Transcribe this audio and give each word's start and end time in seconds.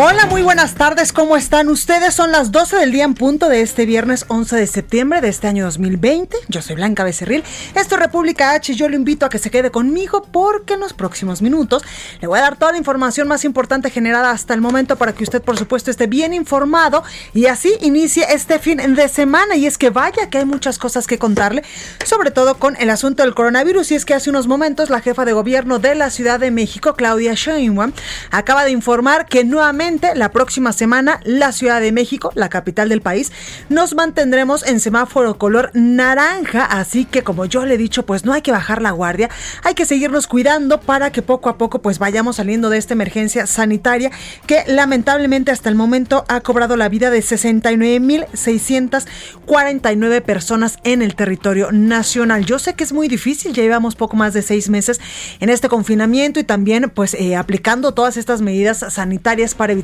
Hola, 0.00 0.26
muy 0.26 0.42
buenas 0.42 0.76
tardes, 0.76 1.12
¿cómo 1.12 1.36
están 1.36 1.68
ustedes? 1.68 2.14
Son 2.14 2.30
las 2.30 2.52
12 2.52 2.76
del 2.76 2.92
día 2.92 3.02
en 3.02 3.14
punto 3.14 3.48
de 3.48 3.62
este 3.62 3.84
viernes 3.84 4.26
11 4.28 4.54
de 4.54 4.68
septiembre 4.68 5.20
de 5.20 5.28
este 5.28 5.48
año 5.48 5.64
2020. 5.64 6.36
Yo 6.46 6.62
soy 6.62 6.76
Blanca 6.76 7.02
Becerril, 7.02 7.42
esto 7.74 7.96
es 7.96 8.00
República 8.00 8.52
H 8.52 8.70
y 8.70 8.76
yo 8.76 8.88
lo 8.88 8.94
invito 8.94 9.26
a 9.26 9.28
que 9.28 9.40
se 9.40 9.50
quede 9.50 9.72
conmigo 9.72 10.22
porque 10.30 10.74
en 10.74 10.80
los 10.80 10.92
próximos 10.92 11.42
minutos 11.42 11.82
le 12.20 12.28
voy 12.28 12.38
a 12.38 12.42
dar 12.42 12.56
toda 12.56 12.70
la 12.70 12.78
información 12.78 13.26
más 13.26 13.44
importante 13.44 13.90
generada 13.90 14.30
hasta 14.30 14.54
el 14.54 14.60
momento 14.60 14.94
para 14.94 15.14
que 15.14 15.24
usted 15.24 15.42
por 15.42 15.58
supuesto 15.58 15.90
esté 15.90 16.06
bien 16.06 16.32
informado 16.32 17.02
y 17.34 17.46
así 17.46 17.74
inicie 17.80 18.24
este 18.30 18.60
fin 18.60 18.76
de 18.94 19.08
semana. 19.08 19.56
Y 19.56 19.66
es 19.66 19.78
que 19.78 19.90
vaya 19.90 20.30
que 20.30 20.38
hay 20.38 20.44
muchas 20.44 20.78
cosas 20.78 21.08
que 21.08 21.18
contarle, 21.18 21.64
sobre 22.04 22.30
todo 22.30 22.56
con 22.60 22.76
el 22.76 22.90
asunto 22.90 23.24
del 23.24 23.34
coronavirus. 23.34 23.90
Y 23.90 23.96
es 23.96 24.04
que 24.04 24.14
hace 24.14 24.30
unos 24.30 24.46
momentos 24.46 24.90
la 24.90 25.00
jefa 25.00 25.24
de 25.24 25.32
gobierno 25.32 25.80
de 25.80 25.96
la 25.96 26.10
Ciudad 26.10 26.38
de 26.38 26.52
México, 26.52 26.94
Claudia 26.94 27.34
Sheinbaum, 27.34 27.90
acaba 28.30 28.64
de 28.64 28.70
informar 28.70 29.26
que 29.26 29.42
nuevamente 29.42 29.87
la 30.14 30.32
próxima 30.32 30.74
semana 30.74 31.18
la 31.24 31.50
Ciudad 31.50 31.80
de 31.80 31.92
México, 31.92 32.30
la 32.34 32.50
capital 32.50 32.90
del 32.90 33.00
país, 33.00 33.32
nos 33.70 33.94
mantendremos 33.94 34.66
en 34.66 34.80
semáforo 34.80 35.38
color 35.38 35.70
naranja, 35.72 36.62
así 36.64 37.06
que 37.06 37.22
como 37.22 37.46
yo 37.46 37.64
le 37.64 37.76
he 37.76 37.78
dicho, 37.78 38.04
pues 38.04 38.26
no 38.26 38.34
hay 38.34 38.42
que 38.42 38.52
bajar 38.52 38.82
la 38.82 38.90
guardia, 38.90 39.30
hay 39.64 39.72
que 39.72 39.86
seguirnos 39.86 40.26
cuidando 40.26 40.82
para 40.82 41.10
que 41.10 41.22
poco 41.22 41.48
a 41.48 41.56
poco 41.56 41.80
pues 41.80 41.98
vayamos 41.98 42.36
saliendo 42.36 42.68
de 42.68 42.76
esta 42.76 42.92
emergencia 42.92 43.46
sanitaria 43.46 44.10
que 44.46 44.64
lamentablemente 44.66 45.52
hasta 45.52 45.70
el 45.70 45.74
momento 45.74 46.26
ha 46.28 46.42
cobrado 46.42 46.76
la 46.76 46.90
vida 46.90 47.08
de 47.08 47.20
69.649 47.20 50.20
personas 50.20 50.76
en 50.84 51.00
el 51.00 51.14
territorio 51.14 51.72
nacional. 51.72 52.44
Yo 52.44 52.58
sé 52.58 52.74
que 52.74 52.84
es 52.84 52.92
muy 52.92 53.08
difícil, 53.08 53.54
ya 53.54 53.62
llevamos 53.62 53.96
poco 53.96 54.18
más 54.18 54.34
de 54.34 54.42
seis 54.42 54.68
meses 54.68 55.00
en 55.40 55.48
este 55.48 55.70
confinamiento 55.70 56.40
y 56.40 56.44
también 56.44 56.92
pues 56.94 57.14
eh, 57.14 57.36
aplicando 57.36 57.94
todas 57.94 58.18
estas 58.18 58.42
medidas 58.42 58.84
sanitarias 58.90 59.54
para 59.54 59.77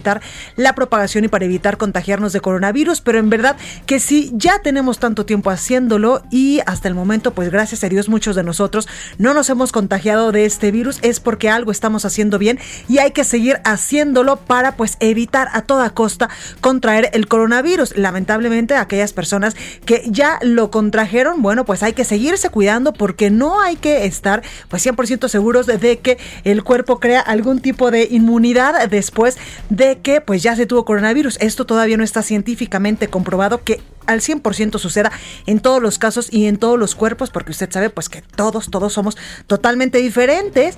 la 0.57 0.75
propagación 0.75 1.25
y 1.25 1.29
para 1.29 1.45
evitar 1.45 1.77
contagiarnos 1.77 2.33
de 2.33 2.41
coronavirus, 2.41 3.01
pero 3.01 3.19
en 3.19 3.31
verdad 3.31 3.57
que 3.87 4.01
si 4.01 4.31
ya 4.35 4.61
tenemos 4.61 4.99
tanto 4.99 5.27
tiempo 5.27 5.51
haciéndolo 5.51 6.23
y 6.31 6.61
hasta 6.67 6.89
el 6.89 6.95
momento, 6.95 7.33
pues 7.33 7.51
gracias 7.51 7.85
a 7.85 7.89
Dios 7.89 8.09
muchos 8.09 8.37
de 8.37 8.43
nosotros 8.43 8.89
no 9.19 9.35
nos 9.35 9.51
hemos 9.51 9.73
contagiado 9.73 10.33
de 10.33 10.45
este 10.45 10.71
virus, 10.71 10.99
es 11.03 11.21
porque 11.21 11.51
algo 11.51 11.71
estamos 11.71 12.05
haciendo 12.05 12.39
bien 12.39 12.59
y 12.89 12.99
hay 12.99 13.13
que 13.13 13.25
seguir 13.25 13.61
haciéndolo 13.65 14.37
para 14.37 14.77
pues 14.77 14.97
evitar 15.01 15.49
a 15.53 15.63
toda 15.63 15.91
costa 15.91 16.29
contraer 16.61 17.11
el 17.13 17.29
coronavirus. 17.29 17.97
Lamentablemente 17.97 18.75
aquellas 18.75 19.13
personas 19.13 19.57
que 19.85 20.03
ya 20.07 20.39
lo 20.43 20.71
contrajeron, 20.71 21.43
bueno, 21.43 21.65
pues 21.65 21.83
hay 21.83 21.93
que 21.93 22.05
seguirse 22.05 22.49
cuidando 22.51 22.93
porque 22.93 23.31
no 23.31 23.61
hay 23.61 23.77
que 23.77 24.07
estar 24.07 24.43
pues 24.69 24.85
100% 24.87 25.29
seguros 25.29 25.67
de 25.67 25.99
que 25.99 26.19
el 26.45 26.63
cuerpo 26.63 27.01
crea 27.01 27.21
algún 27.21 27.61
tipo 27.61 27.91
de 27.91 28.09
inmunidad 28.11 28.89
después 28.89 29.37
de 29.71 29.74
que 29.77 30.21
pues 30.21 30.43
ya 30.43 30.57
se 30.57 30.67
tuvo 30.67 30.85
coronavirus. 30.85 31.39
Esto 31.41 31.67
todavía 31.67 31.97
no 31.97 32.05
está 32.05 32.23
científicamente 32.23 33.09
comprobado 33.09 33.63
que 33.63 33.81
al 34.07 34.21
100% 34.21 34.79
suceda 34.79 35.13
en 35.47 35.61
todos 35.61 35.81
los 35.81 35.99
casos 35.99 36.29
y 36.31 36.47
en 36.47 36.59
todos 36.59 36.79
los 36.79 36.95
cuerpos, 36.95 37.31
porque 37.31 37.53
usted 37.53 37.71
sabe 37.71 37.91
pues 37.91 38.09
que 38.09 38.23
todos, 38.23 38.71
todos 38.71 38.93
somos 38.93 39.17
totalmente 39.47 39.99
diferentes, 39.99 40.77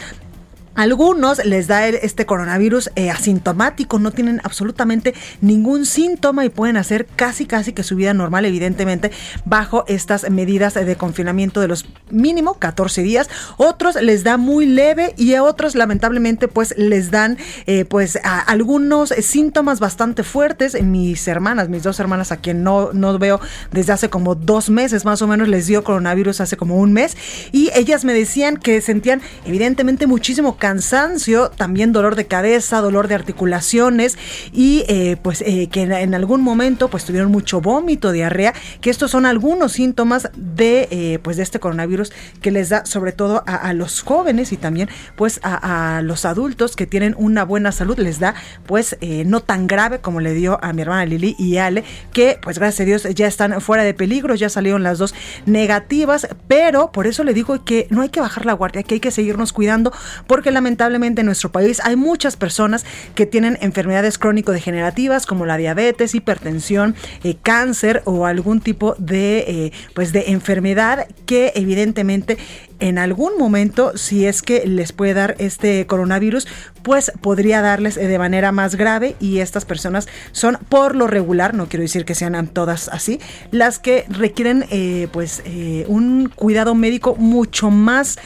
algunos 0.76 1.44
les 1.44 1.66
da 1.66 1.88
este 1.88 2.26
coronavirus 2.26 2.90
eh, 2.94 3.10
asintomático, 3.10 3.98
no 3.98 4.12
tienen 4.12 4.40
absolutamente 4.44 5.14
ningún 5.40 5.86
síntoma 5.86 6.44
y 6.44 6.50
pueden 6.50 6.76
hacer 6.76 7.06
casi 7.06 7.46
casi 7.46 7.72
que 7.72 7.82
su 7.82 7.96
vida 7.96 8.14
normal, 8.14 8.44
evidentemente, 8.44 9.10
bajo 9.44 9.84
estas 9.88 10.30
medidas 10.30 10.74
de 10.74 10.96
confinamiento 10.96 11.60
de 11.60 11.68
los 11.68 11.86
mínimo 12.10 12.54
14 12.54 13.02
días. 13.02 13.28
Otros 13.56 14.00
les 14.00 14.22
da 14.22 14.36
muy 14.36 14.66
leve 14.66 15.14
y 15.16 15.34
a 15.34 15.42
otros 15.42 15.74
lamentablemente 15.74 16.48
pues 16.48 16.74
les 16.76 17.10
dan 17.10 17.38
eh, 17.66 17.84
pues 17.84 18.18
algunos 18.46 19.10
síntomas 19.10 19.80
bastante 19.80 20.22
fuertes. 20.22 20.80
Mis 20.82 21.26
hermanas, 21.26 21.68
mis 21.68 21.82
dos 21.82 21.98
hermanas 22.00 22.32
a 22.32 22.36
quien 22.36 22.62
no, 22.62 22.92
no 22.92 23.18
veo 23.18 23.40
desde 23.72 23.92
hace 23.92 24.10
como 24.10 24.34
dos 24.34 24.70
meses 24.70 25.04
más 25.04 25.22
o 25.22 25.26
menos 25.26 25.48
les 25.48 25.66
dio 25.66 25.82
coronavirus 25.84 26.40
hace 26.40 26.56
como 26.56 26.76
un 26.76 26.92
mes 26.92 27.16
y 27.52 27.70
ellas 27.74 28.04
me 28.04 28.12
decían 28.12 28.56
que 28.56 28.80
sentían 28.80 29.22
evidentemente 29.44 30.06
muchísimo 30.06 30.56
cansancio, 30.66 31.50
también 31.50 31.92
dolor 31.92 32.16
de 32.16 32.26
cabeza, 32.26 32.80
dolor 32.80 33.06
de 33.06 33.14
articulaciones 33.14 34.18
y 34.52 34.84
eh, 34.88 35.16
pues 35.22 35.40
eh, 35.42 35.68
que 35.70 35.82
en, 35.82 36.12
algún 36.12 36.40
momento 36.40 36.88
pues 36.88 37.04
tuvieron 37.04 37.30
mucho 37.30 37.60
vómito, 37.60 38.10
diarrea, 38.10 38.52
que 38.80 38.90
estos 38.90 39.12
son 39.12 39.26
algunos 39.26 39.70
síntomas 39.70 40.28
de 40.34 40.88
eh, 40.90 41.20
pues 41.22 41.36
de 41.36 41.44
este 41.44 41.60
coronavirus 41.60 42.12
que 42.42 42.50
les 42.50 42.70
da 42.70 42.84
sobre 42.84 43.12
todo 43.12 43.44
a, 43.46 43.72
los 43.74 44.02
jóvenes 44.02 44.50
y 44.50 44.56
también 44.56 44.88
pues 45.14 45.38
a, 45.44 46.00
los 46.02 46.24
adultos 46.24 46.74
que 46.74 46.84
tienen 46.84 47.14
una 47.16 47.44
buena 47.44 47.70
salud. 47.70 47.96
Les 48.00 48.18
da 48.18 48.34
pues 48.66 48.96
no 49.24 49.42
tan 49.42 49.68
grave 49.68 50.00
como 50.00 50.18
le 50.18 50.34
dio 50.34 50.58
a 50.64 50.72
mi 50.72 50.82
hermana 50.82 51.06
Lili 51.06 51.36
y 51.38 51.58
Ale 51.58 51.84
que 52.12 52.40
pues 52.42 52.58
gracias 52.58 52.80
a 52.80 52.84
Dios 52.86 53.14
ya 53.14 53.28
están 53.28 53.60
fuera 53.60 53.84
de 53.84 53.94
peligro, 53.94 54.34
ya 54.34 54.48
salieron 54.48 54.82
las 54.82 54.98
dos 54.98 55.14
negativas, 55.44 56.26
pero 56.48 56.90
por 56.90 57.06
eso 57.06 57.22
le 57.22 57.34
digo 57.34 57.64
que 57.64 57.86
no 57.90 58.02
hay 58.02 58.08
que 58.08 58.20
bajar 58.20 58.46
la 58.46 58.52
guardia, 58.52 58.82
que 58.82 58.94
hay 58.94 59.00
que 59.00 59.12
seguirnos 59.12 59.52
cuidando 59.52 59.92
porque 60.26 60.55
lamentablemente 60.56 61.20
en 61.20 61.26
nuestro 61.26 61.52
país 61.52 61.82
hay 61.84 61.96
muchas 61.96 62.36
personas 62.36 62.86
que 63.14 63.26
tienen 63.26 63.58
enfermedades 63.60 64.16
crónico-degenerativas 64.16 65.26
como 65.26 65.44
la 65.44 65.58
diabetes, 65.58 66.14
hipertensión, 66.14 66.94
eh, 67.24 67.36
cáncer 67.42 68.00
o 68.06 68.24
algún 68.24 68.60
tipo 68.60 68.94
de, 68.98 69.38
eh, 69.46 69.72
pues 69.94 70.12
de 70.12 70.30
enfermedad 70.30 71.08
que 71.26 71.52
evidentemente 71.56 72.38
en 72.78 72.96
algún 72.98 73.36
momento, 73.38 73.96
si 73.98 74.26
es 74.26 74.40
que 74.40 74.66
les 74.66 74.92
puede 74.92 75.12
dar 75.12 75.34
este 75.38 75.86
coronavirus, 75.86 76.46
pues 76.82 77.12
podría 77.20 77.60
darles 77.60 77.98
eh, 77.98 78.06
de 78.06 78.18
manera 78.18 78.50
más 78.50 78.76
grave 78.76 79.14
y 79.20 79.40
estas 79.40 79.66
personas 79.66 80.08
son 80.32 80.58
por 80.70 80.96
lo 80.96 81.06
regular, 81.06 81.52
no 81.52 81.68
quiero 81.68 81.82
decir 81.82 82.06
que 82.06 82.14
sean 82.14 82.48
todas 82.48 82.88
así, 82.88 83.20
las 83.50 83.78
que 83.78 84.06
requieren 84.08 84.64
pues 85.12 85.42
un 85.86 86.30
cuidado 86.34 86.74
médico 86.74 87.14
mucho 87.16 87.70
más 87.70 88.18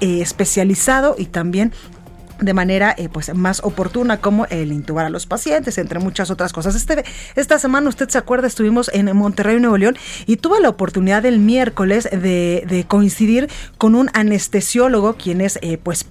eh, 0.00 0.20
especializado 0.20 1.16
y 1.18 1.26
también 1.26 1.72
de 2.40 2.54
manera 2.54 2.94
eh, 2.96 3.08
pues 3.08 3.34
más 3.34 3.60
oportuna 3.64 4.20
como 4.20 4.46
el 4.46 4.72
intubar 4.72 5.06
a 5.06 5.10
los 5.10 5.26
pacientes 5.26 5.78
entre 5.78 5.98
muchas 5.98 6.30
otras 6.30 6.52
cosas. 6.52 6.74
Este 6.74 7.04
esta 7.36 7.58
semana 7.58 7.88
usted 7.88 8.08
se 8.08 8.18
acuerda 8.18 8.46
estuvimos 8.46 8.90
en 8.92 9.14
Monterrey 9.16 9.60
Nuevo 9.60 9.76
León 9.76 9.96
y 10.26 10.36
tuve 10.36 10.60
la 10.60 10.68
oportunidad 10.68 11.24
el 11.26 11.38
miércoles 11.38 12.08
de, 12.10 12.84
coincidir 12.88 13.48
con 13.76 13.94
un 13.94 14.08
anestesiólogo 14.12 15.14
quien 15.14 15.40
es 15.40 15.58
eh, 15.62 15.78
pues 15.78 16.06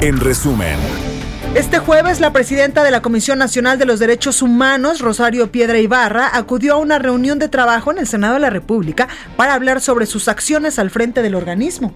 En 0.00 0.20
resumen. 0.20 0.76
Este 1.54 1.78
jueves, 1.78 2.20
la 2.20 2.32
presidenta 2.32 2.84
de 2.84 2.90
la 2.90 3.00
Comisión 3.00 3.38
Nacional 3.38 3.78
de 3.78 3.86
los 3.86 3.98
Derechos 3.98 4.42
Humanos, 4.42 5.00
Rosario 5.00 5.50
Piedra 5.50 5.78
Ibarra, 5.78 6.36
acudió 6.36 6.74
a 6.74 6.76
una 6.76 6.98
reunión 6.98 7.38
de 7.38 7.48
trabajo 7.48 7.90
en 7.90 7.98
el 7.98 8.06
Senado 8.06 8.34
de 8.34 8.40
la 8.40 8.50
República 8.50 9.08
para 9.36 9.54
hablar 9.54 9.80
sobre 9.80 10.04
sus 10.04 10.28
acciones 10.28 10.78
al 10.78 10.90
frente 10.90 11.22
del 11.22 11.34
organismo. 11.34 11.94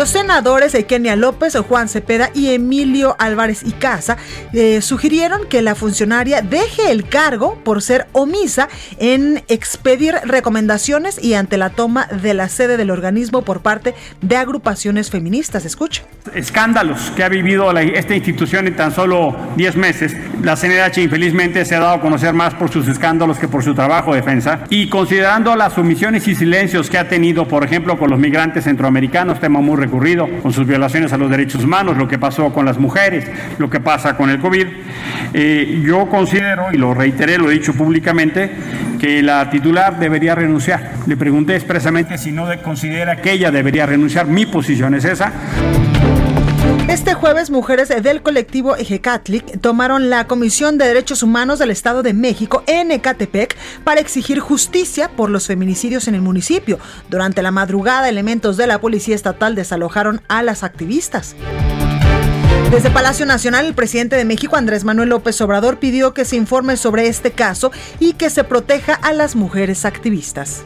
Los 0.00 0.08
senadores 0.08 0.74
Kenia 0.88 1.14
López, 1.14 1.54
Juan 1.68 1.86
Cepeda 1.86 2.30
y 2.32 2.54
Emilio 2.54 3.16
Álvarez 3.18 3.62
y 3.62 3.72
Casa 3.72 4.16
eh, 4.54 4.80
sugirieron 4.80 5.46
que 5.46 5.60
la 5.60 5.74
funcionaria 5.74 6.40
deje 6.40 6.90
el 6.90 7.06
cargo 7.06 7.58
por 7.62 7.82
ser 7.82 8.06
omisa 8.12 8.70
en 8.98 9.42
expedir 9.48 10.14
recomendaciones 10.24 11.22
y 11.22 11.34
ante 11.34 11.58
la 11.58 11.68
toma 11.68 12.06
de 12.06 12.32
la 12.32 12.48
sede 12.48 12.78
del 12.78 12.90
organismo 12.90 13.42
por 13.42 13.60
parte 13.60 13.94
de 14.22 14.36
agrupaciones 14.36 15.10
feministas. 15.10 15.66
Escucha. 15.66 16.02
Escándalos 16.34 17.12
que 17.14 17.22
ha 17.22 17.28
vivido 17.28 17.70
esta 17.76 18.14
institución 18.14 18.68
en 18.68 18.76
tan 18.76 18.92
solo 18.92 19.36
10 19.56 19.76
meses. 19.76 20.16
La 20.42 20.56
CNDH 20.56 20.96
infelizmente 20.96 21.62
se 21.66 21.74
ha 21.74 21.80
dado 21.80 21.96
a 21.96 22.00
conocer 22.00 22.32
más 22.32 22.54
por 22.54 22.70
sus 22.70 22.88
escándalos 22.88 23.38
que 23.38 23.48
por 23.48 23.62
su 23.62 23.74
trabajo 23.74 24.14
de 24.14 24.22
defensa. 24.22 24.60
Y 24.70 24.88
considerando 24.88 25.54
las 25.56 25.76
omisiones 25.76 26.26
y 26.26 26.34
silencios 26.34 26.88
que 26.88 26.96
ha 26.96 27.06
tenido, 27.06 27.46
por 27.46 27.64
ejemplo, 27.64 27.98
con 27.98 28.08
los 28.08 28.18
migrantes 28.18 28.64
centroamericanos, 28.64 29.40
tema 29.40 29.60
muy 29.60 29.76
recurrido, 29.90 30.28
con 30.40 30.52
sus 30.52 30.66
violaciones 30.66 31.12
a 31.12 31.18
los 31.18 31.28
derechos 31.28 31.64
humanos, 31.64 31.96
lo 31.96 32.06
que 32.06 32.16
pasó 32.16 32.52
con 32.52 32.64
las 32.64 32.78
mujeres, 32.78 33.28
lo 33.58 33.68
que 33.68 33.80
pasa 33.80 34.16
con 34.16 34.30
el 34.30 34.38
COVID. 34.38 34.66
Eh, 35.34 35.82
yo 35.84 36.08
considero, 36.08 36.66
y 36.72 36.76
lo 36.76 36.94
reiteré, 36.94 37.38
lo 37.38 37.50
he 37.50 37.54
dicho 37.54 37.74
públicamente, 37.74 38.50
que 39.00 39.20
la 39.20 39.50
titular 39.50 39.98
debería 39.98 40.36
renunciar. 40.36 40.92
Le 41.06 41.16
pregunté 41.16 41.56
expresamente 41.56 42.18
si 42.18 42.30
no 42.30 42.46
considera 42.62 43.16
que 43.16 43.32
ella 43.32 43.50
debería 43.50 43.84
renunciar. 43.84 44.26
Mi 44.26 44.46
posición 44.46 44.94
es 44.94 45.04
esa. 45.04 45.32
Este 46.90 47.14
jueves, 47.14 47.50
mujeres 47.50 47.88
del 48.02 48.20
colectivo 48.20 48.74
Ejecatlic 48.74 49.60
tomaron 49.60 50.10
la 50.10 50.26
Comisión 50.26 50.76
de 50.76 50.88
Derechos 50.88 51.22
Humanos 51.22 51.60
del 51.60 51.70
Estado 51.70 52.02
de 52.02 52.14
México 52.14 52.64
en 52.66 52.90
Ecatepec 52.90 53.56
para 53.84 54.00
exigir 54.00 54.40
justicia 54.40 55.08
por 55.08 55.30
los 55.30 55.46
feminicidios 55.46 56.08
en 56.08 56.16
el 56.16 56.20
municipio. 56.20 56.80
Durante 57.08 57.42
la 57.42 57.52
madrugada, 57.52 58.08
elementos 58.08 58.56
de 58.56 58.66
la 58.66 58.80
Policía 58.80 59.14
Estatal 59.14 59.54
desalojaron 59.54 60.20
a 60.26 60.42
las 60.42 60.64
activistas. 60.64 61.36
Desde 62.72 62.90
Palacio 62.90 63.24
Nacional, 63.24 63.66
el 63.66 63.74
presidente 63.74 64.16
de 64.16 64.24
México, 64.24 64.56
Andrés 64.56 64.82
Manuel 64.82 65.10
López 65.10 65.40
Obrador, 65.42 65.78
pidió 65.78 66.12
que 66.12 66.24
se 66.24 66.34
informe 66.34 66.76
sobre 66.76 67.06
este 67.06 67.30
caso 67.30 67.70
y 68.00 68.14
que 68.14 68.30
se 68.30 68.42
proteja 68.42 68.94
a 68.94 69.12
las 69.12 69.36
mujeres 69.36 69.84
activistas. 69.84 70.64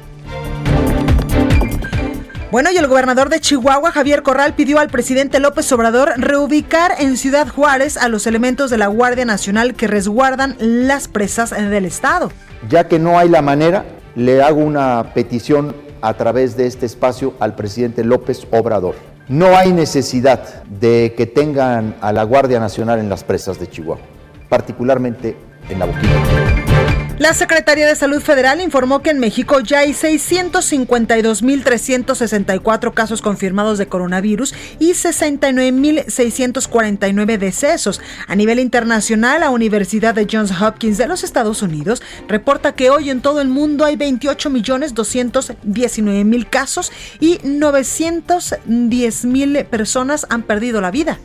Bueno, 2.55 2.71
y 2.71 2.77
el 2.77 2.87
gobernador 2.87 3.31
de 3.31 3.41
Chihuahua, 3.41 3.91
Javier 3.91 4.23
Corral, 4.23 4.55
pidió 4.55 4.79
al 4.79 4.87
presidente 4.87 5.41
López 5.41 5.73
Obrador 5.73 6.13
reubicar 6.19 6.93
en 7.01 7.17
Ciudad 7.17 7.49
Juárez 7.49 7.97
a 7.97 8.09
los 8.09 8.29
elementos 8.29 8.71
de 8.71 8.79
la 8.79 8.87
Guardia 8.87 9.25
Nacional 9.25 9.75
que 9.75 9.89
resguardan 9.89 10.55
las 10.61 11.09
presas 11.09 11.51
del 11.51 11.85
Estado. 11.85 12.31
Ya 12.69 12.87
que 12.87 13.01
no 13.01 13.19
hay 13.19 13.29
la 13.29 13.43
manera, 13.43 13.85
le 14.15 14.41
hago 14.41 14.61
una 14.61 15.15
petición 15.15 15.75
a 16.01 16.15
través 16.15 16.57
de 16.57 16.69
este 16.69 16.87
espacio 16.87 17.35
al 17.41 17.57
presidente 17.57 18.05
López 18.05 18.47
Obrador. 18.53 18.95
No 19.27 19.57
hay 19.57 19.73
necesidad 19.73 20.63
de 20.63 21.13
que 21.17 21.27
tengan 21.27 21.97
a 22.01 22.13
la 22.13 22.23
Guardia 22.23 22.61
Nacional 22.61 23.01
en 23.01 23.09
las 23.09 23.25
presas 23.25 23.59
de 23.59 23.69
Chihuahua, 23.69 24.05
particularmente 24.49 25.37
en 25.69 25.81
la 25.81 25.87
Boquilla. 25.87 26.74
La 27.19 27.33
Secretaría 27.33 27.87
de 27.87 27.95
Salud 27.95 28.21
Federal 28.21 28.61
informó 28.61 29.01
que 29.01 29.11
en 29.11 29.21
México 29.21 29.61
ya 29.61 29.79
hay 29.79 29.93
652.364 29.93 32.93
casos 32.93 33.23
confirmados 33.23 33.79
de 33.79 33.87
coronavirus 33.87 34.53
y 34.81 34.95
69.649 34.95 37.39
decesos. 37.39 38.01
A 38.27 38.35
nivel 38.35 38.59
internacional, 38.59 39.43
la 39.43 39.51
Universidad 39.51 40.13
de 40.13 40.27
Johns 40.31 40.61
Hopkins 40.61 40.99
de 40.99 41.07
los 41.07 41.23
Estados 41.23 41.63
Unidos 41.63 42.03
reporta 42.27 42.73
que 42.73 42.91
hoy 42.91 43.11
en 43.11 43.21
todo 43.21 43.41
el 43.41 43.47
mundo 43.47 43.85
hay 43.85 43.95
28.219.000 43.95 46.51
casos 46.51 46.91
y 47.21 47.39
910.000 47.39 49.65
personas 49.67 50.27
han 50.31 50.43
perdido 50.43 50.81
la 50.81 50.91
vida. 50.91 51.21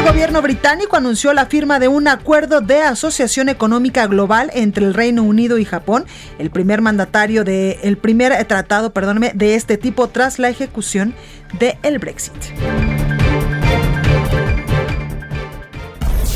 El 0.00 0.06
gobierno 0.06 0.40
británico 0.40 0.96
anunció 0.96 1.34
la 1.34 1.44
firma 1.44 1.78
de 1.78 1.86
un 1.86 2.08
acuerdo 2.08 2.62
de 2.62 2.80
asociación 2.80 3.50
económica 3.50 4.06
global 4.06 4.50
entre 4.54 4.86
el 4.86 4.94
Reino 4.94 5.22
Unido 5.22 5.58
y 5.58 5.66
Japón, 5.66 6.06
el 6.38 6.48
primer 6.48 6.80
mandatario 6.80 7.44
de 7.44 7.78
el 7.82 7.98
primer 7.98 8.32
tratado, 8.46 8.94
perdóneme, 8.94 9.32
de 9.34 9.56
este 9.56 9.76
tipo 9.76 10.08
tras 10.08 10.38
la 10.38 10.48
ejecución 10.48 11.14
del 11.58 11.76
el 11.82 11.98
Brexit. 11.98 12.32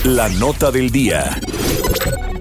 La 0.04 0.28
nota 0.28 0.70
del 0.70 0.90
día. 0.90 1.30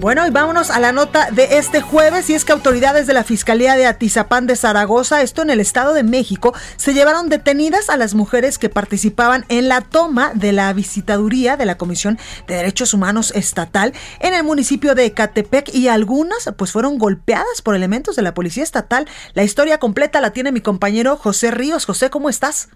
Bueno, 0.00 0.26
y 0.26 0.30
vámonos 0.30 0.70
a 0.70 0.80
la 0.80 0.92
nota 0.92 1.30
de 1.30 1.56
este 1.56 1.80
jueves, 1.80 2.28
y 2.28 2.34
es 2.34 2.44
que 2.44 2.52
autoridades 2.52 3.06
de 3.06 3.14
la 3.14 3.24
Fiscalía 3.24 3.74
de 3.74 3.86
Atizapán 3.86 4.46
de 4.46 4.54
Zaragoza, 4.54 5.22
esto 5.22 5.40
en 5.40 5.48
el 5.48 5.60
Estado 5.60 5.94
de 5.94 6.02
México, 6.02 6.52
se 6.76 6.92
llevaron 6.92 7.30
detenidas 7.30 7.88
a 7.88 7.96
las 7.96 8.12
mujeres 8.12 8.58
que 8.58 8.68
participaban 8.68 9.46
en 9.48 9.68
la 9.68 9.80
toma 9.80 10.32
de 10.34 10.52
la 10.52 10.70
visitaduría 10.74 11.56
de 11.56 11.64
la 11.64 11.78
Comisión 11.78 12.18
de 12.46 12.56
Derechos 12.56 12.92
Humanos 12.92 13.32
Estatal 13.34 13.94
en 14.20 14.34
el 14.34 14.44
municipio 14.44 14.94
de 14.94 15.06
Ecatepec 15.06 15.74
y 15.74 15.88
algunas 15.88 16.50
pues 16.56 16.70
fueron 16.70 16.98
golpeadas 16.98 17.62
por 17.62 17.74
elementos 17.74 18.14
de 18.14 18.22
la 18.22 18.34
Policía 18.34 18.62
Estatal. 18.62 19.08
La 19.32 19.42
historia 19.42 19.78
completa 19.78 20.20
la 20.20 20.32
tiene 20.32 20.52
mi 20.52 20.60
compañero 20.60 21.16
José 21.16 21.50
Ríos. 21.50 21.86
José, 21.86 22.10
¿cómo 22.10 22.28
estás? 22.28 22.68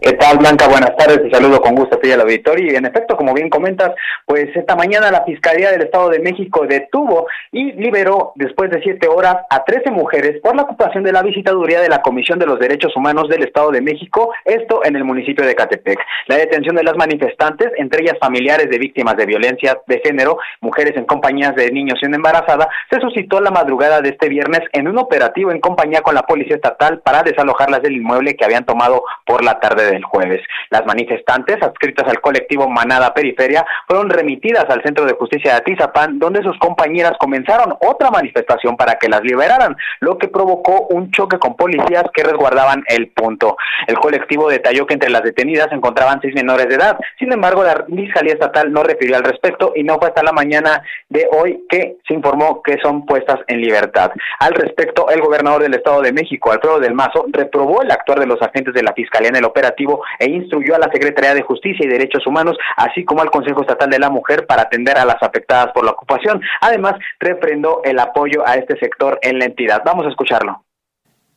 ¿Qué 0.00 0.12
tal, 0.12 0.38
Blanca? 0.38 0.68
Buenas 0.68 0.94
tardes, 0.96 1.22
te 1.22 1.30
saludo 1.30 1.60
con 1.60 1.74
gusto 1.74 1.96
a 1.96 2.00
ti 2.00 2.10
al 2.12 2.20
auditorio. 2.20 2.72
Y 2.72 2.76
en 2.76 2.84
efecto, 2.84 3.16
como 3.16 3.32
bien 3.32 3.48
comentas, 3.48 3.92
pues 4.26 4.48
esta 4.54 4.76
mañana 4.76 5.10
la 5.10 5.24
Fiscalía 5.24 5.70
del 5.70 5.82
Estado 5.82 6.10
de 6.10 6.18
México 6.18 6.66
detuvo 6.68 7.26
y 7.50 7.72
liberó 7.72 8.32
después 8.34 8.70
de 8.70 8.82
siete 8.82 9.08
horas 9.08 9.36
a 9.48 9.64
13 9.64 9.90
mujeres 9.92 10.40
por 10.42 10.54
la 10.54 10.62
ocupación 10.62 11.02
de 11.02 11.12
la 11.12 11.22
visitaduría 11.22 11.80
de 11.80 11.88
la 11.88 12.02
Comisión 12.02 12.38
de 12.38 12.46
los 12.46 12.58
Derechos 12.58 12.94
Humanos 12.96 13.28
del 13.28 13.44
Estado 13.44 13.70
de 13.70 13.80
México, 13.80 14.32
esto 14.44 14.84
en 14.84 14.96
el 14.96 15.04
municipio 15.04 15.46
de 15.46 15.54
Catepec. 15.54 15.98
La 16.26 16.36
detención 16.36 16.76
de 16.76 16.84
las 16.84 16.96
manifestantes, 16.96 17.68
entre 17.76 18.02
ellas 18.02 18.18
familiares 18.20 18.68
de 18.68 18.78
víctimas 18.78 19.16
de 19.16 19.26
violencia 19.26 19.78
de 19.86 20.00
género, 20.04 20.38
mujeres 20.60 20.96
en 20.96 21.06
compañías 21.06 21.54
de 21.54 21.70
niños 21.70 21.98
y 22.02 22.06
una 22.06 22.16
embarazada, 22.16 22.68
se 22.90 23.00
suscitó 23.00 23.40
la 23.40 23.50
madrugada 23.50 24.00
de 24.00 24.10
este 24.10 24.28
viernes 24.28 24.60
en 24.72 24.88
un 24.88 24.98
operativo 24.98 25.50
en 25.52 25.60
compañía 25.60 26.02
con 26.02 26.14
la 26.14 26.22
Policía 26.22 26.56
Estatal 26.56 27.00
para 27.00 27.22
desalojarlas 27.22 27.82
del 27.82 27.96
inmueble 27.96 28.36
que 28.36 28.44
habían 28.44 28.66
tomado 28.66 29.02
por 29.24 29.42
la 29.42 29.58
tarde 29.58 29.85
de 29.90 29.96
el 29.96 30.04
jueves. 30.04 30.40
Las 30.70 30.86
manifestantes, 30.86 31.62
adscritas 31.62 32.08
al 32.08 32.20
colectivo 32.20 32.68
Manada 32.68 33.14
Periferia, 33.14 33.64
fueron 33.86 34.10
remitidas 34.10 34.66
al 34.68 34.82
Centro 34.82 35.04
de 35.04 35.14
Justicia 35.14 35.52
de 35.52 35.58
Atizapán, 35.58 36.18
donde 36.18 36.42
sus 36.42 36.58
compañeras 36.58 37.14
comenzaron 37.18 37.74
otra 37.80 38.10
manifestación 38.10 38.76
para 38.76 38.96
que 38.96 39.08
las 39.08 39.22
liberaran, 39.22 39.76
lo 40.00 40.18
que 40.18 40.28
provocó 40.28 40.86
un 40.90 41.10
choque 41.10 41.38
con 41.38 41.56
policías 41.56 42.04
que 42.12 42.22
resguardaban 42.22 42.84
el 42.88 43.08
punto. 43.08 43.56
El 43.86 43.98
colectivo 43.98 44.48
detalló 44.48 44.86
que 44.86 44.94
entre 44.94 45.10
las 45.10 45.22
detenidas 45.22 45.68
se 45.68 45.76
encontraban 45.76 46.20
seis 46.20 46.34
menores 46.34 46.68
de 46.68 46.74
edad. 46.74 46.98
Sin 47.18 47.32
embargo, 47.32 47.62
la 47.62 47.84
Fiscalía 47.86 48.34
Estatal 48.34 48.72
no 48.72 48.82
refirió 48.82 49.16
al 49.16 49.24
respecto 49.24 49.72
y 49.74 49.82
no 49.82 49.98
fue 49.98 50.08
hasta 50.08 50.22
la 50.22 50.32
mañana 50.32 50.82
de 51.08 51.26
hoy 51.32 51.64
que 51.68 51.96
se 52.06 52.14
informó 52.14 52.62
que 52.62 52.78
son 52.82 53.06
puestas 53.06 53.40
en 53.48 53.60
libertad. 53.60 54.10
Al 54.38 54.54
respecto, 54.54 55.08
el 55.10 55.20
gobernador 55.20 55.62
del 55.62 55.74
Estado 55.74 56.02
de 56.02 56.12
México, 56.12 56.52
Alfredo 56.52 56.80
del 56.80 56.94
Mazo, 56.94 57.26
reprobó 57.28 57.82
el 57.82 57.90
actuar 57.90 58.20
de 58.20 58.26
los 58.26 58.40
agentes 58.42 58.74
de 58.74 58.82
la 58.82 58.92
Fiscalía 58.92 59.28
en 59.28 59.36
el 59.36 59.44
operativo 59.44 59.75
e 60.18 60.30
instruyó 60.30 60.74
a 60.74 60.78
la 60.78 60.90
Secretaría 60.92 61.34
de 61.34 61.42
Justicia 61.42 61.84
y 61.84 61.88
Derechos 61.88 62.26
Humanos, 62.26 62.56
así 62.76 63.04
como 63.04 63.22
al 63.22 63.30
Consejo 63.30 63.60
Estatal 63.62 63.90
de 63.90 63.98
la 63.98 64.10
Mujer, 64.10 64.46
para 64.46 64.62
atender 64.62 64.98
a 64.98 65.04
las 65.04 65.22
afectadas 65.22 65.72
por 65.72 65.84
la 65.84 65.92
ocupación. 65.92 66.40
Además, 66.60 66.94
refrendó 67.20 67.82
el 67.84 67.98
apoyo 67.98 68.46
a 68.46 68.54
este 68.54 68.78
sector 68.78 69.18
en 69.22 69.38
la 69.38 69.46
entidad. 69.46 69.82
Vamos 69.84 70.06
a 70.06 70.10
escucharlo. 70.10 70.64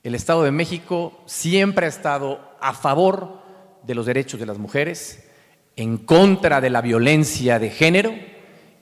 El 0.03 0.15
Estado 0.15 0.43
de 0.43 0.51
México 0.51 1.22
siempre 1.25 1.86
ha 1.86 1.89
estado 1.89 2.39
a 2.62 2.74
favor 2.74 3.39
de 3.84 3.96
los 3.96 4.05
derechos 4.05 4.39
de 4.39 4.46
las 4.46 4.58
mujeres, 4.58 5.29
en 5.75 5.98
contra 5.98 6.62
de 6.62 6.69
la 6.69 6.81
violencia 6.81 7.58
de 7.60 7.69
género 7.69 8.13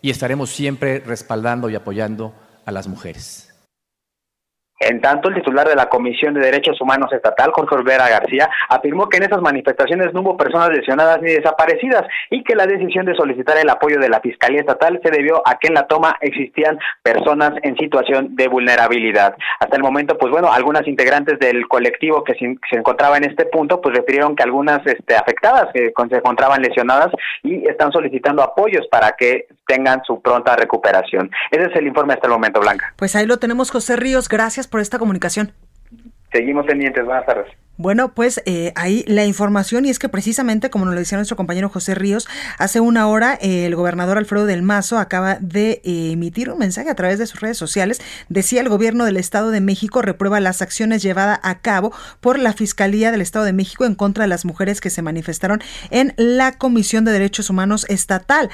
y 0.02 0.10
estaremos 0.10 0.50
siempre 0.50 1.00
respaldando 1.00 1.70
y 1.70 1.76
apoyando 1.76 2.34
a 2.66 2.72
las 2.72 2.88
mujeres. 2.88 3.47
En 4.80 5.02
tanto, 5.02 5.30
el 5.30 5.36
titular 5.36 5.68
de 5.68 5.76
la 5.76 5.90
Comisión 5.90 6.36
de 6.36 6.42
Derechos 6.42 6.80
Humanos 6.80 7.12
Estatal, 7.12 7.52
Jorge 7.52 7.76
Olvera 7.76 8.10
García, 8.10 8.48
afirmó 8.70 9.10
que 9.10 9.18
en 9.18 9.24
esas 9.24 9.42
manifestaciones 9.42 10.14
no 10.14 10.22
hubo 10.22 10.38
personas 10.38 10.70
lesionadas 10.70 11.20
ni 11.22 11.32
desaparecidas 11.32 12.04
y 12.30 12.44
que 12.44 12.56
la 12.56 12.68
decisión 12.68 13.06
de 13.06 13.16
solicitar 13.16 13.58
el 13.58 13.70
apoyo 13.70 14.00
de 14.00 14.10
la 14.10 14.20
Fiscalía 14.20 14.60
Estatal 14.60 15.00
se 15.04 15.10
debió 15.10 15.42
a 15.46 15.58
que 15.58 15.70
en 15.70 15.74
la 15.74 15.88
toma 15.88 16.16
existían 16.22 16.78
personas 17.02 17.54
en 17.64 17.76
situación 17.78 18.36
de 18.36 18.48
vulnerabilidad. 18.48 19.36
Hasta 19.60 19.78
el 19.78 19.82
momento, 19.82 20.18
pues 20.18 20.32
bueno, 20.32 20.52
algunas 20.52 20.88
integrantes 20.88 21.40
del 21.40 21.68
colectivo 21.68 22.24
que 22.24 22.36
se, 22.36 22.78
encontraba 22.78 23.18
en 23.18 23.24
este 23.24 23.46
punto, 23.46 23.82
pues 23.82 23.96
refirieron 23.96 24.36
que 24.36 24.44
algunas 24.44 24.86
este, 24.86 25.16
afectadas 25.16 25.70
que 25.74 25.92
se 26.10 26.16
encontraban 26.16 26.62
lesionadas 26.62 27.10
y 27.42 27.68
están 27.68 27.92
solicitando 27.92 28.44
apoyos 28.44 28.88
para 28.92 29.14
que 29.18 29.48
tengan 29.66 30.02
su 30.06 30.22
pronta 30.22 30.56
recuperación. 30.56 31.32
Ese 31.52 31.64
es 31.64 31.76
el 31.76 31.88
informe 31.88 32.14
hasta 32.14 32.28
el 32.28 32.34
momento, 32.34 32.60
Blanca. 32.60 32.94
Pues 32.96 33.16
ahí 33.16 33.26
lo 33.26 33.38
tenemos, 33.38 33.72
José 33.72 33.96
Ríos. 33.96 34.30
Gracias 34.30 34.67
por 34.68 34.82
esta 34.82 35.00
comunicación. 35.00 35.52
Seguimos 36.32 36.66
pendientes, 36.66 37.06
buenas 37.06 37.26
tardes. 37.26 37.48
Bueno, 37.80 38.16
pues 38.16 38.42
eh, 38.46 38.74
ahí 38.76 39.06
la 39.08 39.26
información 39.26 39.86
y 39.86 39.90
es 39.90 40.00
que 40.00 40.10
precisamente, 40.10 40.72
como 40.72 40.86
nos 40.86 40.96
lo 40.96 41.00
decía 41.00 41.18
nuestro 41.18 41.38
compañero 41.38 41.70
José 41.70 41.94
Ríos, 41.94 42.28
hace 42.58 42.80
una 42.80 43.08
hora 43.08 43.36
el 43.40 43.76
gobernador 43.76 44.18
Alfredo 44.18 44.48
del 44.48 44.64
Mazo 44.64 44.98
acaba 44.98 45.38
de 45.40 45.82
emitir 45.84 46.50
un 46.50 46.58
mensaje 46.58 46.90
a 46.90 46.96
través 46.96 47.20
de 47.20 47.28
sus 47.28 47.40
redes 47.40 47.58
sociales. 47.58 48.02
Decía 48.30 48.62
el 48.62 48.70
gobierno 48.70 49.06
del 49.06 49.18
Estado 49.18 49.52
de 49.52 49.62
México 49.62 50.02
reprueba 50.02 50.40
las 50.40 50.64
acciones 50.64 51.04
llevadas 51.04 51.40
a 51.44 51.60
cabo 51.60 51.94
por 52.20 52.40
la 52.40 52.54
Fiscalía 52.54 53.12
del 53.12 53.22
Estado 53.22 53.46
de 53.46 53.54
México 53.54 53.86
en 53.86 53.94
contra 53.94 54.24
de 54.24 54.30
las 54.30 54.44
mujeres 54.44 54.82
que 54.82 54.90
se 54.90 55.04
manifestaron 55.04 55.62
en 55.92 56.16
la 56.18 56.58
Comisión 56.58 57.06
de 57.06 57.12
Derechos 57.12 57.52
Humanos 57.52 57.86
Estatal 57.90 58.50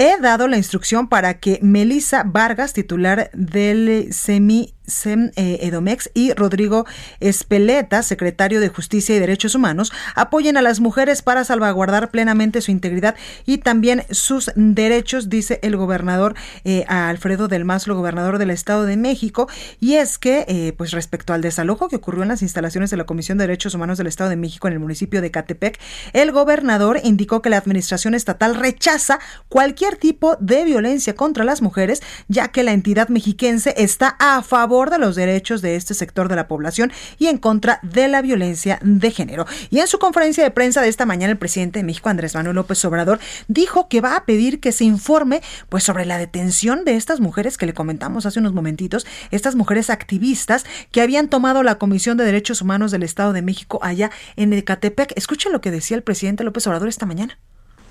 he 0.00 0.18
dado 0.18 0.48
la 0.48 0.56
instrucción 0.56 1.08
para 1.08 1.40
que 1.40 1.58
Melissa 1.60 2.22
Vargas, 2.24 2.72
titular 2.72 3.30
del 3.34 4.14
SEMI 4.14 4.72
Sem 4.90 5.30
eh, 5.36 5.58
Edomex 5.62 6.10
y 6.14 6.32
Rodrigo 6.32 6.86
Espeleta, 7.20 8.02
secretario 8.02 8.60
de 8.60 8.68
Justicia 8.68 9.14
y 9.14 9.18
Derechos 9.18 9.54
Humanos, 9.54 9.92
apoyen 10.14 10.56
a 10.56 10.62
las 10.62 10.80
mujeres 10.80 11.22
para 11.22 11.44
salvaguardar 11.44 12.10
plenamente 12.10 12.60
su 12.60 12.70
integridad 12.70 13.14
y 13.46 13.58
también 13.58 14.04
sus 14.10 14.50
derechos, 14.54 15.28
dice 15.28 15.60
el 15.62 15.76
gobernador 15.76 16.34
eh, 16.64 16.84
Alfredo 16.88 17.48
del 17.48 17.64
Mazo, 17.64 17.90
gobernador 17.94 18.38
del 18.38 18.50
Estado 18.50 18.84
de 18.84 18.96
México. 18.96 19.48
Y 19.80 19.94
es 19.94 20.18
que, 20.18 20.44
eh, 20.48 20.72
pues 20.76 20.92
respecto 20.92 21.32
al 21.32 21.42
desalojo 21.42 21.88
que 21.88 21.96
ocurrió 21.96 22.22
en 22.22 22.28
las 22.28 22.42
instalaciones 22.42 22.90
de 22.90 22.96
la 22.96 23.04
Comisión 23.04 23.38
de 23.38 23.44
Derechos 23.44 23.74
Humanos 23.74 23.98
del 23.98 24.06
Estado 24.06 24.30
de 24.30 24.36
México 24.36 24.68
en 24.68 24.74
el 24.74 24.80
municipio 24.80 25.20
de 25.20 25.30
Catepec, 25.30 25.78
el 26.12 26.32
gobernador 26.32 27.00
indicó 27.02 27.42
que 27.42 27.50
la 27.50 27.58
administración 27.58 28.14
estatal 28.14 28.54
rechaza 28.54 29.18
cualquier 29.48 29.96
tipo 29.96 30.36
de 30.40 30.64
violencia 30.64 31.14
contra 31.14 31.44
las 31.44 31.62
mujeres, 31.62 32.02
ya 32.28 32.48
que 32.48 32.62
la 32.62 32.72
entidad 32.72 33.08
mexiquense 33.08 33.74
está 33.76 34.16
a 34.18 34.42
favor 34.42 34.79
de 34.88 34.98
los 34.98 35.16
derechos 35.16 35.60
de 35.60 35.76
este 35.76 35.92
sector 35.92 36.28
de 36.28 36.36
la 36.36 36.48
población 36.48 36.92
y 37.18 37.26
en 37.26 37.36
contra 37.36 37.78
de 37.82 38.08
la 38.08 38.22
violencia 38.22 38.78
de 38.82 39.10
género. 39.10 39.44
Y 39.68 39.80
en 39.80 39.86
su 39.86 39.98
conferencia 39.98 40.42
de 40.42 40.50
prensa 40.50 40.80
de 40.80 40.88
esta 40.88 41.04
mañana, 41.04 41.32
el 41.32 41.38
presidente 41.38 41.80
de 41.80 41.84
México, 41.84 42.08
Andrés 42.08 42.34
Manuel 42.34 42.56
López 42.56 42.82
Obrador, 42.86 43.20
dijo 43.48 43.88
que 43.88 44.00
va 44.00 44.16
a 44.16 44.24
pedir 44.24 44.60
que 44.60 44.72
se 44.72 44.84
informe 44.84 45.42
pues 45.68 45.84
sobre 45.84 46.06
la 46.06 46.16
detención 46.16 46.84
de 46.84 46.96
estas 46.96 47.20
mujeres 47.20 47.58
que 47.58 47.66
le 47.66 47.74
comentamos 47.74 48.24
hace 48.24 48.38
unos 48.38 48.54
momentitos, 48.54 49.06
estas 49.30 49.56
mujeres 49.56 49.90
activistas 49.90 50.64
que 50.90 51.02
habían 51.02 51.28
tomado 51.28 51.62
la 51.62 51.76
Comisión 51.76 52.16
de 52.16 52.24
Derechos 52.24 52.62
Humanos 52.62 52.92
del 52.92 53.02
Estado 53.02 53.32
de 53.32 53.42
México 53.42 53.80
allá 53.82 54.10
en 54.36 54.52
Ecatepec. 54.52 55.12
Escuchen 55.16 55.52
lo 55.52 55.60
que 55.60 55.70
decía 55.70 55.96
el 55.96 56.02
presidente 56.02 56.44
López 56.44 56.66
Obrador 56.66 56.88
esta 56.88 57.06
mañana. 57.06 57.38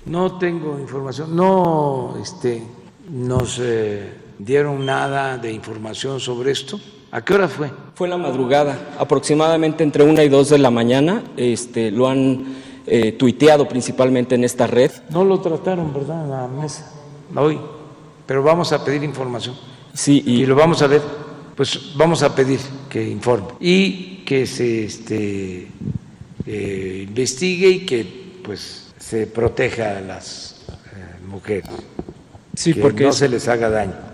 No 0.06 0.38
tengo 0.38 0.78
información, 0.80 1.36
no 1.36 2.16
este, 2.22 2.62
nos 3.10 3.58
eh, 3.60 4.14
dieron 4.44 4.84
nada 4.86 5.36
de 5.38 5.52
información 5.52 6.20
sobre 6.20 6.50
esto. 6.52 6.80
¿A 7.12 7.22
qué 7.22 7.34
hora 7.34 7.48
fue? 7.48 7.70
Fue 7.94 8.08
la 8.08 8.16
madrugada, 8.16 8.94
aproximadamente 8.98 9.82
entre 9.82 10.04
una 10.04 10.22
y 10.22 10.28
dos 10.28 10.48
de 10.48 10.58
la 10.58 10.70
mañana. 10.70 11.22
Este, 11.36 11.90
lo 11.90 12.08
han 12.08 12.54
eh, 12.86 13.12
tuiteado 13.12 13.68
principalmente 13.68 14.36
en 14.36 14.44
esta 14.44 14.66
red. 14.66 14.90
No 15.10 15.24
lo 15.24 15.40
trataron, 15.40 15.92
¿verdad? 15.92 16.24
En 16.24 16.30
la 16.30 16.48
mesa, 16.48 16.90
hoy. 17.34 17.58
Pero 18.26 18.42
vamos 18.42 18.72
a 18.72 18.84
pedir 18.84 19.02
información. 19.02 19.56
Sí, 19.92 20.22
y, 20.24 20.46
lo 20.46 20.54
vamos 20.54 20.80
a 20.82 20.86
ver. 20.86 21.02
Pues 21.56 21.92
vamos 21.96 22.22
a 22.22 22.34
pedir 22.34 22.60
que 22.88 23.06
informe 23.06 23.48
y 23.60 24.22
que 24.24 24.46
se 24.46 24.84
este, 24.84 25.68
eh, 26.46 27.04
investigue 27.06 27.68
y 27.68 27.84
que 27.84 28.40
pues 28.42 28.94
se 28.98 29.26
proteja 29.26 29.98
a 29.98 30.00
las 30.00 30.62
eh, 30.68 31.26
mujeres. 31.28 31.68
Sí, 32.54 32.72
que 32.72 32.80
porque 32.80 33.04
no 33.04 33.12
se 33.12 33.28
les 33.28 33.46
haga 33.48 33.68
daño. 33.68 34.09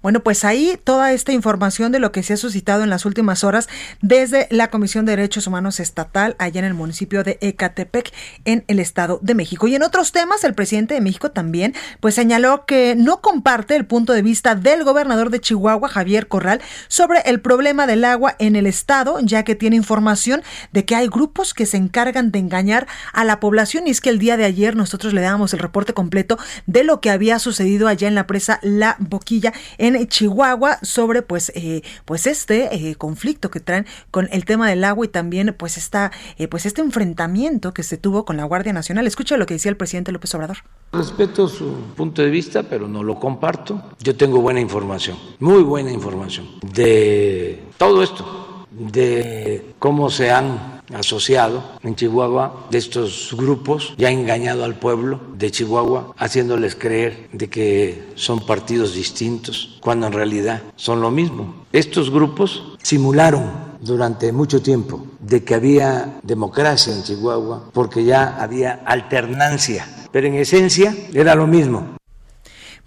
Bueno, 0.00 0.20
pues 0.20 0.44
ahí 0.44 0.78
toda 0.84 1.12
esta 1.12 1.32
información 1.32 1.90
de 1.90 1.98
lo 1.98 2.12
que 2.12 2.22
se 2.22 2.34
ha 2.34 2.36
suscitado 2.36 2.84
en 2.84 2.90
las 2.90 3.04
últimas 3.04 3.42
horas 3.42 3.68
desde 4.00 4.46
la 4.50 4.70
Comisión 4.70 5.04
de 5.04 5.16
Derechos 5.16 5.48
Humanos 5.48 5.80
Estatal 5.80 6.36
allá 6.38 6.60
en 6.60 6.66
el 6.66 6.74
municipio 6.74 7.24
de 7.24 7.36
Ecatepec 7.40 8.12
en 8.44 8.62
el 8.68 8.78
Estado 8.78 9.18
de 9.22 9.34
México. 9.34 9.66
Y 9.66 9.74
en 9.74 9.82
otros 9.82 10.12
temas, 10.12 10.44
el 10.44 10.54
presidente 10.54 10.94
de 10.94 11.00
México 11.00 11.32
también 11.32 11.74
pues 11.98 12.14
señaló 12.14 12.64
que 12.64 12.94
no 12.96 13.20
comparte 13.20 13.74
el 13.74 13.86
punto 13.86 14.12
de 14.12 14.22
vista 14.22 14.54
del 14.54 14.84
gobernador 14.84 15.30
de 15.30 15.40
Chihuahua, 15.40 15.88
Javier 15.88 16.28
Corral, 16.28 16.60
sobre 16.86 17.20
el 17.24 17.40
problema 17.40 17.88
del 17.88 18.04
agua 18.04 18.36
en 18.38 18.54
el 18.54 18.66
estado, 18.66 19.18
ya 19.20 19.42
que 19.42 19.56
tiene 19.56 19.74
información 19.74 20.42
de 20.72 20.84
que 20.84 20.94
hay 20.94 21.08
grupos 21.08 21.54
que 21.54 21.66
se 21.66 21.76
encargan 21.76 22.30
de 22.30 22.38
engañar 22.38 22.86
a 23.12 23.24
la 23.24 23.40
población 23.40 23.88
y 23.88 23.90
es 23.90 24.00
que 24.00 24.10
el 24.10 24.20
día 24.20 24.36
de 24.36 24.44
ayer 24.44 24.76
nosotros 24.76 25.12
le 25.12 25.22
dábamos 25.22 25.54
el 25.54 25.58
reporte 25.58 25.92
completo 25.92 26.38
de 26.66 26.84
lo 26.84 27.00
que 27.00 27.10
había 27.10 27.40
sucedido 27.40 27.88
allá 27.88 28.06
en 28.06 28.14
la 28.14 28.28
presa 28.28 28.60
La 28.62 28.94
Boquilla 29.00 29.52
en 29.78 29.87
Chihuahua 30.08 30.78
sobre 30.82 31.22
pues, 31.22 31.52
eh, 31.54 31.82
pues 32.04 32.26
este 32.26 32.74
eh, 32.74 32.94
conflicto 32.96 33.50
que 33.50 33.60
traen 33.60 33.86
con 34.10 34.28
el 34.32 34.44
tema 34.44 34.68
del 34.68 34.84
agua 34.84 35.06
y 35.06 35.08
también 35.08 35.54
pues, 35.58 35.76
esta, 35.76 36.12
eh, 36.36 36.48
pues 36.48 36.66
este 36.66 36.80
enfrentamiento 36.80 37.72
que 37.72 37.82
se 37.82 37.96
tuvo 37.96 38.24
con 38.24 38.36
la 38.36 38.44
Guardia 38.44 38.72
Nacional. 38.72 39.06
Escucha 39.06 39.36
lo 39.36 39.46
que 39.46 39.54
decía 39.54 39.70
el 39.70 39.76
presidente 39.76 40.12
López 40.12 40.34
Obrador. 40.34 40.58
Respeto 40.92 41.48
su 41.48 41.72
punto 41.96 42.22
de 42.22 42.30
vista, 42.30 42.62
pero 42.62 42.88
no 42.88 43.02
lo 43.02 43.18
comparto. 43.18 43.82
Yo 44.00 44.16
tengo 44.16 44.40
buena 44.40 44.60
información, 44.60 45.18
muy 45.38 45.62
buena 45.62 45.92
información 45.92 46.48
de 46.72 47.62
todo 47.76 48.02
esto, 48.02 48.66
de 48.70 49.74
cómo 49.78 50.10
se 50.10 50.30
han 50.30 50.77
asociado 50.94 51.62
en 51.82 51.94
Chihuahua 51.94 52.66
de 52.70 52.78
estos 52.78 53.34
grupos 53.36 53.94
ya 53.96 54.10
engañado 54.10 54.64
al 54.64 54.78
pueblo 54.78 55.20
de 55.34 55.50
Chihuahua, 55.50 56.14
haciéndoles 56.16 56.74
creer 56.74 57.28
de 57.32 57.48
que 57.48 58.12
son 58.14 58.40
partidos 58.40 58.94
distintos, 58.94 59.78
cuando 59.80 60.06
en 60.06 60.12
realidad 60.12 60.62
son 60.76 61.00
lo 61.00 61.10
mismo. 61.10 61.66
Estos 61.72 62.10
grupos 62.10 62.76
simularon 62.82 63.68
durante 63.80 64.32
mucho 64.32 64.60
tiempo 64.62 65.06
de 65.20 65.44
que 65.44 65.54
había 65.54 66.18
democracia 66.22 66.94
en 66.94 67.02
Chihuahua 67.02 67.70
porque 67.72 68.04
ya 68.04 68.36
había 68.40 68.82
alternancia, 68.84 69.86
pero 70.10 70.26
en 70.26 70.34
esencia 70.34 70.94
era 71.12 71.34
lo 71.34 71.46
mismo. 71.46 71.98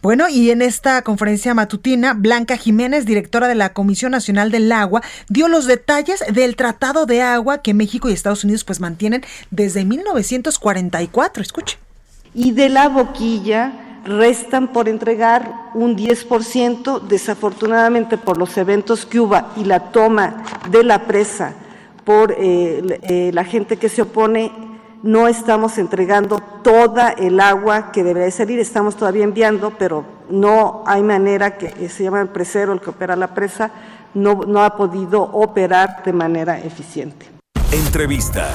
Bueno, 0.02 0.28
y 0.30 0.50
en 0.50 0.64
esta 0.64 1.04
conferencia 1.04 1.54
matutina, 1.54 2.16
Blanca 2.16 2.58
Jiménez, 2.58 3.06
directora 3.06 3.48
de 3.48 3.54
la 3.56 3.74
Comisión 3.74 4.12
Nacional 4.12 4.50
del 4.50 4.72
Agua, 4.72 5.02
dio 5.30 5.48
los 5.48 5.68
detalles 5.68 6.24
del 6.34 6.56
Tratado 6.56 7.06
de 7.06 7.22
Agua 7.22 7.60
que 7.60 7.76
México 7.76 8.10
y 8.10 8.14
Estados 8.14 8.44
Unidos 8.44 8.64
pues 8.64 8.80
mantienen 8.80 9.24
desde 9.52 9.86
1944. 9.86 11.44
Escuche. 11.44 11.78
Y 12.34 12.52
de 12.52 12.70
la 12.70 12.90
boquilla 12.90 13.74
restan 14.04 14.74
por 14.74 14.90
entregar 14.90 15.54
un 15.76 15.96
10%, 15.96 17.02
desafortunadamente 17.02 18.18
por 18.18 18.38
los 18.38 18.58
eventos 18.58 19.06
que 19.06 19.22
y 19.58 19.66
la 19.66 19.92
toma 19.92 20.44
de 20.72 20.84
la 20.84 21.06
presa 21.06 21.54
por 22.04 22.32
eh, 22.32 23.00
eh, 23.04 23.32
la 23.34 23.44
gente 23.44 23.78
que 23.78 23.90
se 23.90 24.02
opone, 24.02 24.52
no 25.04 25.28
estamos 25.28 25.78
entregando 25.78 26.40
toda 26.64 27.10
el 27.10 27.40
agua 27.40 27.92
que 27.92 28.04
debería 28.04 28.32
salir, 28.32 28.60
estamos 28.60 28.96
todavía 28.96 29.24
enviando, 29.24 29.72
pero 29.78 30.06
no 30.30 30.84
hay 30.86 31.02
manera 31.02 31.58
que 31.58 31.90
se 31.90 32.04
llama 32.04 32.22
el 32.22 32.30
presero, 32.30 32.74
el 32.74 32.82
que 32.82 32.92
opera 32.92 33.16
la 33.16 33.34
presa, 33.34 33.72
no, 34.14 34.42
no 34.48 34.64
ha 34.64 34.76
podido 34.76 35.22
operar 35.22 36.04
de 36.04 36.14
manera 36.14 36.60
eficiente. 36.60 37.28
Entrevista. 37.72 38.50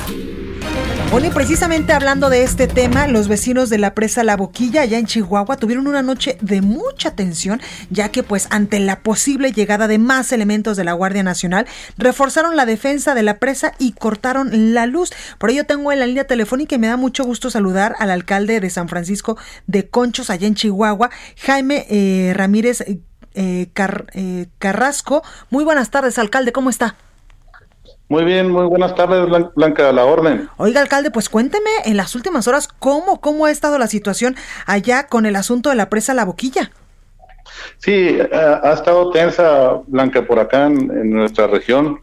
Y 1.27 1.31
precisamente 1.31 1.93
hablando 1.93 2.31
de 2.31 2.45
este 2.45 2.69
tema, 2.69 3.09
los 3.09 3.27
vecinos 3.27 3.69
de 3.69 3.79
la 3.79 3.95
presa 3.95 4.23
La 4.23 4.37
Boquilla, 4.37 4.83
allá 4.83 4.97
en 4.97 5.07
Chihuahua, 5.07 5.57
tuvieron 5.57 5.89
una 5.89 6.01
noche 6.01 6.39
de 6.41 6.63
mucha 6.63 7.17
tensión, 7.17 7.61
ya 7.91 8.11
que 8.11 8.23
pues 8.23 8.47
ante 8.51 8.79
la 8.79 9.01
posible 9.01 9.51
llegada 9.51 9.89
de 9.89 9.99
más 9.99 10.31
elementos 10.31 10.77
de 10.77 10.85
la 10.85 10.93
Guardia 10.93 11.25
Nacional, 11.25 11.67
reforzaron 11.99 12.55
la 12.55 12.65
defensa 12.65 13.17
de 13.17 13.25
la 13.25 13.41
presa 13.41 13.73
y 13.81 13.91
cortaron 13.91 14.73
la 14.73 14.87
luz. 14.87 15.11
Por 15.39 15.51
ello 15.51 15.67
tengo 15.67 15.91
en 15.91 15.99
la 15.99 16.07
línea 16.07 16.29
telefónica 16.29 16.77
y 16.77 16.79
me 16.79 16.87
da 16.87 16.97
mucho 16.97 17.25
gusto 17.25 17.51
saludar 17.51 17.97
al 17.99 18.13
alcalde 18.13 18.61
de 18.61 18.71
San 18.71 18.89
Francisco 18.89 19.37
de 19.67 19.89
Conchos, 19.89 20.31
allá 20.31 20.47
en 20.47 20.55
Chihuahua, 20.55 21.11
Jaime 21.39 21.87
eh, 21.91 22.35
Ramírez 22.37 22.83
eh, 22.83 23.01
eh, 23.35 24.47
Carrasco. 24.59 25.25
Muy 25.51 25.65
buenas 25.65 25.91
tardes, 25.91 26.21
alcalde, 26.21 26.53
¿cómo 26.53 26.71
está? 26.71 26.95
Muy 28.09 28.25
bien, 28.25 28.51
muy 28.51 28.67
buenas 28.67 28.95
tardes, 28.95 29.27
Blanca, 29.57 29.89
a 29.89 29.93
la 29.93 30.05
orden. 30.05 30.49
Oiga, 30.59 30.81
alcalde, 30.81 31.11
pues 31.11 31.29
cuénteme 31.29 31.71
en 31.85 31.97
las 31.97 32.15
últimas 32.15 32.47
horas 32.47 32.69
cómo, 32.69 33.21
cómo 33.21 33.47
ha 33.47 33.51
estado 33.51 33.79
la 33.79 33.89
situación 33.89 34.37
allá 34.65 35.09
con 35.09 35.27
el 35.27 35.35
asunto 35.35 35.71
de 35.71 35.77
la 35.77 35.89
presa 35.89 36.15
La 36.15 36.25
Boquilla. 36.25 36.71
Sí, 37.79 38.17
ha, 38.33 38.73
estado 38.73 39.11
tensa, 39.11 39.81
Blanca, 39.89 40.25
por 40.25 40.39
acá 40.39 40.67
en, 40.67 41.11
nuestra 41.11 41.49
región, 41.49 42.01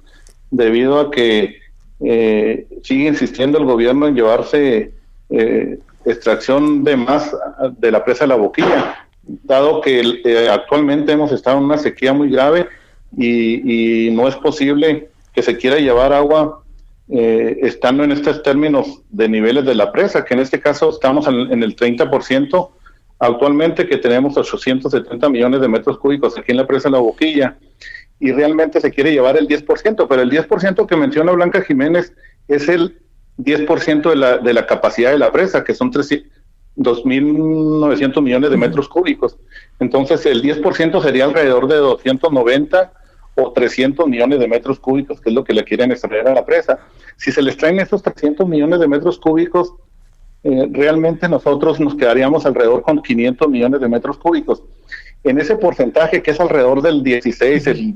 debido 0.52 1.00
a 1.00 1.10
que 1.10 1.62
eh, 2.02 2.68
sigue 2.84 3.08
insistiendo 3.08 3.58
el 3.58 3.66
gobierno 3.66 4.08
en 4.08 4.16
llevarse 4.16 4.94
eh, 5.30 5.80
extracción 6.04 6.84
de 6.84 6.98
más 6.98 7.34
de 7.78 7.92
la 7.92 8.04
presa 8.04 8.28
La 8.28 8.36
Boquilla, 8.36 9.08
dado 9.24 9.80
que 9.80 10.02
eh, 10.02 10.50
actualmente 10.50 11.14
hemos 11.14 11.32
estado 11.32 11.60
en 11.60 11.64
una 11.64 11.78
sequía 11.78 12.12
muy 12.12 12.30
grave 12.30 12.68
y, 13.16 14.08
y 14.08 14.12
no 14.12 14.28
es 14.28 14.36
posible 14.36 15.13
que 15.34 15.42
se 15.42 15.58
quiera 15.58 15.78
llevar 15.78 16.14
agua 16.14 16.64
eh, 17.10 17.58
estando 17.64 18.04
en 18.04 18.12
estos 18.12 18.44
términos 18.44 19.02
de 19.10 19.28
niveles 19.28 19.66
de 19.66 19.74
la 19.76 19.92
presa, 19.92 20.24
que 20.24 20.36
en 20.36 20.40
este 20.40 20.62
caso 20.62 20.90
estamos 20.90 21.28
en, 21.28 21.62
el 21.62 21.76
30%, 21.76 22.70
actualmente 23.20 23.86
que 23.88 23.98
tenemos 23.98 24.38
870 24.38 25.30
millones 25.30 25.60
de 25.62 25.68
metros 25.68 25.98
cúbicos 25.98 26.38
aquí 26.38 26.52
en 26.52 26.58
la 26.58 26.68
presa 26.68 26.88
de 26.88 26.94
La 26.94 27.00
Boquilla, 27.00 27.58
y 28.20 28.32
realmente 28.32 28.80
se 28.80 28.92
quiere 28.92 29.12
llevar 29.12 29.38
el 29.38 29.48
10%, 29.48 30.06
pero 30.08 30.22
el 30.22 30.32
10% 30.32 30.88
que 30.88 30.96
menciona 30.96 31.32
Blanca 31.34 31.62
Jiménez 31.62 32.14
es 32.48 32.70
el 32.70 33.00
10% 33.38 34.10
de 34.10 34.16
la, 34.16 34.38
de 34.38 34.54
la 34.54 34.66
capacidad 34.66 35.12
de 35.12 35.18
la 35.18 35.32
presa, 35.32 35.64
que 35.64 35.74
son 35.74 35.92
2.900 35.92 38.22
millones 38.22 38.50
de 38.50 38.58
metros 38.58 38.88
cúbicos. 38.88 39.38
Entonces 39.80 40.26
el 40.26 40.42
10% 40.42 41.02
sería 41.02 41.26
alrededor 41.26 41.68
de 41.68 41.76
290 41.76 42.94
o 43.36 43.52
300 43.52 44.08
millones 44.08 44.40
de 44.40 44.48
metros 44.48 44.80
cúbicos, 44.80 45.20
que 45.20 45.30
es 45.30 45.36
lo 45.36 45.44
que 45.44 45.54
le 45.54 45.64
quieren 45.64 45.92
extraer 45.92 46.28
a 46.28 46.34
la 46.34 46.46
presa. 46.46 46.80
Si 47.18 47.32
se 47.32 47.42
les 47.42 47.58
traen 47.58 47.80
esos 47.80 48.04
300 48.04 48.48
millones 48.48 48.80
de 48.80 48.88
metros 48.88 49.20
cúbicos, 49.20 49.74
eh, 50.44 50.68
realmente 50.72 51.30
nosotros 51.30 51.80
nos 51.80 51.96
quedaríamos 51.96 52.46
alrededor 52.46 52.84
con 52.84 53.02
500 53.02 53.48
millones 53.50 53.82
de 53.82 53.88
metros 53.88 54.18
cúbicos. 54.18 54.64
En 55.24 55.40
ese 55.40 55.56
porcentaje, 55.56 56.22
que 56.22 56.32
es 56.32 56.40
alrededor 56.40 56.82
del 56.82 57.02
16, 57.02 57.68
el 57.68 57.96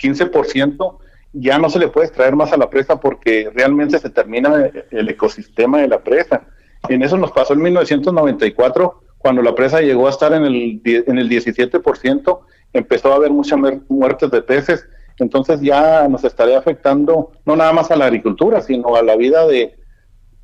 15%, 0.00 0.98
ya 1.34 1.58
no 1.58 1.68
se 1.68 1.78
le 1.78 1.88
puede 1.88 2.06
extraer 2.06 2.34
más 2.34 2.52
a 2.52 2.56
la 2.56 2.70
presa 2.70 2.98
porque 2.98 3.50
realmente 3.54 3.98
se 3.98 4.08
termina 4.08 4.70
el 4.90 5.08
ecosistema 5.08 5.82
de 5.82 5.88
la 5.88 6.00
presa. 6.00 6.46
En 6.88 7.02
eso 7.02 7.18
nos 7.18 7.32
pasó 7.32 7.52
en 7.52 7.60
1994, 7.62 9.02
cuando 9.18 9.42
la 9.42 9.54
presa 9.54 9.80
llegó 9.80 10.06
a 10.06 10.10
estar 10.10 10.32
en 10.32 10.44
el, 10.44 10.80
en 10.84 11.18
el 11.18 11.28
17%, 11.28 12.38
empezó 12.78 13.12
a 13.12 13.16
haber 13.16 13.30
muchas 13.30 13.58
muertes 13.88 14.30
de 14.30 14.42
peces, 14.42 14.86
entonces 15.18 15.60
ya 15.60 16.06
nos 16.08 16.24
estaría 16.24 16.58
afectando 16.58 17.32
no 17.44 17.56
nada 17.56 17.72
más 17.72 17.90
a 17.90 17.96
la 17.96 18.06
agricultura, 18.06 18.60
sino 18.60 18.96
a 18.96 19.02
la 19.02 19.16
vida 19.16 19.46
de, 19.46 19.76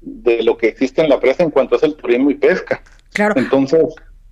de 0.00 0.42
lo 0.42 0.56
que 0.56 0.68
existe 0.68 1.02
en 1.02 1.08
la 1.08 1.20
presa 1.20 1.42
en 1.42 1.50
cuanto 1.50 1.76
es 1.76 1.82
el 1.82 1.94
turismo 1.94 2.30
y 2.30 2.34
pesca. 2.34 2.82
Claro. 3.12 3.34
Entonces, 3.36 3.82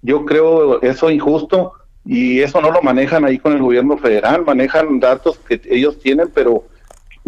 yo 0.03 0.25
creo 0.25 0.81
eso 0.83 1.11
injusto 1.11 1.73
y 2.05 2.41
eso 2.41 2.61
no 2.61 2.71
lo 2.71 2.81
manejan 2.83 3.25
ahí 3.25 3.39
con 3.39 3.53
el 3.53 3.63
gobierno 3.63 3.99
federal, 3.99 4.45
manejan 4.45 5.01
datos 5.01 5.39
que 5.39 5.61
ellos 5.67 5.99
tienen, 5.99 6.31
pero 6.35 6.65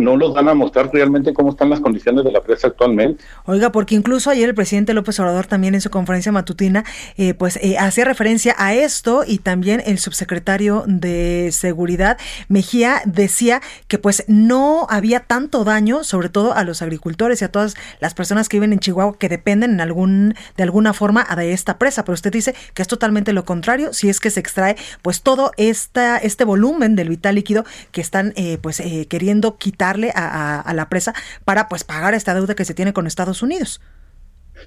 no 0.03 0.17
los 0.17 0.35
van 0.35 0.49
a 0.49 0.55
mostrar 0.55 0.91
realmente 0.93 1.33
cómo 1.33 1.51
están 1.51 1.71
las 1.71 1.81
condiciones 1.81 2.25
de 2.25 2.33
la 2.33 2.41
presa 2.41 2.69
actualmente. 2.69 3.23
Oiga, 3.45 3.73
porque 3.73 3.95
incluso 3.95 4.31
ayer 4.31 4.49
el 4.49 4.55
presidente 4.55 4.95
López 4.95 5.19
Obrador 5.21 5.47
también 5.47 5.75
en 5.75 5.81
su 5.81 5.91
conferencia 5.91 6.33
matutina, 6.33 6.85
eh, 7.17 7.35
pues 7.35 7.59
eh, 7.62 7.79
hacía 7.79 8.05
referencia 8.05 8.55
a 8.59 8.75
esto 8.75 9.25
y 9.27 9.38
también 9.38 9.83
el 9.87 9.99
subsecretario 9.99 10.85
de 10.87 11.51
Seguridad 11.53 12.19
Mejía 12.49 13.03
decía 13.05 13.61
que 13.88 13.99
pues 13.99 14.25
no 14.27 14.87
había 14.91 15.21
tanto 15.21 15.65
daño, 15.65 16.05
sobre 16.05 16.29
todo 16.29 16.55
a 16.55 16.65
los 16.65 16.83
agricultores 16.83 17.43
y 17.43 17.45
a 17.45 17.51
todas 17.51 17.77
las 18.01 18.15
personas 18.15 18.49
que 18.49 18.57
viven 18.57 18.73
en 18.73 18.81
Chihuahua 18.81 19.17
que 19.19 19.29
dependen 19.29 19.73
en 19.73 19.81
algún 19.81 20.35
de 20.57 20.62
alguna 20.62 20.93
forma 20.93 21.27
de 21.37 21.53
esta 21.53 21.79
presa, 21.79 22.05
pero 22.05 22.15
usted 22.15 22.33
dice 22.33 22.55
que 22.75 22.83
es 22.83 22.88
totalmente 22.88 23.33
lo 23.33 23.45
contrario, 23.45 23.93
si 23.93 24.09
es 24.09 24.21
que 24.21 24.31
se 24.31 24.41
extrae 24.41 24.77
pues 25.03 25.23
todo 25.23 25.53
esta 25.57 26.19
este 26.19 26.45
volumen 26.45 26.97
del 26.97 27.09
vital 27.09 27.35
líquido 27.35 27.65
que 27.91 28.01
están 28.01 28.33
eh, 28.37 28.59
pues 28.61 28.83
queriendo 29.09 29.57
quitar 29.57 29.91
darle 29.92 30.12
a, 30.14 30.72
la 30.74 30.88
presa 30.88 31.12
para 31.44 31.68
pues 31.68 31.85
pagar 31.85 32.14
esta 32.14 32.35
deuda 32.35 32.55
que 32.55 32.64
se 32.64 32.74
tiene 32.74 32.92
con 32.92 33.07
Estados 33.07 33.42
Unidos. 33.42 33.81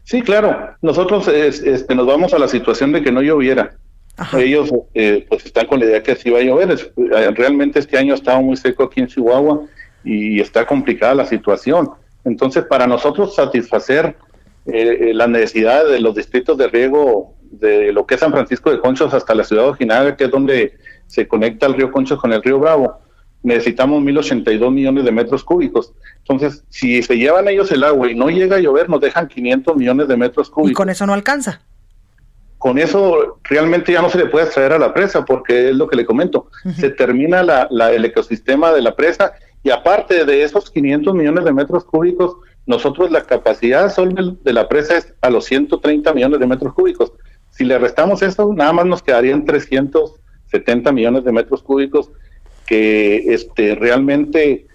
Sí, 0.04 0.22
claro. 0.22 0.76
Nosotros 0.82 1.28
este, 1.28 1.96
nos 1.96 2.06
vamos 2.06 2.34
a 2.34 2.40
la 2.40 2.48
situación 2.48 2.92
de 2.92 3.02
que 3.02 3.12
no 3.12 3.22
lloviera. 3.22 3.76
Ellos 4.38 4.72
eh, 4.94 5.26
pues 5.28 5.46
están 5.46 5.68
con 5.68 5.80
la 5.80 5.86
idea 5.86 6.04
que 6.04 6.16
sí 6.16 6.30
va 6.30 6.40
a 6.40 6.44
llover. 6.44 6.72
Eh, 6.72 7.32
realmente 7.36 7.80
este 7.80 7.98
año 7.98 8.14
ha 8.14 8.16
estado 8.16 8.42
muy 8.42 8.56
seco 8.56 8.84
aquí 8.84 9.02
en 9.02 9.08
Chihuahua 9.08 9.64
y 10.04 10.40
está 10.40 10.66
complicada 10.66 11.16
la 11.16 11.26
situación. 11.26 11.90
Entonces, 12.24 12.64
para 12.64 12.88
nosotros 12.88 13.36
satisfacer 13.36 14.16
eh, 14.68 15.12
las 15.14 15.28
necesidades 15.28 15.92
de 15.92 16.00
los 16.00 16.16
distritos 16.16 16.58
de 16.58 16.68
riego 16.68 17.36
de 17.42 17.92
lo 17.92 18.06
que 18.06 18.16
es 18.16 18.22
San 18.22 18.32
Francisco 18.32 18.72
de 18.72 18.80
Conchos 18.80 19.14
hasta 19.14 19.36
la 19.36 19.44
ciudad 19.44 19.64
de 19.64 19.70
Ojinaga, 19.70 20.16
que 20.16 20.26
es 20.26 20.32
donde 20.32 20.74
se 21.08 21.28
conecta 21.28 21.66
el 21.66 21.74
río 21.74 21.92
Conchos 21.92 22.20
con 22.20 22.32
el 22.32 22.42
río 22.42 22.60
Bravo, 22.60 23.00
necesitamos 23.46 24.02
1082 24.02 24.72
millones 24.72 25.06
de 25.06 25.12
metros 25.12 25.44
cúbicos. 25.44 25.94
Entonces, 26.18 26.64
si 26.70 27.02
se 27.04 27.16
llevan 27.16 27.48
ellos 27.48 27.72
el 27.72 27.84
agua 27.84 28.10
y 28.12 28.16
no 28.16 28.30
llega 28.30 28.58
a 28.58 28.60
llover, 28.60 28.90
nos 28.90 29.00
dejan 29.00 29.28
500 29.28 29.78
millones 29.78 30.08
de 30.08 30.18
metros 30.18 30.50
cúbicos. 30.50 30.72
¿Y 30.72 30.74
con 30.74 30.90
eso 30.90 31.06
no 31.06 31.14
alcanza? 31.14 31.62
Con 32.58 32.80
eso 32.80 33.40
realmente 33.44 33.94
ya 33.94 34.02
no 34.02 34.10
se 34.10 34.18
le 34.18 34.26
puede 34.26 34.46
extraer 34.46 34.74
a 34.74 34.80
la 34.80 34.94
presa, 34.94 35.24
porque 35.24 35.70
es 35.70 35.76
lo 35.76 35.88
que 35.88 35.96
le 35.96 36.06
comento. 36.06 36.50
Se 36.76 36.90
termina 36.90 37.44
la, 37.44 37.68
el 37.94 38.04
ecosistema 38.04 38.72
de 38.72 38.82
la 38.82 38.96
presa 38.96 39.34
y 39.62 39.70
aparte 39.70 40.26
de 40.26 40.44
esos 40.44 40.72
500 40.72 41.14
millones 41.14 41.46
de 41.46 41.54
metros 41.54 41.86
cúbicos, 41.86 42.38
nosotros 42.66 43.12
la 43.12 43.22
capacidad 43.22 43.94
sol 43.94 44.40
de 44.42 44.54
la 44.54 44.68
presa 44.68 44.98
es 44.98 45.14
a 45.22 45.30
los 45.30 45.46
130 45.46 46.12
millones 46.14 46.40
de 46.40 46.48
metros 46.48 46.74
cúbicos. 46.74 47.14
Si 47.52 47.64
le 47.64 47.78
restamos 47.78 48.24
eso, 48.24 48.52
nada 48.54 48.74
más 48.74 48.88
nos 48.88 49.04
quedarían 49.04 49.46
370 49.46 50.92
millones 50.92 51.24
de 51.24 51.32
metros 51.32 51.62
cúbicos 51.62 52.10
que 52.66 53.34
este 53.34 53.76
realmente 53.76 54.66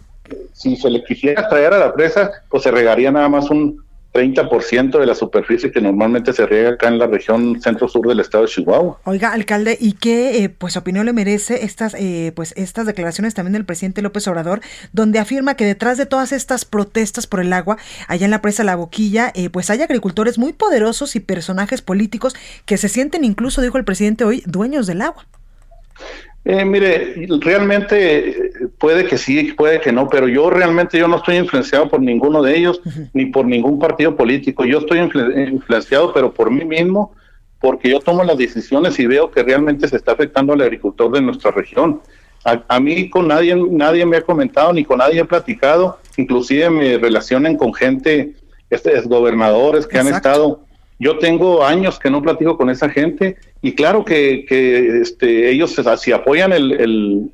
si 0.52 0.76
se 0.76 0.90
le 0.90 1.02
quisiera 1.04 1.48
traer 1.48 1.72
a 1.72 1.78
la 1.78 1.94
presa, 1.94 2.30
pues 2.48 2.62
se 2.62 2.70
regaría 2.70 3.10
nada 3.10 3.28
más 3.28 3.50
un 3.50 3.82
30% 4.12 4.98
de 4.98 5.06
la 5.06 5.14
superficie 5.14 5.70
que 5.70 5.80
normalmente 5.80 6.32
se 6.32 6.44
riega 6.44 6.70
acá 6.70 6.88
en 6.88 6.98
la 6.98 7.06
región 7.06 7.60
centro-sur 7.60 8.08
del 8.08 8.18
estado 8.18 8.44
de 8.44 8.50
Chihuahua. 8.50 8.98
Oiga, 9.04 9.32
alcalde, 9.32 9.78
¿y 9.80 9.92
qué 9.92 10.42
eh, 10.42 10.48
pues 10.48 10.76
opinión 10.76 11.06
le 11.06 11.12
merece 11.12 11.64
estas 11.64 11.94
eh, 11.94 12.32
pues 12.34 12.52
estas 12.56 12.86
declaraciones 12.86 13.34
también 13.34 13.52
del 13.52 13.64
presidente 13.64 14.02
López 14.02 14.26
Obrador, 14.26 14.60
donde 14.92 15.20
afirma 15.20 15.54
que 15.54 15.64
detrás 15.64 15.96
de 15.96 16.06
todas 16.06 16.32
estas 16.32 16.64
protestas 16.64 17.28
por 17.28 17.40
el 17.40 17.52
agua, 17.52 17.76
allá 18.08 18.24
en 18.24 18.32
la 18.32 18.42
presa 18.42 18.64
La 18.64 18.74
Boquilla, 18.74 19.30
eh, 19.36 19.48
pues 19.48 19.70
hay 19.70 19.80
agricultores 19.80 20.38
muy 20.38 20.52
poderosos 20.52 21.14
y 21.14 21.20
personajes 21.20 21.80
políticos 21.80 22.34
que 22.66 22.78
se 22.78 22.88
sienten 22.88 23.22
incluso, 23.22 23.62
dijo 23.62 23.78
el 23.78 23.84
presidente 23.84 24.24
hoy, 24.24 24.42
dueños 24.44 24.88
del 24.88 25.02
agua? 25.02 25.24
Eh, 26.44 26.64
mire, 26.64 27.26
realmente 27.40 28.52
puede 28.78 29.04
que 29.04 29.18
sí, 29.18 29.52
puede 29.52 29.80
que 29.80 29.92
no, 29.92 30.08
pero 30.08 30.26
yo 30.26 30.48
realmente 30.48 30.98
yo 30.98 31.06
no 31.06 31.16
estoy 31.16 31.36
influenciado 31.36 31.88
por 31.88 32.00
ninguno 32.00 32.42
de 32.42 32.56
ellos 32.56 32.80
ni 33.12 33.26
por 33.26 33.44
ningún 33.44 33.78
partido 33.78 34.16
político. 34.16 34.64
Yo 34.64 34.78
estoy 34.78 35.00
influenciado, 35.00 36.14
pero 36.14 36.32
por 36.32 36.50
mí 36.50 36.64
mismo, 36.64 37.12
porque 37.60 37.90
yo 37.90 38.00
tomo 38.00 38.24
las 38.24 38.38
decisiones 38.38 38.98
y 38.98 39.06
veo 39.06 39.30
que 39.30 39.42
realmente 39.42 39.86
se 39.86 39.96
está 39.96 40.12
afectando 40.12 40.54
al 40.54 40.62
agricultor 40.62 41.12
de 41.12 41.20
nuestra 41.20 41.50
región. 41.50 42.00
A, 42.42 42.80
mí 42.80 43.10
con 43.10 43.28
nadie, 43.28 43.54
nadie 43.54 44.06
me 44.06 44.16
ha 44.16 44.22
comentado 44.22 44.72
ni 44.72 44.82
con 44.82 44.96
nadie 44.96 45.20
he 45.20 45.24
platicado, 45.26 45.98
inclusive 46.16 46.70
me 46.70 46.96
relacionan 46.96 47.58
con 47.58 47.74
gente, 47.74 48.32
este, 48.70 48.98
gobernadores 49.02 49.86
que 49.86 49.98
han 49.98 50.08
estado 50.08 50.64
yo 51.00 51.18
tengo 51.18 51.64
años 51.64 51.98
que 51.98 52.10
no 52.10 52.22
platico 52.22 52.58
con 52.58 52.68
esa 52.68 52.90
gente 52.90 53.38
y 53.62 53.74
claro 53.74 54.04
que, 54.04 54.44
que 54.46 55.00
este, 55.00 55.50
ellos 55.50 55.74
si 55.96 56.12
apoyan 56.12 56.52
el, 56.52 57.32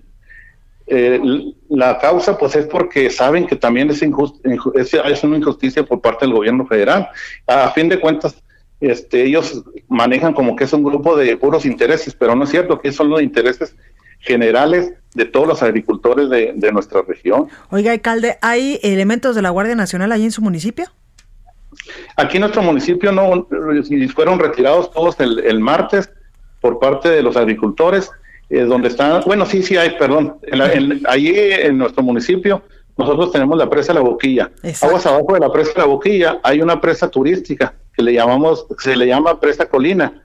la 1.68 1.98
causa, 1.98 2.38
pues 2.38 2.54
es 2.54 2.66
porque 2.66 3.10
saben 3.10 3.44
que 3.44 3.56
también 3.56 3.90
es, 3.90 4.02
es, 4.02 5.24
una 5.24 5.36
injusticia 5.36 5.84
por 5.84 6.00
parte 6.00 6.24
del 6.24 6.34
gobierno 6.34 6.64
federal. 6.64 7.08
A 7.48 7.72
fin 7.72 7.88
de 7.88 7.98
cuentas, 7.98 8.40
este, 8.80 9.24
ellos 9.24 9.64
manejan 9.88 10.32
como 10.32 10.54
que 10.54 10.62
es 10.62 10.72
un 10.72 10.84
grupo 10.84 11.16
de 11.16 11.36
puros 11.36 11.66
intereses, 11.66 12.14
pero 12.14 12.36
no 12.36 12.44
es 12.44 12.50
cierto 12.50 12.80
que 12.80 12.92
son 12.92 13.10
los 13.10 13.20
intereses 13.20 13.74
generales 14.20 14.92
de 15.14 15.24
todos 15.24 15.48
los 15.48 15.62
agricultores 15.64 16.30
de, 16.30 16.52
de 16.54 16.72
nuestra 16.72 17.02
región. 17.02 17.48
Oiga, 17.70 17.90
alcalde, 17.90 18.38
¿hay 18.42 18.78
elementos 18.84 19.34
de 19.34 19.42
la 19.42 19.50
Guardia 19.50 19.74
Nacional 19.74 20.12
allí 20.12 20.24
en 20.24 20.32
su 20.32 20.40
municipio? 20.40 20.86
Aquí 22.16 22.36
en 22.36 22.42
nuestro 22.42 22.62
municipio 22.62 23.12
no 23.12 23.46
fueron 24.14 24.38
retirados 24.38 24.90
todos 24.90 25.16
el, 25.20 25.60
martes 25.60 26.10
por 26.60 26.78
parte 26.78 27.08
de 27.08 27.22
los 27.22 27.36
agricultores, 27.36 28.10
eh, 28.48 28.60
donde 28.60 28.88
están, 28.88 29.22
bueno, 29.26 29.46
sí, 29.46 29.62
sí 29.62 29.76
hay, 29.76 29.90
perdón, 29.98 30.36
allí 31.06 31.34
en 31.36 31.78
nuestro 31.78 32.02
municipio 32.02 32.62
nosotros 32.96 33.30
tenemos 33.30 33.58
la 33.58 33.68
presa 33.68 33.92
La 33.92 34.00
Boquilla. 34.00 34.50
Aguas 34.80 35.06
abajo 35.06 35.34
de 35.34 35.40
la 35.40 35.52
presa 35.52 35.72
La 35.76 35.84
Boquilla 35.84 36.40
hay 36.42 36.62
una 36.62 36.80
presa 36.80 37.10
turística 37.10 37.74
que 37.94 38.02
le 38.02 38.14
llamamos, 38.14 38.66
se 38.78 38.96
le 38.96 39.06
llama 39.06 39.38
presa 39.38 39.66
Colina, 39.66 40.22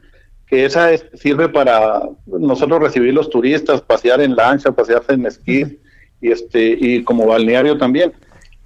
que 0.48 0.66
esa 0.66 0.90
sirve 1.16 1.50
para 1.50 2.02
nosotros 2.26 2.82
recibir 2.82 3.14
los 3.14 3.30
turistas, 3.30 3.82
pasear 3.82 4.22
en 4.22 4.36
lancha, 4.36 4.72
pasearse 4.72 5.14
en 5.14 5.26
esquí 5.26 5.80
y 6.22 6.32
este 6.32 6.78
y 6.80 7.04
como 7.04 7.28
balneario 7.28 7.78
también. 7.78 8.14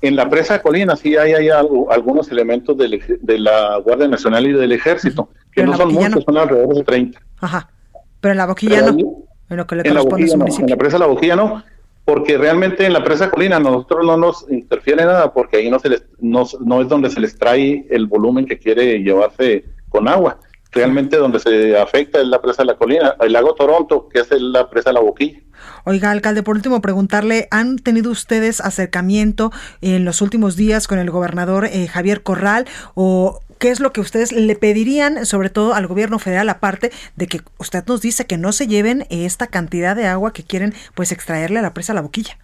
En 0.02 0.16
la 0.16 0.30
presa 0.30 0.56
de 0.56 0.62
Colina 0.62 0.96
sí 0.96 1.16
hay, 1.16 1.34
hay 1.34 1.50
algunos 1.50 2.32
elementos 2.32 2.78
de 2.78 3.40
la 3.40 3.78
Guardia 3.78 4.08
Nacional 4.08 4.46
y 4.46 4.54
del 4.54 4.72
Ejército, 4.72 5.30
que 5.52 5.64
no 5.64 5.76
son 5.76 5.94
muchos, 5.94 6.24
son 6.24 6.38
alrededor 6.38 6.76
de 6.76 6.84
30. 6.84 7.22
Ajá. 7.42 7.70
Pero 8.20 8.32
en 8.32 8.38
la 8.38 8.46
boquilla 8.46 8.82
no. 8.82 9.26
En 9.50 9.58
lo 9.58 9.68
que 9.68 9.76
le 9.76 9.88
en, 9.88 9.94
la 9.94 10.02
boquilla 10.02 10.38
no, 10.38 10.46
en 10.48 10.70
la 10.70 10.78
presa 10.78 10.96
de 10.98 11.00
la 11.00 11.06
boquilla 11.06 11.36
no, 11.36 11.64
porque 12.04 12.38
realmente 12.38 12.86
en 12.86 12.94
la 12.94 13.04
presa 13.04 13.30
Colina 13.30 13.60
nosotros 13.60 14.06
no 14.06 14.18
nos 14.18 14.46
interfiere 14.50 15.06
nada, 15.06 15.34
porque 15.34 15.58
ahí 15.58 15.70
no, 15.70 15.80
se 15.80 15.90
les, 15.90 16.06
no, 16.20 16.46
no 16.60 16.82
es 16.82 16.90
donde 16.90 17.10
se 17.10 17.20
les 17.20 17.38
trae 17.38 17.86
el 17.90 18.06
volumen 18.06 18.46
que 18.46 18.60
quiere 18.60 19.00
llevarse 19.02 19.66
con 19.90 20.08
agua. 20.08 20.40
Realmente 20.72 21.18
donde 21.18 21.40
se 21.40 21.78
afecta 21.78 22.20
es 22.20 22.28
la 22.28 22.42
presa 22.42 22.64
de 22.64 22.68
la 22.68 22.78
colina, 22.78 23.16
el 23.22 23.32
lago 23.32 23.56
Toronto, 23.56 24.10
que 24.10 24.20
es 24.20 24.32
la 24.32 24.70
presa 24.70 24.90
de 24.90 24.96
la 24.96 25.00
boquilla. 25.00 25.40
Oiga, 25.88 26.10
alcalde, 26.10 26.42
por 26.42 26.56
último, 26.56 26.82
preguntarle, 26.82 27.48
¿han 27.52 27.78
tenido 27.78 28.10
ustedes 28.10 28.60
acercamiento 28.60 29.52
en 29.82 30.04
los 30.04 30.22
últimos 30.24 30.56
días 30.56 30.88
con 30.88 30.98
el 30.98 31.12
gobernador 31.12 31.66
eh, 31.66 31.88
Javier 31.88 32.24
Corral 32.24 32.66
o 32.96 33.40
qué 33.60 33.70
es 33.70 33.80
lo 33.80 33.94
que 33.94 34.02
ustedes 34.02 34.32
le 34.32 34.56
pedirían, 34.56 35.28
sobre 35.28 35.52
todo 35.52 35.76
al 35.76 35.86
gobierno 35.86 36.18
federal, 36.18 36.50
aparte 36.50 36.92
de 37.16 37.28
que 37.28 37.42
usted 37.60 37.84
nos 37.86 38.02
dice 38.02 38.26
que 38.26 38.38
no 38.38 38.52
se 38.52 38.66
lleven 38.66 39.06
esta 39.12 39.46
cantidad 39.46 39.96
de 39.96 40.08
agua 40.08 40.34
que 40.34 40.42
quieren 40.42 40.74
pues 40.96 41.12
extraerle 41.12 41.60
a 41.60 41.62
la 41.62 41.76
presa 41.76 41.94
la 41.94 42.02
boquilla? 42.02 42.40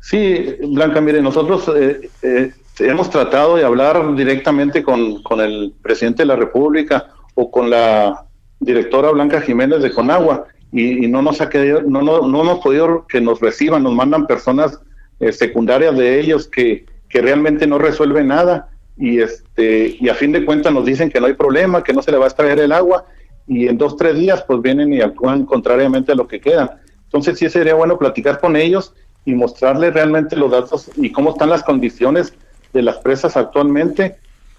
Sí, 0.00 0.56
Blanca, 0.68 1.00
mire, 1.00 1.22
nosotros 1.22 1.70
eh, 1.76 2.10
eh, 2.22 2.52
hemos 2.80 3.08
tratado 3.08 3.54
de 3.54 3.64
hablar 3.64 4.16
directamente 4.16 4.82
con, 4.82 5.22
con 5.22 5.40
el 5.40 5.74
presidente 5.80 6.22
de 6.22 6.26
la 6.26 6.36
República 6.36 7.06
o 7.36 7.52
con 7.52 7.70
la 7.70 8.24
directora 8.58 9.12
Blanca 9.12 9.40
Jiménez 9.40 9.80
de 9.80 9.92
Conagua 9.92 10.48
y, 10.72 11.06
no 11.06 11.20
nos 11.20 11.40
ha 11.40 11.50
querido, 11.50 11.82
no, 11.82 12.00
no, 12.00 12.26
no 12.26 12.40
hemos 12.40 12.60
podido 12.60 13.06
que 13.06 13.20
nos 13.20 13.40
reciban, 13.40 13.82
nos 13.82 13.94
mandan 13.94 14.26
personas 14.26 14.80
eh, 15.20 15.30
secundarias 15.30 15.96
de 15.96 16.18
ellos 16.18 16.48
que, 16.48 16.86
que 17.08 17.20
realmente 17.20 17.66
no 17.66 17.78
resuelven 17.78 18.28
nada 18.28 18.70
y 18.96 19.20
este 19.20 19.96
y 20.00 20.08
a 20.08 20.14
fin 20.14 20.32
de 20.32 20.44
cuentas 20.44 20.72
nos 20.72 20.84
dicen 20.84 21.10
que 21.10 21.20
no 21.20 21.26
hay 21.26 21.34
problema, 21.34 21.84
que 21.84 21.92
no 21.92 22.02
se 22.02 22.10
le 22.10 22.18
va 22.18 22.24
a 22.24 22.28
extraer 22.28 22.58
el 22.58 22.72
agua 22.72 23.04
y 23.46 23.68
en 23.68 23.76
dos 23.76 23.96
tres 23.96 24.16
días 24.16 24.42
pues 24.46 24.62
vienen 24.62 24.92
y 24.92 25.02
actúan 25.02 25.44
contrariamente 25.44 26.12
a 26.12 26.14
lo 26.14 26.26
que 26.26 26.40
quedan. 26.40 26.70
Entonces 27.04 27.38
sí 27.38 27.48
sería 27.50 27.74
bueno 27.74 27.98
platicar 27.98 28.40
con 28.40 28.56
ellos 28.56 28.94
y 29.26 29.34
mostrarles 29.34 29.92
realmente 29.92 30.36
los 30.36 30.50
datos 30.50 30.90
y 30.96 31.12
cómo 31.12 31.30
están 31.30 31.50
las 31.50 31.62
condiciones 31.62 32.32
de 32.72 32.82
las 32.82 32.96
presas 32.96 33.36
actualmente 33.36 34.16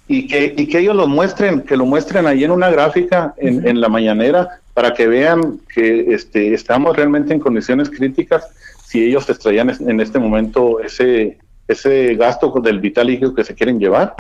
y 0.08 0.28
que, 0.28 0.54
y 0.56 0.68
que 0.68 0.80
ellos 0.80 0.96
lo 0.96 1.08
muestren, 1.08 1.62
que 1.62 1.76
lo 1.76 1.86
muestren 1.86 2.28
ahí 2.28 2.44
en 2.44 2.52
una 2.52 2.70
gráfica 2.70 3.34
en, 3.38 3.68
en 3.68 3.82
la 3.82 3.90
mañanera 3.90 4.60
para 4.74 4.94
que 4.94 5.08
vean 5.08 5.60
que 5.74 6.14
este, 6.14 6.54
estamos 6.54 6.96
realmente 6.96 7.34
en 7.34 7.40
condiciones 7.40 7.90
críticas 7.90 8.48
si 8.86 9.04
ellos 9.04 9.30
extraían 9.30 9.70
en 9.70 10.00
este 10.00 10.20
momento 10.20 10.80
ese, 10.80 11.38
ese 11.68 12.16
gasto 12.16 12.52
del 12.62 12.80
vital 12.80 13.08
líquido 13.08 13.34
que 13.34 13.44
se 13.44 13.56
quieren 13.56 13.80
llevar. 13.80 14.16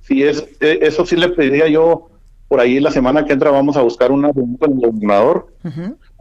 Si 0.00 0.22
es, 0.22 0.46
e, 0.60 0.78
eso 0.82 1.06
sí 1.06 1.16
le 1.16 1.28
pediría 1.30 1.68
yo, 1.68 2.10
por 2.48 2.60
ahí 2.60 2.80
la 2.80 2.90
semana 2.90 3.24
que 3.24 3.32
entra 3.32 3.50
vamos 3.50 3.76
a 3.76 3.82
buscar 3.82 4.10
una 4.12 4.32
reunión 4.32 4.56
con 4.56 4.72
el 4.72 4.78
gobernador 4.78 5.48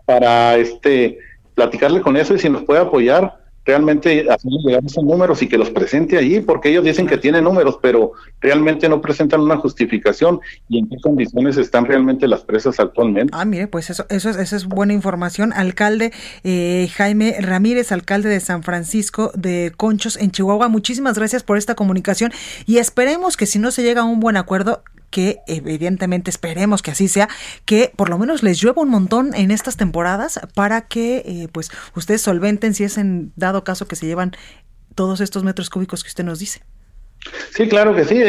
para 0.06 0.56
este 0.56 1.20
platicarle 1.54 2.02
con 2.02 2.16
eso 2.18 2.36
y 2.36 2.40
si 2.40 2.50
nos 2.50 2.64
puede 2.64 2.82
apoyar 2.82 3.40
realmente 3.68 4.26
hacerles 4.30 4.64
llegar 4.66 4.84
esos 4.86 5.04
números 5.04 5.42
y 5.44 5.50
que 5.50 5.58
los 5.58 5.70
presente 5.70 6.18
allí, 6.18 6.40
porque 6.40 6.70
ellos 6.70 6.86
dicen 6.86 7.06
que 7.06 7.18
tienen 7.18 7.44
números, 7.44 7.78
pero 7.82 8.14
realmente 8.40 8.88
no 8.88 9.02
presentan 9.02 9.42
una 9.42 9.58
justificación 9.58 10.40
y 10.70 10.80
en 10.80 10.90
qué 10.90 10.96
condiciones 11.04 11.58
están 11.58 11.86
realmente 11.86 12.28
las 12.30 12.42
presas 12.46 12.80
actualmente. 12.80 13.34
Ah, 13.36 13.44
mire, 13.44 13.68
pues 13.68 13.90
eso, 13.90 14.06
eso, 14.10 14.30
es, 14.30 14.66
buena 14.66 14.94
información. 14.94 15.52
Alcalde 15.52 16.14
eh, 16.46 16.88
Jaime 16.96 17.36
Ramírez, 17.42 17.92
alcalde 17.92 18.30
de 18.30 18.40
San 18.40 18.64
Francisco 18.64 19.32
de 19.36 19.74
Conchos 19.76 20.16
en 20.16 20.32
Chihuahua, 20.32 20.70
muchísimas 20.70 21.18
gracias 21.18 21.44
por 21.44 21.58
esta 21.58 21.76
comunicación 21.76 22.32
y 22.66 22.78
esperemos 22.78 23.36
que 23.36 23.46
si 23.46 23.60
no 23.60 23.72
se 23.72 23.84
llega 23.84 24.02
a 24.02 24.06
un 24.06 24.22
buen 24.22 24.38
acuerdo, 24.38 24.82
que 25.10 25.40
evidentemente 25.48 26.30
esperemos 26.30 26.82
que 26.82 26.92
así 26.92 27.08
sea, 27.08 27.30
que 27.66 27.92
por 27.96 28.10
lo 28.10 28.18
menos 28.18 28.44
les 28.44 28.62
llueva 28.62 28.82
un 28.82 28.90
montón 28.90 29.34
en 29.34 29.52
estas 29.52 29.78
temporadas 29.78 30.40
para 30.54 30.82
que 30.82 31.18
eh, 31.26 31.48
pues 31.52 31.72
ustedes 31.96 32.22
solventen 32.22 32.74
si 32.74 32.84
es 32.84 32.98
en 32.98 33.32
dado 33.36 33.64
caso 33.64 33.88
que 33.88 33.96
se 33.96 34.06
llevan 34.06 34.34
todos 34.96 35.22
estos 35.22 35.44
metros 35.44 35.70
cúbicos 35.70 36.04
que 36.04 36.10
usted 36.10 36.24
nos 36.24 36.40
dice. 36.40 36.62
Sí, 37.52 37.68
claro 37.68 37.96
que 37.96 38.06
sí. 38.06 38.22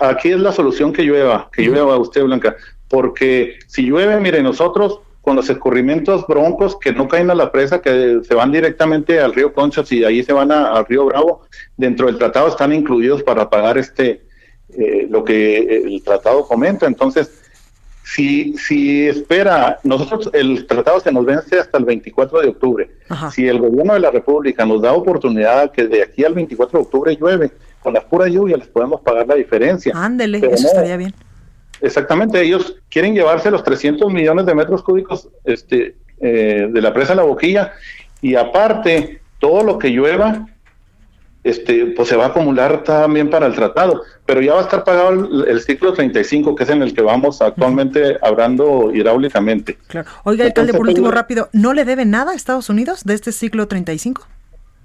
Aquí 0.00 0.30
es 0.30 0.40
la 0.40 0.52
solución 0.52 0.92
que 0.92 1.02
llueva, 1.02 1.48
que 1.52 1.62
llueva 1.62 1.96
usted, 1.96 2.22
Blanca, 2.22 2.56
porque 2.88 3.58
si 3.66 3.82
llueve, 3.82 4.20
mire, 4.20 4.42
nosotros 4.42 5.00
con 5.24 5.36
los 5.36 5.48
escurrimientos 5.48 6.26
broncos 6.26 6.76
que 6.78 6.92
no 6.92 7.08
caen 7.08 7.30
a 7.30 7.34
la 7.34 7.50
presa, 7.50 7.80
que 7.80 8.20
se 8.22 8.34
van 8.34 8.52
directamente 8.52 9.20
al 9.20 9.32
río 9.32 9.54
Conchas 9.54 9.90
y 9.90 10.04
ahí 10.04 10.22
se 10.22 10.34
van 10.34 10.52
al 10.52 10.84
río 10.84 11.06
Bravo, 11.06 11.46
dentro 11.78 12.06
del 12.06 12.18
tratado 12.18 12.48
están 12.48 12.74
incluidos 12.74 13.22
para 13.22 13.48
pagar 13.48 13.78
este 13.78 14.22
eh, 14.76 15.06
lo 15.08 15.24
que 15.24 15.82
el 15.84 16.02
tratado 16.02 16.46
comenta. 16.46 16.86
Entonces, 16.86 17.30
si, 18.04 18.56
si 18.58 19.08
espera, 19.08 19.80
nosotros 19.82 20.30
el 20.34 20.66
tratado 20.66 21.00
se 21.00 21.10
nos 21.10 21.24
vence 21.24 21.58
hasta 21.58 21.78
el 21.78 21.84
24 21.84 22.42
de 22.42 22.48
octubre. 22.48 22.90
Si 23.32 23.48
el 23.48 23.58
gobierno 23.58 23.94
de 23.94 24.00
la 24.00 24.10
República 24.10 24.66
nos 24.66 24.82
da 24.82 24.92
oportunidad 24.92 25.72
que 25.72 25.86
de 25.86 26.02
aquí 26.02 26.24
al 26.24 26.34
24 26.34 26.78
de 26.78 26.84
octubre 26.84 27.16
llueve, 27.16 27.50
con 27.82 27.94
las 27.94 28.04
puras 28.04 28.30
lluvias 28.30 28.58
les 28.58 28.68
podemos 28.68 29.00
pagar 29.00 29.26
la 29.26 29.34
diferencia. 29.34 29.92
Ándele, 29.94 30.38
eso 30.38 30.68
estaría 30.68 30.96
bien. 30.96 31.14
Exactamente, 31.80 32.40
ellos 32.40 32.76
quieren 32.88 33.14
llevarse 33.14 33.50
los 33.50 33.64
300 33.64 34.12
millones 34.12 34.46
de 34.46 34.54
metros 34.54 34.82
cúbicos 34.82 35.28
este, 35.44 35.96
eh, 36.20 36.68
de 36.70 36.80
la 36.80 36.92
presa 36.94 37.14
La 37.14 37.24
Boquilla 37.24 37.72
y 38.22 38.36
aparte 38.36 39.20
todo 39.38 39.62
lo 39.62 39.78
que 39.78 39.88
llueva 39.90 40.46
este, 41.44 41.86
pues 41.86 42.08
se 42.08 42.16
va 42.16 42.24
a 42.24 42.28
acumular 42.28 42.82
también 42.82 43.28
para 43.28 43.46
el 43.46 43.54
tratado, 43.54 44.02
pero 44.24 44.40
ya 44.40 44.54
va 44.54 44.60
a 44.60 44.62
estar 44.62 44.82
pagado 44.82 45.10
el, 45.44 45.60
ciclo 45.60 45.92
35, 45.92 46.54
que 46.56 46.64
es 46.64 46.70
en 46.70 46.82
el 46.82 46.94
que 46.94 47.02
vamos 47.02 47.42
actualmente 47.42 48.16
hablando 48.22 48.90
hidráulicamente. 48.92 49.78
Claro. 49.86 50.08
Oiga, 50.24 50.46
alcalde, 50.46 50.72
por 50.72 50.88
último, 50.88 51.08
pues, 51.08 51.14
rápido, 51.14 51.50
¿no 51.52 51.74
le 51.74 51.84
debe 51.84 52.06
nada 52.06 52.32
a 52.32 52.34
Estados 52.34 52.70
Unidos 52.70 53.04
de 53.04 53.12
este 53.12 53.30
ciclo 53.30 53.68
35? 53.68 54.26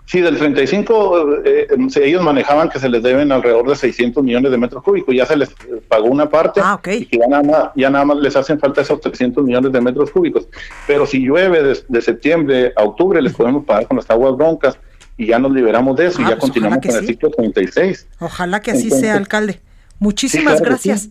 Sí, 0.05 0.21
del 0.21 0.37
35 0.37 1.43
eh, 1.45 1.67
ellos 2.01 2.23
manejaban 2.23 2.67
que 2.67 2.79
se 2.79 2.89
les 2.89 3.03
deben 3.03 3.31
alrededor 3.31 3.69
de 3.69 3.75
600 3.75 4.23
millones 4.23 4.51
de 4.51 4.57
metros 4.57 4.83
cúbicos, 4.83 5.15
ya 5.15 5.25
se 5.25 5.37
les 5.37 5.49
pagó 5.87 6.07
una 6.07 6.27
parte 6.27 6.61
ah, 6.63 6.81
y 6.87 7.15
ya 7.15 7.27
nada, 7.27 7.43
más, 7.43 7.69
ya 7.75 7.91
nada 7.91 8.05
más 8.05 8.17
les 8.17 8.35
hacen 8.35 8.59
falta 8.59 8.81
esos 8.81 8.99
300 8.99 9.43
millones 9.45 9.71
de 9.71 9.79
metros 9.79 10.09
cúbicos. 10.09 10.47
Pero 10.87 11.05
si 11.05 11.19
llueve 11.19 11.61
de, 11.61 11.79
de 11.87 12.01
septiembre 12.01 12.73
a 12.75 12.83
octubre 12.83 13.21
les 13.21 13.33
podemos 13.33 13.63
pagar 13.65 13.87
con 13.87 13.97
las 13.97 14.09
aguas 14.09 14.35
broncas 14.35 14.79
y 15.19 15.27
ya 15.27 15.37
nos 15.37 15.51
liberamos 15.51 15.97
de 15.97 16.07
eso 16.07 16.21
y 16.21 16.23
ah, 16.23 16.29
ya 16.29 16.35
pues 16.35 16.43
continuamos 16.45 16.79
con 16.81 16.95
el 16.95 17.05
ciclo 17.05 17.29
36. 17.29 18.07
Ojalá 18.19 18.61
que 18.61 18.71
así 18.71 18.89
sea, 18.89 19.15
alcalde. 19.15 19.59
Muchísimas 19.99 20.61
gracias. 20.61 21.09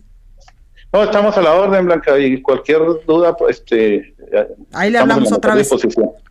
No, 0.91 1.03
estamos 1.03 1.37
a 1.37 1.41
la 1.41 1.53
orden, 1.53 1.85
Blanca, 1.85 2.17
y 2.17 2.41
cualquier 2.41 2.79
duda, 3.05 3.37
pues, 3.37 3.57
este... 3.57 4.15
Ahí 4.73 4.89
le 4.89 4.97
hablamos 4.97 5.31
otra 5.31 5.53
vez. 5.53 5.69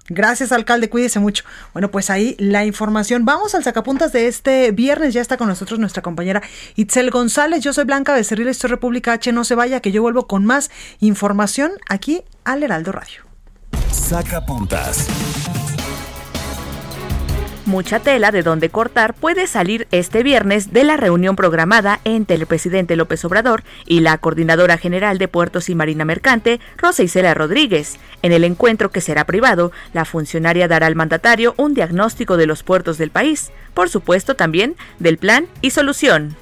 Gracias, 0.08 0.50
alcalde, 0.50 0.90
cuídese 0.90 1.20
mucho. 1.20 1.44
Bueno, 1.72 1.92
pues 1.92 2.10
ahí 2.10 2.34
la 2.40 2.64
información. 2.64 3.24
Vamos 3.24 3.54
al 3.54 3.62
sacapuntas 3.62 4.12
de 4.12 4.26
este 4.26 4.72
viernes. 4.72 5.14
Ya 5.14 5.20
está 5.20 5.36
con 5.36 5.46
nosotros 5.46 5.78
nuestra 5.78 6.02
compañera 6.02 6.42
Itzel 6.74 7.10
González. 7.10 7.62
Yo 7.62 7.72
soy 7.72 7.84
Blanca 7.84 8.12
Becerril, 8.12 8.48
esto 8.48 8.66
es 8.66 8.72
República 8.72 9.12
H. 9.12 9.30
No 9.30 9.44
se 9.44 9.54
vaya, 9.54 9.78
que 9.80 9.92
yo 9.92 10.02
vuelvo 10.02 10.26
con 10.26 10.44
más 10.44 10.72
información 10.98 11.72
aquí 11.88 12.24
al 12.42 12.64
Heraldo 12.64 12.90
Radio. 12.90 13.22
Sacapuntas. 13.92 15.06
Mucha 17.68 18.00
tela 18.00 18.30
de 18.30 18.42
donde 18.42 18.70
cortar 18.70 19.12
puede 19.12 19.46
salir 19.46 19.86
este 19.90 20.22
viernes 20.22 20.72
de 20.72 20.84
la 20.84 20.96
reunión 20.96 21.36
programada 21.36 22.00
entre 22.04 22.36
el 22.36 22.46
presidente 22.46 22.96
López 22.96 23.22
Obrador 23.26 23.62
y 23.84 24.00
la 24.00 24.16
coordinadora 24.16 24.78
general 24.78 25.18
de 25.18 25.28
Puertos 25.28 25.68
y 25.68 25.74
Marina 25.74 26.06
Mercante, 26.06 26.60
Rosa 26.78 27.02
Isela 27.02 27.34
Rodríguez. 27.34 27.98
En 28.22 28.32
el 28.32 28.44
encuentro 28.44 28.90
que 28.90 29.02
será 29.02 29.26
privado, 29.26 29.70
la 29.92 30.06
funcionaria 30.06 30.66
dará 30.66 30.86
al 30.86 30.96
mandatario 30.96 31.52
un 31.58 31.74
diagnóstico 31.74 32.38
de 32.38 32.46
los 32.46 32.62
puertos 32.62 32.96
del 32.96 33.10
país, 33.10 33.50
por 33.74 33.90
supuesto 33.90 34.34
también 34.34 34.74
del 34.98 35.18
plan 35.18 35.46
y 35.60 35.68
solución. 35.68 36.36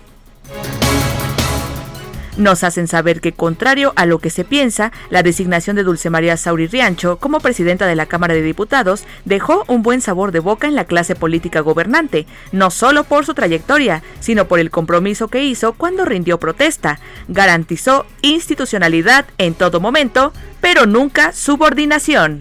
Nos 2.36 2.64
hacen 2.64 2.86
saber 2.86 3.20
que, 3.20 3.32
contrario 3.32 3.92
a 3.96 4.04
lo 4.04 4.18
que 4.18 4.28
se 4.28 4.44
piensa, 4.44 4.92
la 5.08 5.22
designación 5.22 5.74
de 5.76 5.84
Dulce 5.84 6.10
María 6.10 6.36
Sauri 6.36 6.66
Riancho 6.66 7.16
como 7.16 7.40
presidenta 7.40 7.86
de 7.86 7.96
la 7.96 8.06
Cámara 8.06 8.34
de 8.34 8.42
Diputados 8.42 9.04
dejó 9.24 9.64
un 9.68 9.82
buen 9.82 10.02
sabor 10.02 10.32
de 10.32 10.40
boca 10.40 10.66
en 10.66 10.74
la 10.74 10.84
clase 10.84 11.14
política 11.14 11.60
gobernante, 11.60 12.26
no 12.52 12.70
solo 12.70 13.04
por 13.04 13.24
su 13.24 13.32
trayectoria, 13.32 14.02
sino 14.20 14.48
por 14.48 14.58
el 14.58 14.70
compromiso 14.70 15.28
que 15.28 15.44
hizo 15.44 15.72
cuando 15.72 16.04
rindió 16.04 16.38
protesta. 16.38 17.00
Garantizó 17.28 18.04
institucionalidad 18.20 19.24
en 19.38 19.54
todo 19.54 19.80
momento, 19.80 20.32
pero 20.60 20.84
nunca 20.84 21.32
subordinación. 21.32 22.40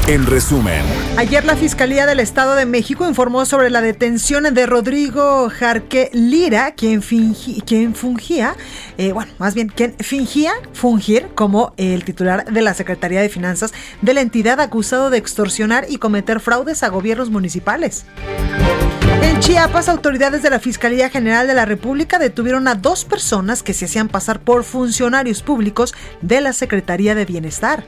en 0.07 0.25
resumen. 0.25 0.83
Ayer 1.17 1.45
la 1.45 1.55
Fiscalía 1.55 2.05
del 2.05 2.19
Estado 2.19 2.55
de 2.55 2.65
México 2.65 3.07
informó 3.07 3.45
sobre 3.45 3.69
la 3.69 3.81
detención 3.81 4.43
de 4.53 4.65
Rodrigo 4.65 5.49
Jarque 5.49 6.09
Lira, 6.13 6.71
quien, 6.71 7.01
fungía, 7.01 8.55
eh, 8.97 9.11
bueno, 9.11 9.31
más 9.37 9.53
bien, 9.53 9.69
quien 9.69 9.95
fingía 9.99 10.51
fungir 10.73 11.27
como 11.35 11.73
el 11.77 12.03
titular 12.03 12.45
de 12.45 12.61
la 12.61 12.73
Secretaría 12.73 13.21
de 13.21 13.29
Finanzas 13.29 13.73
de 14.01 14.13
la 14.13 14.21
entidad 14.21 14.59
acusado 14.59 15.09
de 15.09 15.17
extorsionar 15.17 15.85
y 15.89 15.97
cometer 15.97 16.39
fraudes 16.39 16.83
a 16.83 16.89
gobiernos 16.89 17.29
municipales. 17.29 18.05
En 19.21 19.39
Chiapas, 19.39 19.87
autoridades 19.87 20.41
de 20.41 20.49
la 20.49 20.59
Fiscalía 20.59 21.09
General 21.09 21.45
de 21.47 21.53
la 21.53 21.65
República 21.65 22.17
detuvieron 22.17 22.67
a 22.67 22.75
dos 22.75 23.05
personas 23.05 23.63
que 23.63 23.73
se 23.73 23.85
hacían 23.85 24.07
pasar 24.07 24.39
por 24.39 24.63
funcionarios 24.63 25.43
públicos 25.43 25.93
de 26.21 26.41
la 26.41 26.53
Secretaría 26.53 27.15
de 27.15 27.25
Bienestar. 27.25 27.83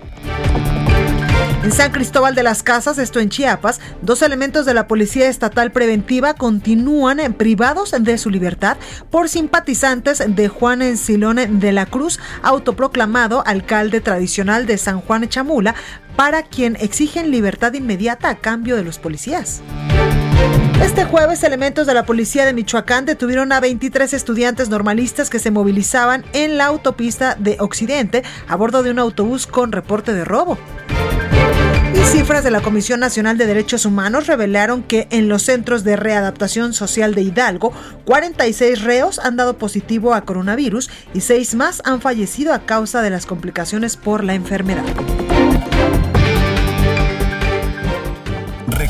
En 1.64 1.72
San 1.72 1.94
Cristóbal 1.94 2.36
de 2.36 2.44
las 2.44 2.62
Casas, 2.62 2.98
esto 2.98 3.22
en 3.22 3.30
Chiapas, 3.30 3.80
dos 4.02 4.22
elementos 4.22 4.66
de 4.66 4.74
la 4.74 4.86
Policía 4.86 5.30
Estatal 5.30 5.72
Preventiva 5.72 6.34
continúan 6.34 7.22
privados 7.36 7.96
de 7.98 8.18
su 8.18 8.30
libertad 8.30 8.76
por 9.10 9.30
simpatizantes 9.30 10.22
de 10.28 10.50
Juan 10.50 10.82
Encilón 10.82 11.62
de 11.62 11.72
la 11.72 11.86
Cruz, 11.86 12.20
autoproclamado 12.42 13.48
alcalde 13.48 14.02
tradicional 14.02 14.66
de 14.66 14.78
San 14.78 15.00
Juan 15.00 15.30
Chamula, 15.30 15.74
para 16.18 16.44
quien 16.44 16.76
exigen 16.76 17.32
libertad 17.32 17.72
inmediata 17.72 18.28
a 18.28 18.36
cambio 18.36 18.76
de 18.76 18.84
los 18.84 19.00
policías. 19.00 19.62
Este 20.84 21.06
jueves, 21.06 21.44
elementos 21.44 21.88
de 21.88 21.94
la 21.94 22.06
policía 22.06 22.46
de 22.46 22.52
Michoacán 22.52 23.06
detuvieron 23.06 23.54
a 23.54 23.62
23 23.62 24.14
estudiantes 24.14 24.68
normalistas 24.68 25.30
que 25.30 25.40
se 25.40 25.50
movilizaban 25.50 26.26
en 26.34 26.58
la 26.58 26.66
autopista 26.66 27.36
de 27.40 27.56
Occidente 27.62 28.22
a 28.50 28.58
bordo 28.58 28.84
de 28.84 28.92
un 28.92 29.00
autobús 29.00 29.48
con 29.48 29.72
reporte 29.72 30.14
de 30.14 30.26
robo. 30.26 30.58
Y 31.94 32.04
cifras 32.06 32.44
de 32.44 32.52
la 32.52 32.62
Comisión 32.62 33.00
Nacional 33.00 33.38
de 33.38 33.46
Derechos 33.46 33.86
Humanos 33.86 34.28
revelaron 34.28 34.84
que 34.84 35.08
en 35.12 35.30
los 35.30 35.44
centros 35.44 35.84
de 35.84 35.96
readaptación 35.96 36.74
social 36.74 37.16
de 37.16 37.22
Hidalgo, 37.22 37.74
46 38.06 38.82
reos 38.82 39.20
han 39.20 39.36
dado 39.36 39.58
positivo 39.58 40.14
a 40.14 40.26
coronavirus 40.26 40.90
y 41.14 41.22
6 41.22 41.56
más 41.56 41.82
han 41.86 42.02
fallecido 42.02 42.54
a 42.54 42.66
causa 42.66 43.02
de 43.02 43.10
las 43.10 43.26
complicaciones 43.26 43.98
por 43.98 44.24
la 44.24 44.34
enfermedad. 44.34 44.84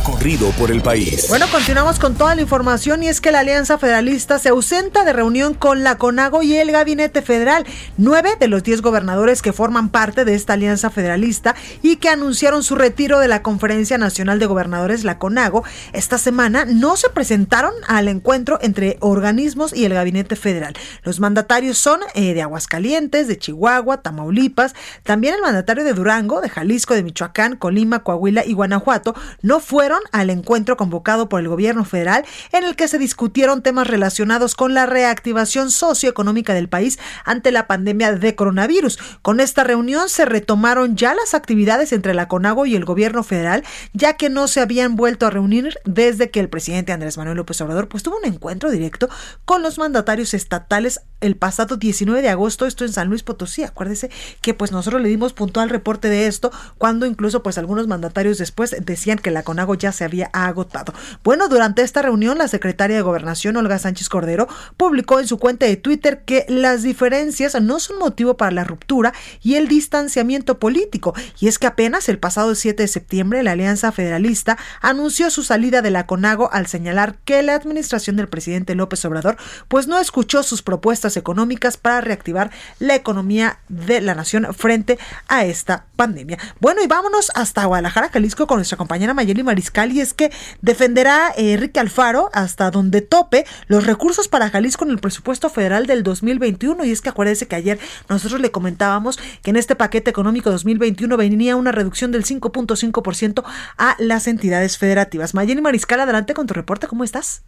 Recorrido 0.03 0.49
por 0.51 0.69
el 0.69 0.81
país. 0.81 1.27
Bueno, 1.29 1.45
continuamos 1.49 1.97
con 1.97 2.15
toda 2.15 2.35
la 2.35 2.41
información 2.41 3.03
y 3.03 3.07
es 3.07 3.21
que 3.21 3.31
la 3.31 3.39
Alianza 3.39 3.77
Federalista 3.77 4.37
se 4.37 4.49
ausenta 4.49 5.05
de 5.05 5.13
reunión 5.13 5.53
con 5.53 5.83
la 5.83 5.97
CONAGO 5.97 6.43
y 6.43 6.57
el 6.57 6.73
Gabinete 6.73 7.21
Federal. 7.21 7.65
Nueve 7.97 8.31
de 8.37 8.49
los 8.49 8.63
diez 8.63 8.81
gobernadores 8.81 9.41
que 9.41 9.53
forman 9.53 9.87
parte 9.87 10.25
de 10.25 10.35
esta 10.35 10.53
Alianza 10.53 10.89
Federalista 10.89 11.55
y 11.81 11.97
que 11.97 12.09
anunciaron 12.09 12.63
su 12.63 12.75
retiro 12.75 13.19
de 13.19 13.29
la 13.29 13.43
Conferencia 13.43 13.97
Nacional 13.97 14.39
de 14.39 14.45
Gobernadores, 14.45 15.05
la 15.05 15.19
CONAGO, 15.19 15.63
esta 15.93 16.17
semana 16.17 16.65
no 16.65 16.97
se 16.97 17.09
presentaron 17.09 17.73
al 17.87 18.09
encuentro 18.09 18.59
entre 18.61 18.97
organismos 18.99 19.73
y 19.73 19.85
el 19.85 19.93
Gabinete 19.93 20.35
Federal. 20.35 20.73
Los 21.03 21.21
mandatarios 21.21 21.77
son 21.77 22.01
eh, 22.13 22.33
de 22.33 22.41
Aguascalientes, 22.41 23.29
de 23.29 23.37
Chihuahua, 23.37 24.01
Tamaulipas, 24.01 24.75
también 25.03 25.35
el 25.35 25.41
mandatario 25.41 25.85
de 25.85 25.93
Durango, 25.93 26.41
de 26.41 26.49
Jalisco, 26.49 26.93
de 26.93 27.03
Michoacán, 27.03 27.55
Colima, 27.55 28.03
Coahuila 28.03 28.45
y 28.45 28.51
Guanajuato 28.51 29.15
no 29.41 29.61
fueron 29.61 29.92
al 30.11 30.29
encuentro 30.29 30.77
convocado 30.77 31.29
por 31.29 31.41
el 31.41 31.47
gobierno 31.47 31.85
federal 31.85 32.25
en 32.51 32.63
el 32.63 32.75
que 32.75 32.87
se 32.87 32.97
discutieron 32.97 33.61
temas 33.61 33.87
relacionados 33.87 34.55
con 34.55 34.73
la 34.73 34.85
reactivación 34.85 35.71
socioeconómica 35.71 36.53
del 36.53 36.69
país 36.69 36.99
ante 37.25 37.51
la 37.51 37.67
pandemia 37.67 38.13
de 38.13 38.35
coronavirus. 38.35 38.99
Con 39.21 39.39
esta 39.39 39.63
reunión 39.63 40.09
se 40.09 40.25
retomaron 40.25 40.95
ya 40.95 41.13
las 41.15 41.33
actividades 41.33 41.93
entre 41.93 42.13
la 42.13 42.27
CONAGO 42.27 42.65
y 42.65 42.75
el 42.75 42.85
gobierno 42.85 43.23
federal, 43.23 43.63
ya 43.93 44.13
que 44.13 44.29
no 44.29 44.47
se 44.47 44.61
habían 44.61 44.95
vuelto 44.95 45.25
a 45.25 45.29
reunir 45.29 45.75
desde 45.85 46.29
que 46.29 46.39
el 46.39 46.49
presidente 46.49 46.91
Andrés 46.91 47.17
Manuel 47.17 47.37
López 47.37 47.59
Obrador 47.61 47.87
pues 47.87 48.03
tuvo 48.03 48.17
un 48.17 48.25
encuentro 48.25 48.71
directo 48.71 49.09
con 49.45 49.61
los 49.61 49.77
mandatarios 49.77 50.33
estatales 50.33 51.01
el 51.21 51.37
pasado 51.37 51.77
19 51.77 52.21
de 52.21 52.29
agosto, 52.29 52.65
esto 52.65 52.83
en 52.83 52.91
San 52.91 53.07
Luis 53.07 53.23
Potosí. 53.23 53.63
Acuérdese 53.63 54.11
que 54.41 54.53
pues 54.53 54.71
nosotros 54.71 55.01
le 55.01 55.07
dimos 55.07 55.33
puntual 55.33 55.69
reporte 55.69 56.09
de 56.09 56.27
esto 56.27 56.51
cuando 56.77 57.05
incluso 57.05 57.43
pues 57.43 57.57
algunos 57.57 57.87
mandatarios 57.87 58.37
después 58.37 58.75
decían 58.81 59.17
que 59.17 59.31
la 59.31 59.43
CONAGO 59.43 59.75
ya 59.83 59.91
se 59.91 60.05
había 60.05 60.29
agotado. 60.31 60.93
Bueno, 61.23 61.49
durante 61.49 61.81
esta 61.81 62.01
reunión, 62.01 62.37
la 62.37 62.47
secretaria 62.47 62.95
de 62.95 63.01
Gobernación, 63.01 63.57
Olga 63.57 63.77
Sánchez 63.77 64.07
Cordero, 64.07 64.47
publicó 64.77 65.19
en 65.19 65.27
su 65.27 65.37
cuenta 65.37 65.65
de 65.65 65.75
Twitter 65.75 66.23
que 66.25 66.45
las 66.47 66.83
diferencias 66.83 67.61
no 67.61 67.79
son 67.79 67.99
motivo 67.99 68.37
para 68.37 68.51
la 68.51 68.63
ruptura 68.63 69.13
y 69.41 69.55
el 69.55 69.67
distanciamiento 69.67 70.57
político. 70.57 71.13
Y 71.39 71.49
es 71.49 71.59
que 71.59 71.67
apenas 71.67 72.07
el 72.07 72.17
pasado 72.17 72.55
7 72.55 72.81
de 72.81 72.87
septiembre, 72.87 73.43
la 73.43 73.51
Alianza 73.51 73.91
Federalista 73.91 74.57
anunció 74.81 75.29
su 75.29 75.43
salida 75.43 75.81
de 75.81 75.91
la 75.91 76.07
CONAGO 76.07 76.49
al 76.53 76.67
señalar 76.67 77.17
que 77.25 77.43
la 77.43 77.55
administración 77.55 78.15
del 78.15 78.29
presidente 78.29 78.75
López 78.75 79.03
Obrador 79.03 79.35
pues 79.67 79.87
no 79.87 79.99
escuchó 79.99 80.43
sus 80.43 80.61
propuestas 80.61 81.17
económicas 81.17 81.75
para 81.75 81.99
reactivar 81.99 82.51
la 82.79 82.95
economía 82.95 83.59
de 83.67 83.99
la 83.99 84.15
nación 84.15 84.47
frente 84.53 84.97
a 85.27 85.43
esta 85.43 85.85
pandemia. 85.97 86.37
Bueno, 86.61 86.81
y 86.81 86.87
vámonos 86.87 87.31
hasta 87.35 87.65
Guadalajara, 87.65 88.09
Jalisco, 88.09 88.47
con 88.47 88.57
nuestra 88.57 88.77
compañera 88.77 89.13
Mayeli 89.13 89.43
Mariscal 89.43 89.72
y 89.73 90.01
es 90.01 90.13
que 90.13 90.31
defenderá 90.61 91.31
Enrique 91.35 91.79
Alfaro 91.79 92.29
hasta 92.33 92.69
donde 92.69 93.01
tope 93.01 93.45
los 93.67 93.87
recursos 93.87 94.27
para 94.27 94.49
Jalisco 94.49 94.85
en 94.85 94.91
el 94.91 94.99
presupuesto 94.99 95.49
federal 95.49 95.87
del 95.87 96.03
2021 96.03 96.85
y 96.85 96.91
es 96.91 97.01
que 97.01 97.09
acuérdese 97.09 97.47
que 97.47 97.55
ayer 97.55 97.79
nosotros 98.07 98.39
le 98.39 98.51
comentábamos 98.51 99.17
que 99.41 99.49
en 99.49 99.55
este 99.55 99.75
paquete 99.75 100.11
económico 100.11 100.51
2021 100.51 101.17
venía 101.17 101.55
una 101.55 101.71
reducción 101.71 102.11
del 102.11 102.23
5.5% 102.23 103.43
a 103.77 103.95
las 103.97 104.27
entidades 104.27 104.77
federativas. 104.77 105.33
Mayeli 105.33 105.61
Mariscal, 105.61 105.99
adelante 105.99 106.35
con 106.35 106.45
tu 106.45 106.53
reporte, 106.53 106.87
¿cómo 106.87 107.03
estás? 107.03 107.43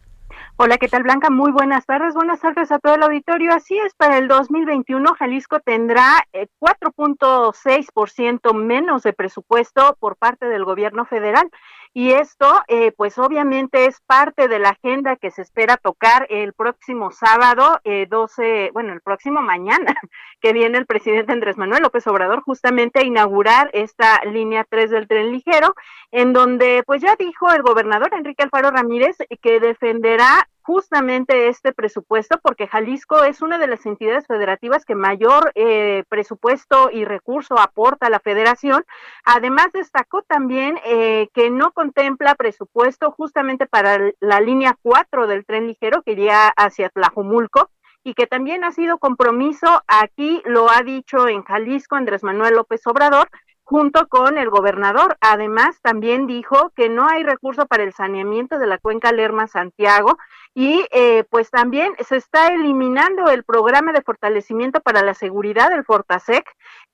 Hola, 0.57 0.77
¿qué 0.77 0.87
tal 0.87 1.03
Blanca? 1.03 1.29
Muy 1.29 1.51
buenas 1.51 1.85
tardes. 1.85 2.13
Buenas 2.13 2.39
tardes 2.39 2.71
a 2.71 2.79
todo 2.79 2.95
el 2.95 3.03
auditorio. 3.03 3.53
Así 3.53 3.77
es, 3.77 3.93
para 3.93 4.17
el 4.17 4.29
2021 4.29 5.13
Jalisco 5.19 5.59
tendrá 5.59 6.23
4.6% 6.33 8.39
eh, 8.43 8.53
menos 8.53 9.03
de 9.03 9.11
presupuesto 9.11 9.97
por 9.99 10.15
parte 10.15 10.45
del 10.45 10.63
gobierno 10.63 11.03
federal 11.03 11.51
Y 11.97 12.11
esto, 12.11 12.61
eh, 12.67 12.91
pues 12.91 13.17
obviamente 13.17 13.85
es 13.85 14.01
parte 14.01 14.49
de 14.49 14.59
la 14.59 14.71
agenda 14.71 15.15
que 15.15 15.31
se 15.31 15.41
espera 15.41 15.77
tocar 15.77 16.27
el 16.29 16.51
próximo 16.51 17.09
sábado, 17.11 17.79
eh, 17.85 18.05
12, 18.09 18.71
bueno, 18.73 18.91
el 18.91 18.99
próximo 18.99 19.41
mañana, 19.41 19.95
que 20.41 20.51
viene 20.51 20.77
el 20.77 20.87
presidente 20.87 21.31
Andrés 21.31 21.55
Manuel 21.55 21.83
López 21.83 22.05
Obrador 22.07 22.41
justamente 22.41 22.99
a 22.99 23.05
inaugurar 23.05 23.69
esta 23.71 24.19
línea 24.25 24.65
3 24.69 24.91
del 24.91 25.07
tren 25.07 25.31
ligero, 25.31 25.73
en 26.11 26.33
donde 26.33 26.83
pues 26.85 27.01
ya 27.01 27.15
dijo 27.15 27.49
el 27.53 27.61
gobernador 27.61 28.13
Enrique 28.13 28.43
Alfaro 28.43 28.71
Ramírez 28.71 29.15
que 29.41 29.61
defenderá 29.61 30.49
justamente 30.65 31.47
este 31.47 31.73
presupuesto, 31.73 32.39
porque 32.41 32.67
Jalisco 32.67 33.23
es 33.23 33.43
una 33.43 33.59
de 33.59 33.67
las 33.67 33.85
entidades 33.85 34.25
federativas 34.25 34.83
que 34.83 34.95
mayor 34.95 35.51
eh, 35.53 36.03
presupuesto 36.09 36.89
y 36.91 37.05
recurso 37.05 37.59
aporta 37.59 38.07
a 38.07 38.09
la 38.09 38.19
federación. 38.19 38.83
Además, 39.25 39.67
destacó 39.73 40.23
también 40.23 40.79
eh, 40.83 41.29
que 41.35 41.51
no 41.51 41.71
contempla 41.71 42.33
presupuesto 42.33 43.11
justamente 43.11 43.67
para 43.67 44.11
la 44.19 44.41
línea 44.41 44.75
4 44.81 45.27
del 45.27 45.45
tren 45.45 45.67
ligero 45.67 46.01
que 46.01 46.13
iría 46.13 46.47
hacia 46.47 46.89
Tlajumulco 46.89 47.69
y 48.03 48.15
que 48.15 48.25
también 48.25 48.63
ha 48.63 48.71
sido 48.71 48.97
compromiso, 48.97 49.83
aquí 49.87 50.41
lo 50.45 50.71
ha 50.71 50.81
dicho 50.81 51.27
en 51.27 51.43
Jalisco 51.43 51.95
Andrés 51.95 52.23
Manuel 52.23 52.55
López 52.55 52.85
Obrador, 52.87 53.29
junto 53.65 54.07
con 54.07 54.37
el 54.37 54.49
gobernador. 54.49 55.17
Además, 55.19 55.81
también 55.81 56.27
dijo 56.27 56.71
que 56.75 56.87
no 56.87 57.07
hay 57.09 57.23
recurso 57.23 57.65
para 57.65 57.83
el 57.83 57.93
saneamiento 57.93 58.59
de 58.59 58.67
la 58.67 58.77
cuenca 58.77 59.11
Lerma-Santiago 59.11 60.17
y 60.53 60.85
eh, 60.91 61.25
pues 61.29 61.49
también 61.49 61.93
se 62.07 62.15
está 62.15 62.47
eliminando 62.47 63.29
el 63.29 63.43
programa 63.43 63.91
de 63.91 64.03
fortalecimiento 64.03 64.79
para 64.79 65.01
la 65.01 65.13
seguridad 65.13 65.69
del 65.69 65.83
Fortasec, 65.83 66.45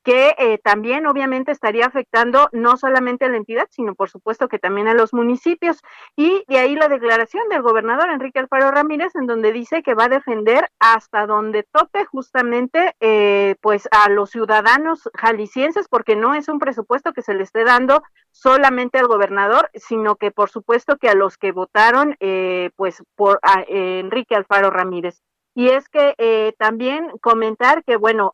que 0.03 0.35
eh, 0.37 0.57
también 0.63 1.05
obviamente 1.05 1.51
estaría 1.51 1.85
afectando 1.85 2.49
no 2.51 2.77
solamente 2.77 3.25
a 3.25 3.29
la 3.29 3.37
entidad, 3.37 3.67
sino 3.69 3.95
por 3.95 4.09
supuesto 4.09 4.47
que 4.47 4.59
también 4.59 4.87
a 4.87 4.93
los 4.93 5.13
municipios. 5.13 5.81
Y 6.15 6.43
de 6.47 6.59
ahí 6.59 6.75
la 6.75 6.87
declaración 6.87 7.47
del 7.49 7.61
gobernador 7.61 8.09
Enrique 8.09 8.39
Alfaro 8.39 8.71
Ramírez, 8.71 9.15
en 9.15 9.27
donde 9.27 9.51
dice 9.51 9.83
que 9.83 9.93
va 9.93 10.05
a 10.05 10.09
defender 10.09 10.69
hasta 10.79 11.27
donde 11.27 11.63
tope 11.63 12.05
justamente 12.05 12.95
eh, 12.99 13.55
pues 13.61 13.87
a 13.91 14.09
los 14.09 14.31
ciudadanos 14.31 15.09
jaliscienses, 15.13 15.87
porque 15.87 16.15
no 16.15 16.33
es 16.33 16.47
un 16.47 16.59
presupuesto 16.59 17.13
que 17.13 17.21
se 17.21 17.33
le 17.33 17.43
esté 17.43 17.63
dando 17.63 18.03
solamente 18.31 18.97
al 18.97 19.07
gobernador, 19.07 19.69
sino 19.75 20.15
que 20.15 20.31
por 20.31 20.49
supuesto 20.49 20.97
que 20.97 21.09
a 21.09 21.15
los 21.15 21.37
que 21.37 21.51
votaron 21.51 22.15
eh, 22.19 22.71
pues 22.75 23.03
por 23.15 23.39
Enrique 23.67 24.35
Alfaro 24.35 24.69
Ramírez. 24.69 25.21
Y 25.53 25.67
es 25.67 25.89
que 25.89 26.15
eh, 26.17 26.53
también 26.57 27.09
comentar 27.19 27.83
que, 27.83 27.97
bueno, 27.97 28.33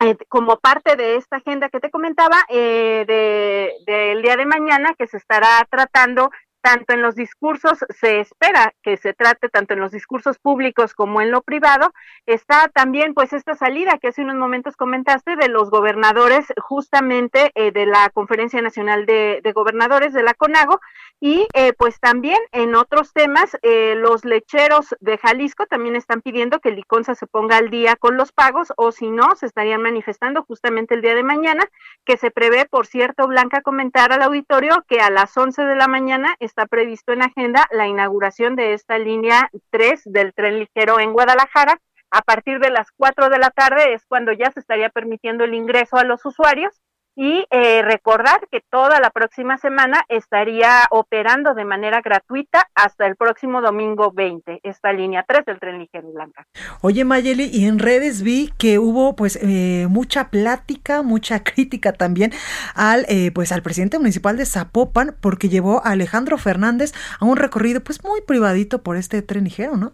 eh, 0.00 0.10
eh, 0.10 0.16
como 0.28 0.58
parte 0.58 0.96
de 0.96 1.16
esta 1.16 1.36
agenda 1.36 1.68
que 1.68 1.80
te 1.80 1.90
comentaba, 1.90 2.36
del 2.48 3.06
de, 3.06 4.20
día 4.22 4.36
de 4.36 4.46
mañana, 4.46 4.94
que 4.98 5.06
se 5.06 5.16
estará 5.16 5.66
tratando 5.70 6.30
tanto 6.60 6.92
en 6.92 7.02
los 7.02 7.14
discursos, 7.14 7.84
se 7.90 8.20
espera 8.20 8.74
que 8.82 8.96
se 8.96 9.14
trate 9.14 9.48
tanto 9.48 9.74
en 9.74 9.80
los 9.80 9.92
discursos 9.92 10.38
públicos 10.38 10.94
como 10.94 11.20
en 11.20 11.30
lo 11.30 11.42
privado, 11.42 11.92
está 12.26 12.68
también 12.68 13.14
pues 13.14 13.32
esta 13.32 13.54
salida 13.54 13.98
que 13.98 14.08
hace 14.08 14.22
unos 14.22 14.36
momentos 14.36 14.76
comentaste 14.76 15.36
de 15.36 15.48
los 15.48 15.70
gobernadores 15.70 16.46
justamente 16.60 17.50
eh, 17.54 17.72
de 17.72 17.86
la 17.86 18.10
Conferencia 18.10 18.60
Nacional 18.62 19.06
de, 19.06 19.40
Gobernadores 19.54 20.12
de 20.12 20.22
la 20.22 20.34
CONAGO 20.34 20.80
y 21.20 21.46
eh, 21.54 21.72
pues 21.72 21.98
también 22.00 22.38
en 22.52 22.74
otros 22.74 23.12
temas 23.12 23.56
eh, 23.62 23.94
los 23.96 24.24
lecheros 24.24 24.94
de 25.00 25.18
Jalisco 25.18 25.66
también 25.66 25.96
están 25.96 26.20
pidiendo 26.22 26.60
que 26.60 26.70
Liconza 26.70 27.14
se 27.14 27.26
ponga 27.26 27.56
al 27.56 27.70
día 27.70 27.96
con 27.96 28.16
los 28.16 28.32
pagos 28.32 28.72
o 28.76 28.92
si 28.92 29.10
no 29.10 29.34
se 29.36 29.46
estarían 29.46 29.82
manifestando 29.82 30.42
justamente 30.44 30.94
el 30.94 31.02
día 31.02 31.14
de 31.14 31.22
mañana 31.22 31.64
que 32.04 32.16
se 32.16 32.30
prevé, 32.30 32.66
por 32.66 32.86
cierto, 32.86 33.26
Blanca 33.26 33.62
comentar 33.62 34.12
al 34.12 34.22
auditorio 34.22 34.84
que 34.86 35.00
a 35.00 35.10
las 35.10 35.36
11 35.36 35.62
de 35.62 35.76
la 35.76 35.88
mañana 35.88 36.36
está 36.48 36.66
previsto 36.66 37.12
en 37.12 37.22
agenda 37.22 37.66
la 37.70 37.86
inauguración 37.86 38.56
de 38.56 38.72
esta 38.72 38.98
línea 38.98 39.50
3 39.70 40.02
del 40.06 40.32
tren 40.34 40.58
ligero 40.58 40.98
en 40.98 41.12
Guadalajara. 41.12 41.78
A 42.10 42.22
partir 42.22 42.58
de 42.58 42.70
las 42.70 42.90
4 42.96 43.28
de 43.28 43.38
la 43.38 43.50
tarde 43.50 43.92
es 43.92 44.04
cuando 44.06 44.32
ya 44.32 44.50
se 44.50 44.60
estaría 44.60 44.88
permitiendo 44.88 45.44
el 45.44 45.54
ingreso 45.54 45.98
a 45.98 46.04
los 46.04 46.24
usuarios 46.24 46.80
y 47.20 47.44
eh, 47.50 47.82
recordar 47.82 48.46
que 48.48 48.60
toda 48.70 49.00
la 49.00 49.10
próxima 49.10 49.58
semana 49.58 50.04
estaría 50.08 50.84
operando 50.90 51.52
de 51.54 51.64
manera 51.64 52.00
gratuita 52.00 52.68
hasta 52.76 53.08
el 53.08 53.16
próximo 53.16 53.60
domingo 53.60 54.12
20, 54.12 54.60
esta 54.62 54.92
línea 54.92 55.24
3 55.26 55.44
del 55.44 55.58
tren 55.58 55.80
ligero 55.80 56.12
blanca. 56.12 56.46
Oye 56.80 57.04
Mayeli, 57.04 57.50
y 57.52 57.66
en 57.66 57.80
redes 57.80 58.22
vi 58.22 58.52
que 58.56 58.78
hubo 58.78 59.16
pues 59.16 59.36
eh, 59.42 59.88
mucha 59.90 60.30
plática, 60.30 61.02
mucha 61.02 61.42
crítica 61.42 61.92
también 61.92 62.32
al 62.76 63.04
eh, 63.08 63.32
pues 63.34 63.50
al 63.50 63.62
presidente 63.62 63.98
municipal 63.98 64.36
de 64.36 64.46
Zapopan 64.46 65.16
porque 65.20 65.48
llevó 65.48 65.84
a 65.84 65.90
Alejandro 65.90 66.38
Fernández 66.38 66.92
a 67.18 67.24
un 67.24 67.36
recorrido 67.36 67.80
pues 67.80 68.04
muy 68.04 68.20
privadito 68.20 68.84
por 68.84 68.96
este 68.96 69.22
tren 69.22 69.42
ligero, 69.42 69.76
¿no? 69.76 69.92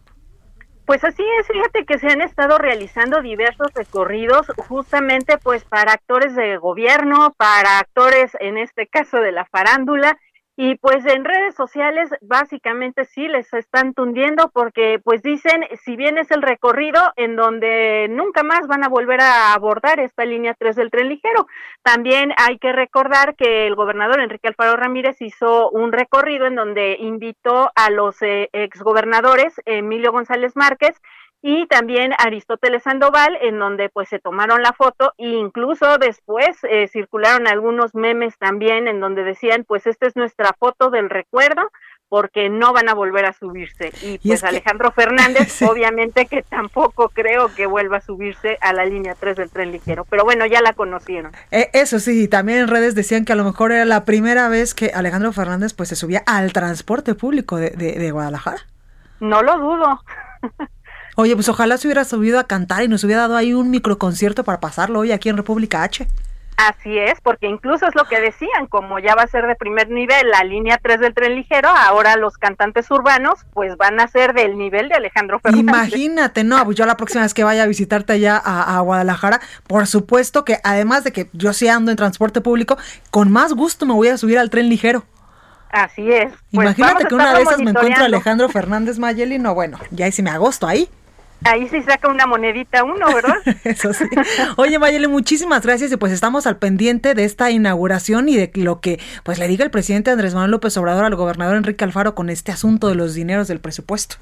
Pues 0.86 1.02
así 1.02 1.24
es, 1.40 1.46
fíjate 1.46 1.86
que 1.86 1.98
se 1.98 2.08
han 2.08 2.20
estado 2.20 2.58
realizando 2.58 3.22
diversos 3.22 3.72
recorridos 3.74 4.46
justamente 4.68 5.38
pues 5.38 5.64
para 5.64 5.92
actores 5.92 6.36
de 6.36 6.58
gobierno, 6.58 7.32
para 7.38 7.78
actores 7.78 8.36
en 8.38 8.58
este 8.58 8.86
caso 8.86 9.16
de 9.18 9.32
la 9.32 9.46
farándula 9.46 10.18
y 10.56 10.76
pues 10.76 11.04
en 11.06 11.24
redes 11.24 11.54
sociales 11.56 12.10
básicamente 12.20 13.04
sí 13.04 13.26
les 13.26 13.52
están 13.52 13.92
tundiendo 13.92 14.50
porque 14.50 15.00
pues 15.02 15.22
dicen, 15.22 15.64
si 15.84 15.96
bien 15.96 16.16
es 16.16 16.30
el 16.30 16.42
recorrido 16.42 17.00
en 17.16 17.34
donde 17.34 18.06
nunca 18.08 18.44
más 18.44 18.68
van 18.68 18.84
a 18.84 18.88
volver 18.88 19.20
a 19.20 19.52
abordar 19.52 19.98
esta 19.98 20.24
línea 20.24 20.54
3 20.54 20.76
del 20.76 20.90
tren 20.90 21.08
ligero, 21.08 21.48
también 21.82 22.32
hay 22.36 22.58
que 22.58 22.72
recordar 22.72 23.34
que 23.34 23.66
el 23.66 23.74
gobernador 23.74 24.20
Enrique 24.20 24.48
Alfaro 24.48 24.76
Ramírez 24.76 25.20
hizo 25.20 25.70
un 25.70 25.90
recorrido 25.90 26.46
en 26.46 26.54
donde 26.54 26.98
invitó 27.00 27.72
a 27.74 27.90
los 27.90 28.22
eh, 28.22 28.48
exgobernadores 28.52 29.60
Emilio 29.64 30.12
González 30.12 30.54
Márquez 30.54 31.00
y 31.46 31.66
también 31.66 32.14
Aristóteles 32.16 32.84
Sandoval, 32.84 33.36
en 33.42 33.58
donde 33.58 33.90
pues 33.90 34.08
se 34.08 34.18
tomaron 34.18 34.62
la 34.62 34.72
foto 34.72 35.12
e 35.18 35.28
incluso 35.28 35.98
después 35.98 36.56
eh, 36.62 36.88
circularon 36.88 37.46
algunos 37.46 37.94
memes 37.94 38.38
también 38.38 38.88
en 38.88 38.98
donde 38.98 39.24
decían 39.24 39.64
pues 39.68 39.86
esta 39.86 40.06
es 40.06 40.16
nuestra 40.16 40.54
foto 40.58 40.88
del 40.88 41.10
recuerdo 41.10 41.70
porque 42.08 42.48
no 42.48 42.72
van 42.72 42.88
a 42.88 42.94
volver 42.94 43.26
a 43.26 43.34
subirse. 43.34 43.92
Y, 44.00 44.26
pues 44.26 44.42
Alejandro 44.42 44.90
Fernández, 44.92 45.60
obviamente 45.68 46.24
que 46.24 46.42
tampoco 46.42 47.10
creo 47.10 47.54
que 47.54 47.66
vuelva 47.66 47.98
a 47.98 48.00
subirse 48.00 48.56
a 48.62 48.72
la 48.72 48.86
línea 48.86 49.14
3 49.14 49.36
del 49.36 49.50
tren 49.50 49.70
ligero, 49.70 50.06
pero 50.08 50.24
bueno, 50.24 50.46
ya 50.46 50.62
la 50.62 50.72
conocieron. 50.72 51.32
Eh, 51.50 51.68
eso 51.74 52.00
sí, 52.00 52.26
también 52.26 52.60
en 52.60 52.68
redes 52.68 52.94
decían 52.94 53.26
que 53.26 53.34
a 53.34 53.36
lo 53.36 53.44
mejor 53.44 53.70
era 53.70 53.84
la 53.84 54.06
primera 54.06 54.48
vez 54.48 54.72
que 54.72 54.92
Alejandro 54.94 55.30
Fernández 55.34 55.74
pues 55.74 55.90
se 55.90 55.96
subía 55.96 56.22
al 56.24 56.54
transporte 56.54 57.14
público 57.14 57.58
de, 57.58 57.68
de 57.68 58.10
Guadalajara. 58.10 58.62
No 59.20 59.42
lo 59.42 59.58
dudo. 59.58 60.00
Oye, 61.16 61.34
pues 61.34 61.48
ojalá 61.48 61.76
se 61.78 61.86
hubiera 61.86 62.04
subido 62.04 62.38
a 62.38 62.44
cantar 62.44 62.82
y 62.82 62.88
nos 62.88 63.04
hubiera 63.04 63.22
dado 63.22 63.36
ahí 63.36 63.54
un 63.54 63.70
microconcierto 63.70 64.44
para 64.44 64.60
pasarlo 64.60 65.00
hoy 65.00 65.12
aquí 65.12 65.28
en 65.28 65.36
República 65.36 65.82
H. 65.82 66.08
Así 66.56 66.96
es, 66.98 67.20
porque 67.20 67.48
incluso 67.48 67.86
es 67.86 67.96
lo 67.96 68.04
que 68.04 68.20
decían, 68.20 68.68
como 68.68 69.00
ya 69.00 69.16
va 69.16 69.22
a 69.22 69.26
ser 69.26 69.46
de 69.46 69.56
primer 69.56 69.90
nivel 69.90 70.30
la 70.30 70.44
línea 70.44 70.78
3 70.80 71.00
del 71.00 71.12
tren 71.12 71.34
ligero, 71.34 71.68
ahora 71.68 72.14
los 72.16 72.38
cantantes 72.38 72.88
urbanos 72.92 73.40
pues 73.52 73.76
van 73.76 73.98
a 73.98 74.06
ser 74.06 74.34
del 74.34 74.56
nivel 74.56 74.88
de 74.88 74.94
Alejandro 74.94 75.40
Fernández. 75.40 75.68
Imagínate, 75.68 76.44
no, 76.44 76.64
pues 76.64 76.76
yo 76.76 76.86
la 76.86 76.96
próxima 76.96 77.22
vez 77.22 77.34
que 77.34 77.42
vaya 77.42 77.64
a 77.64 77.66
visitarte 77.66 78.12
allá 78.12 78.40
a, 78.42 78.76
a, 78.76 78.80
Guadalajara, 78.80 79.40
por 79.66 79.88
supuesto 79.88 80.44
que 80.44 80.58
además 80.62 81.02
de 81.02 81.12
que 81.12 81.28
yo 81.32 81.52
sí 81.52 81.66
ando 81.66 81.90
en 81.90 81.96
transporte 81.96 82.40
público, 82.40 82.78
con 83.10 83.32
más 83.32 83.52
gusto 83.52 83.84
me 83.84 83.94
voy 83.94 84.08
a 84.08 84.16
subir 84.16 84.38
al 84.38 84.50
tren 84.50 84.68
ligero. 84.68 85.04
Así 85.72 86.08
es. 86.08 86.32
Pues 86.52 86.66
Imagínate 86.66 87.06
que 87.06 87.14
una 87.16 87.34
de 87.34 87.42
esas 87.42 87.58
me 87.58 87.72
encuentro 87.72 88.04
a 88.04 88.06
Alejandro 88.06 88.48
Fernández 88.48 89.00
Mayeli, 89.00 89.40
no, 89.40 89.54
bueno, 89.54 89.80
ya 89.90 90.06
hice 90.06 90.22
me 90.22 90.30
agosto 90.30 90.68
ahí. 90.68 90.88
Ahí 91.44 91.68
sí 91.68 91.82
saca 91.82 92.08
una 92.08 92.26
monedita 92.26 92.84
uno, 92.84 93.06
¿verdad? 93.14 93.36
Eso 93.64 93.92
sí. 93.92 94.04
Oye, 94.56 94.78
Mayeli, 94.78 95.06
muchísimas 95.08 95.62
gracias 95.62 95.92
y 95.92 95.96
pues 95.96 96.12
estamos 96.12 96.46
al 96.46 96.56
pendiente 96.56 97.14
de 97.14 97.24
esta 97.24 97.50
inauguración 97.50 98.28
y 98.28 98.36
de 98.36 98.50
lo 98.54 98.80
que 98.80 98.98
pues 99.24 99.38
le 99.38 99.46
diga 99.46 99.64
el 99.64 99.70
presidente 99.70 100.10
Andrés 100.10 100.34
Manuel 100.34 100.52
López 100.52 100.76
Obrador 100.78 101.04
al 101.04 101.14
gobernador 101.16 101.56
Enrique 101.56 101.84
Alfaro 101.84 102.14
con 102.14 102.30
este 102.30 102.50
asunto 102.50 102.88
de 102.88 102.94
los 102.94 103.14
dineros 103.14 103.46
del 103.46 103.60
presupuesto. 103.60 104.16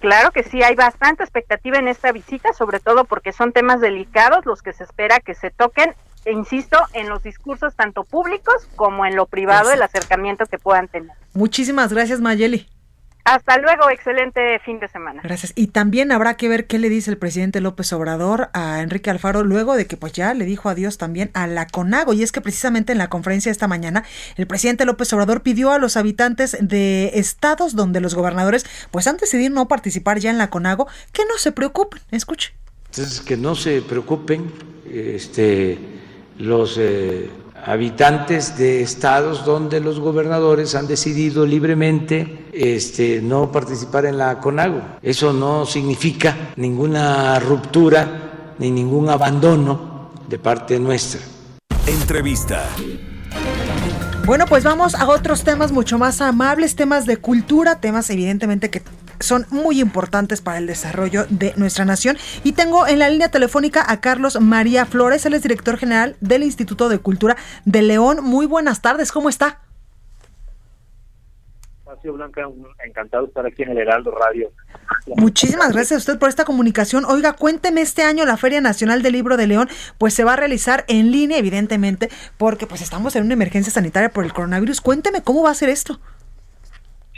Claro 0.00 0.30
que 0.30 0.44
sí, 0.44 0.62
hay 0.62 0.76
bastante 0.76 1.24
expectativa 1.24 1.78
en 1.78 1.88
esta 1.88 2.12
visita, 2.12 2.52
sobre 2.52 2.78
todo 2.80 3.04
porque 3.04 3.32
son 3.32 3.52
temas 3.52 3.80
delicados 3.80 4.46
los 4.46 4.62
que 4.62 4.72
se 4.72 4.84
espera 4.84 5.18
que 5.20 5.34
se 5.34 5.50
toquen, 5.50 5.94
e 6.24 6.32
insisto, 6.32 6.78
en 6.92 7.08
los 7.08 7.22
discursos 7.22 7.74
tanto 7.74 8.04
públicos 8.04 8.68
como 8.76 9.06
en 9.06 9.16
lo 9.16 9.26
privado, 9.26 9.72
el 9.72 9.82
acercamiento 9.82 10.46
que 10.46 10.58
puedan 10.58 10.86
tener. 10.86 11.16
Muchísimas 11.32 11.92
gracias, 11.92 12.20
Mayeli. 12.20 12.68
Hasta 13.28 13.58
luego, 13.58 13.90
excelente 13.90 14.58
fin 14.60 14.80
de 14.80 14.88
semana. 14.88 15.20
Gracias. 15.22 15.52
Y 15.54 15.66
también 15.66 16.12
habrá 16.12 16.38
que 16.38 16.48
ver 16.48 16.66
qué 16.66 16.78
le 16.78 16.88
dice 16.88 17.10
el 17.10 17.18
presidente 17.18 17.60
López 17.60 17.92
Obrador 17.92 18.48
a 18.54 18.80
Enrique 18.80 19.10
Alfaro 19.10 19.44
luego 19.44 19.76
de 19.76 19.86
que 19.86 19.98
pues 19.98 20.14
ya 20.14 20.32
le 20.32 20.46
dijo 20.46 20.70
adiós 20.70 20.96
también 20.96 21.30
a 21.34 21.46
la 21.46 21.66
CONAGO. 21.66 22.14
Y 22.14 22.22
es 22.22 22.32
que 22.32 22.40
precisamente 22.40 22.92
en 22.92 22.96
la 22.96 23.10
conferencia 23.10 23.52
esta 23.52 23.68
mañana 23.68 24.02
el 24.36 24.46
presidente 24.46 24.86
López 24.86 25.12
Obrador 25.12 25.42
pidió 25.42 25.72
a 25.72 25.78
los 25.78 25.98
habitantes 25.98 26.56
de 26.58 27.10
estados 27.18 27.76
donde 27.76 28.00
los 28.00 28.14
gobernadores 28.14 28.64
pues 28.90 29.06
han 29.06 29.18
decidido 29.18 29.52
no 29.52 29.68
participar 29.68 30.18
ya 30.20 30.30
en 30.30 30.38
la 30.38 30.48
CONAGO 30.48 30.88
que 31.12 31.26
no 31.26 31.36
se 31.36 31.52
preocupen. 31.52 32.00
Escuche. 32.10 32.54
Entonces 32.86 33.20
que 33.20 33.36
no 33.36 33.54
se 33.54 33.82
preocupen 33.82 34.50
este, 34.90 35.76
los 36.38 36.78
eh, 36.78 37.28
habitantes 37.64 38.56
de 38.56 38.82
estados 38.82 39.44
donde 39.44 39.80
los 39.80 40.00
gobernadores 40.00 40.74
han 40.74 40.86
decidido 40.86 41.46
libremente 41.46 42.46
este, 42.52 43.20
no 43.22 43.52
participar 43.52 44.06
en 44.06 44.18
la 44.18 44.40
CONAGO. 44.40 44.80
Eso 45.02 45.32
no 45.32 45.66
significa 45.66 46.52
ninguna 46.56 47.38
ruptura 47.38 48.54
ni 48.58 48.70
ningún 48.70 49.08
abandono 49.08 50.10
de 50.28 50.38
parte 50.38 50.78
nuestra. 50.78 51.20
Entrevista. 51.86 52.64
Bueno, 54.26 54.44
pues 54.46 54.62
vamos 54.62 54.94
a 54.94 55.08
otros 55.08 55.42
temas 55.42 55.72
mucho 55.72 55.98
más 55.98 56.20
amables, 56.20 56.76
temas 56.76 57.06
de 57.06 57.16
cultura, 57.16 57.80
temas 57.80 58.10
evidentemente 58.10 58.68
que 58.68 58.82
son 59.20 59.46
muy 59.50 59.80
importantes 59.80 60.40
para 60.40 60.58
el 60.58 60.66
desarrollo 60.66 61.26
de 61.30 61.52
nuestra 61.56 61.84
nación. 61.84 62.16
Y 62.44 62.52
tengo 62.52 62.86
en 62.86 62.98
la 62.98 63.08
línea 63.08 63.30
telefónica 63.30 63.84
a 63.86 64.00
Carlos 64.00 64.40
María 64.40 64.86
Flores, 64.86 65.24
él 65.26 65.34
es 65.34 65.42
director 65.42 65.78
general 65.78 66.16
del 66.20 66.42
Instituto 66.42 66.88
de 66.88 66.98
Cultura 66.98 67.36
de 67.64 67.82
León. 67.82 68.22
Muy 68.22 68.46
buenas 68.46 68.82
tardes, 68.82 69.12
¿cómo 69.12 69.28
está? 69.28 69.60
Blanca, 72.04 72.42
encantado 72.84 73.24
de 73.24 73.28
estar 73.28 73.46
aquí 73.46 73.62
en 73.62 73.70
el 73.70 73.78
Heraldo 73.78 74.12
Radio. 74.12 74.52
Muchísimas 75.16 75.72
gracias 75.72 75.92
a 75.92 75.98
usted 75.98 76.18
por 76.18 76.28
esta 76.28 76.44
comunicación. 76.44 77.04
Oiga, 77.04 77.32
cuénteme 77.32 77.80
este 77.80 78.02
año 78.02 78.24
la 78.24 78.36
Feria 78.36 78.60
Nacional 78.60 79.02
del 79.02 79.12
Libro 79.12 79.36
de 79.36 79.46
León, 79.46 79.68
pues 79.98 80.14
se 80.14 80.24
va 80.24 80.34
a 80.34 80.36
realizar 80.36 80.84
en 80.88 81.10
línea, 81.10 81.38
evidentemente, 81.38 82.08
porque 82.36 82.66
pues 82.66 82.82
estamos 82.82 83.16
en 83.16 83.24
una 83.24 83.34
emergencia 83.34 83.72
sanitaria 83.72 84.10
por 84.10 84.24
el 84.24 84.32
coronavirus. 84.32 84.80
Cuénteme 84.80 85.22
cómo 85.22 85.42
va 85.42 85.50
a 85.50 85.54
ser 85.54 85.68
esto. 85.68 86.00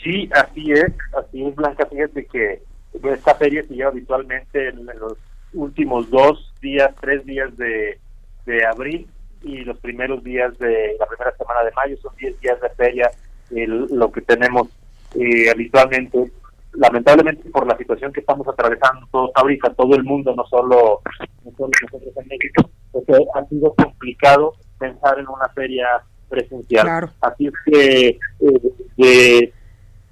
Sí, 0.03 0.29
así 0.33 0.73
es, 0.73 0.93
así 1.17 1.45
es, 1.45 1.55
Blanca. 1.55 1.87
Fíjate 1.87 2.27
que 2.27 2.63
esta 3.05 3.35
feria 3.35 3.63
se 3.67 3.75
lleva 3.75 3.91
habitualmente 3.91 4.69
en, 4.69 4.87
los 4.87 5.17
últimos 5.53 6.09
dos 6.11 6.53
días, 6.61 6.91
tres 7.01 7.25
días 7.25 7.55
de, 7.57 7.99
de 8.47 8.65
abril 8.67 9.09
y 9.43 9.59
los 9.65 9.79
primeros 9.79 10.23
días 10.23 10.57
de 10.59 10.97
la 10.99 11.07
primera 11.07 11.37
semana 11.37 11.65
de 11.65 11.73
mayo. 11.73 11.97
Son 12.01 12.15
diez 12.17 12.39
días 12.41 12.61
de 12.61 12.71
feria 12.71 13.11
lo 13.51 14.11
que 14.13 14.23
tenemos 14.23 14.69
eh, 15.15 15.51
habitualmente. 15.51 16.31
Lamentablemente 16.73 17.51
por 17.51 17.67
la 17.67 17.77
situación 17.77 18.13
que 18.13 18.21
estamos 18.21 18.47
atravesando 18.47 19.07
todos 19.11 19.31
ahorita, 19.35 19.75
todo 19.75 19.97
el 19.97 20.05
mundo, 20.05 20.33
no 20.37 20.45
solo, 20.47 21.01
nosotros 21.45 21.73
en 22.17 22.29
México, 22.29 22.71
pues, 22.93 23.09
eh, 23.09 23.27
ha 23.35 23.45
sido 23.47 23.75
complicado 23.75 24.55
pensar 24.79 25.19
en 25.19 25.27
una 25.29 25.49
feria 25.49 25.87
presencial. 26.29 27.11
Así 27.21 27.49
es 27.49 27.53
que 27.67 28.09
eh, 28.09 28.61
de 28.97 29.53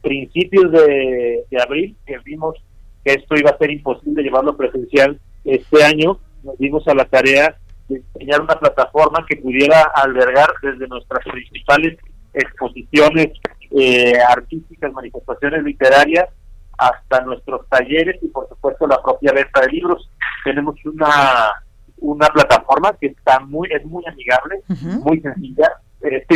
principios 0.09 0.72
de, 0.72 1.44
de 1.50 1.62
abril 1.62 1.96
que 2.06 2.18
vimos 2.24 2.56
que 3.04 3.12
esto 3.12 3.36
iba 3.36 3.50
a 3.50 3.59
ser 3.59 3.70
imposible 3.70 4.22
llevarlo 4.22 4.56
presencial 4.56 5.20
este 5.44 5.84
año, 5.84 6.18
nos 6.42 6.56
dimos 6.59 6.86
a 6.88 6.94
la 6.94 7.04
tarea 7.04 7.56
de 7.88 8.02
diseñar 8.14 8.40
una 8.40 8.59
plataforma 8.59 9.26
que 9.28 9.36
pudiera 9.36 9.82
albergar 9.94 10.48
desde 10.62 10.88
nuestras 10.88 11.24
principales 11.24 11.98
exposiciones 12.32 13.28
eh, 13.78 14.14
artísticas, 14.28 14.92
manifestaciones 14.92 15.62
literarias, 15.62 16.28
hasta 16.78 17.24
nuestros 17.24 17.68
talleres 17.68 18.16
y 18.22 18.28
por 18.28 18.48
supuesto 18.48 18.86
la 18.86 19.02
propia 19.02 19.32
venta 19.32 19.61
de 19.61 19.68
libros. 19.68 20.11
Tenemos 20.44 20.76
una 20.84 21.52
una 22.00 22.28
plataforma 22.28 22.96
que 23.00 23.09
está 23.09 23.40
muy 23.40 23.68
es 23.72 23.84
muy 23.84 24.04
amigable, 24.06 24.62
muy 25.04 25.20
sencilla, 25.20 25.72
es 26.00 26.26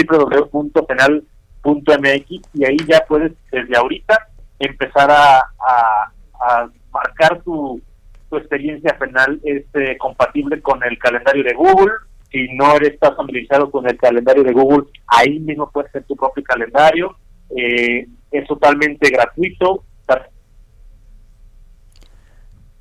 www.penal.mx 1.62 2.48
y 2.54 2.64
ahí 2.64 2.76
ya 2.88 3.04
puedes 3.06 3.32
desde 3.50 3.76
ahorita 3.76 4.28
empezar 4.58 5.10
a, 5.10 5.38
a, 5.38 6.68
marcar 6.92 7.42
tu, 7.42 7.80
tu 8.28 8.36
experiencia 8.36 8.98
penal 8.98 9.40
es 9.44 9.64
eh, 9.74 9.96
compatible 9.98 10.60
con 10.60 10.82
el 10.84 10.98
calendario 10.98 11.42
de 11.42 11.54
Google, 11.54 11.92
si 12.32 12.48
no 12.54 12.74
eres 12.74 12.94
estás 12.94 13.14
familiarizado 13.16 13.70
con 13.70 13.88
el 13.88 13.96
calendario 13.96 14.42
de 14.42 14.52
Google, 14.52 14.86
ahí 15.06 15.38
mismo 15.38 15.70
puedes 15.70 15.90
hacer 15.90 16.04
tu 16.04 16.16
propio 16.16 16.42
calendario. 16.42 17.14
Eh, 17.54 18.06
es 18.30 18.46
totalmente 18.46 19.10
gratuito. 19.10 19.84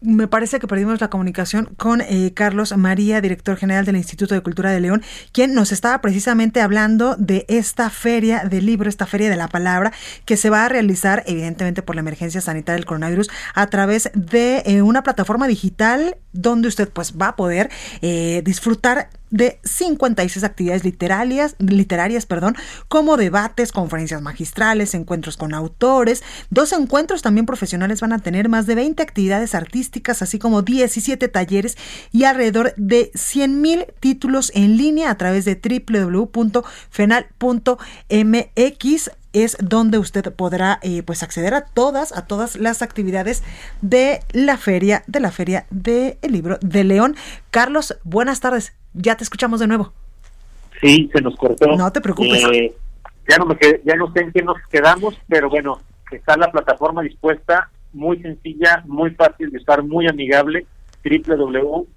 Me 0.04 0.28
parece 0.28 0.58
que 0.58 0.68
perdimos 0.68 0.99
la 0.99 1.12
comunicación 1.12 1.76
con 1.78 2.02
eh, 2.02 2.34
Carlos 2.34 2.76
María, 2.76 3.22
director 3.22 3.56
general 3.56 3.86
del 3.86 3.97
Instituto 3.97 4.34
de 4.34 4.41
Cultura 4.41 4.72
de 4.72 4.80
León, 4.80 5.04
quien 5.32 5.54
nos 5.54 5.72
estaba 5.72 6.02
precisamente 6.02 6.60
hablando 6.60 7.16
de 7.18 7.45
esta 7.47 7.91
feria 7.91 8.43
del 8.43 8.66
libro, 8.66 8.89
esta 8.89 9.06
feria 9.06 9.30
de 9.30 9.36
la 9.36 9.47
palabra, 9.47 9.93
que 10.26 10.38
se 10.38 10.49
va 10.49 10.66
a 10.66 10.70
realizar 10.70 11.22
evidentemente 11.28 11.84
por 11.84 11.93
la 11.93 12.02
emergencia 12.02 12.41
sanitaria 12.41 12.78
del 12.78 12.86
coronavirus 12.86 13.30
a 13.54 13.68
través 13.68 14.10
de 14.16 14.64
eh, 14.66 14.82
una 14.82 15.04
plataforma 15.04 15.45
digital 15.47 16.18
donde 16.34 16.68
usted 16.68 16.89
pues 16.89 17.14
va 17.16 17.28
a 17.28 17.36
poder 17.36 17.70
disfrutar 18.43 19.10
de 19.32 19.59
56 19.63 20.43
actividades 20.43 20.84
literarias, 20.84 21.55
literarias 21.57 22.25
perdón, 22.25 22.55
como 22.88 23.17
debates, 23.17 23.71
conferencias 23.71 24.21
magistrales, 24.21 24.93
encuentros 24.93 25.38
con 25.38 25.53
autores. 25.53 26.21
Dos 26.49 26.73
encuentros 26.73 27.21
también 27.21 27.45
profesionales 27.45 28.01
van 28.01 28.13
a 28.13 28.19
tener 28.19 28.49
más 28.49 28.67
de 28.67 28.75
20 28.75 29.01
actividades 29.01 29.55
artísticas, 29.55 30.21
así 30.21 30.38
como 30.38 30.61
17 30.61 31.27
talleres 31.29 31.77
y 32.11 32.25
alrededor 32.25 32.73
de 32.77 33.11
100 33.15 33.61
mil 33.61 33.86
títulos 33.99 34.51
en 34.53 34.77
línea 34.77 35.09
a 35.09 35.17
través 35.17 35.45
de 35.45 35.55
www.fenal.mx 35.55 36.71
es 39.34 39.55
donde 39.61 39.97
usted 39.97 40.34
podrá 40.34 40.79
eh, 40.82 41.03
pues 41.03 41.23
acceder 41.23 41.53
a 41.53 41.61
todas 41.61 42.11
a 42.11 42.25
todas 42.25 42.57
las 42.57 42.82
actividades 42.82 43.43
de 43.82 44.19
la 44.32 44.57
feria 44.57 45.03
de 45.07 45.19
la 45.21 45.32
feria 45.32 45.65
del 45.69 46.17
libro 46.21 46.57
de 46.61 46.84
León. 46.84 47.15
Carlos, 47.49 47.97
buenas 48.03 48.41
tardes. 48.41 48.73
Ya 48.93 49.15
te 49.15 49.23
escuchamos 49.23 49.59
de 49.59 49.67
nuevo. 49.67 49.93
Sí, 50.81 51.09
se 51.13 51.21
nos 51.21 51.35
cortó. 51.35 51.75
No 51.75 51.91
te 51.91 52.01
preocupes. 52.01 52.43
Eh, 52.51 52.75
ya, 53.29 53.37
no 53.37 53.45
me 53.45 53.57
ya 53.85 53.95
no 53.95 54.11
sé 54.11 54.21
en 54.21 54.31
qué 54.31 54.41
nos 54.41 54.57
quedamos, 54.69 55.19
pero 55.27 55.49
bueno, 55.49 55.79
está 56.11 56.35
la 56.37 56.51
plataforma 56.51 57.01
dispuesta, 57.01 57.69
muy 57.93 58.21
sencilla, 58.21 58.83
muy 58.85 59.11
fácil 59.11 59.51
de 59.51 59.57
usar, 59.57 59.83
muy 59.83 60.07
amigable, 60.07 60.65
www.penal.mx, 61.03 61.87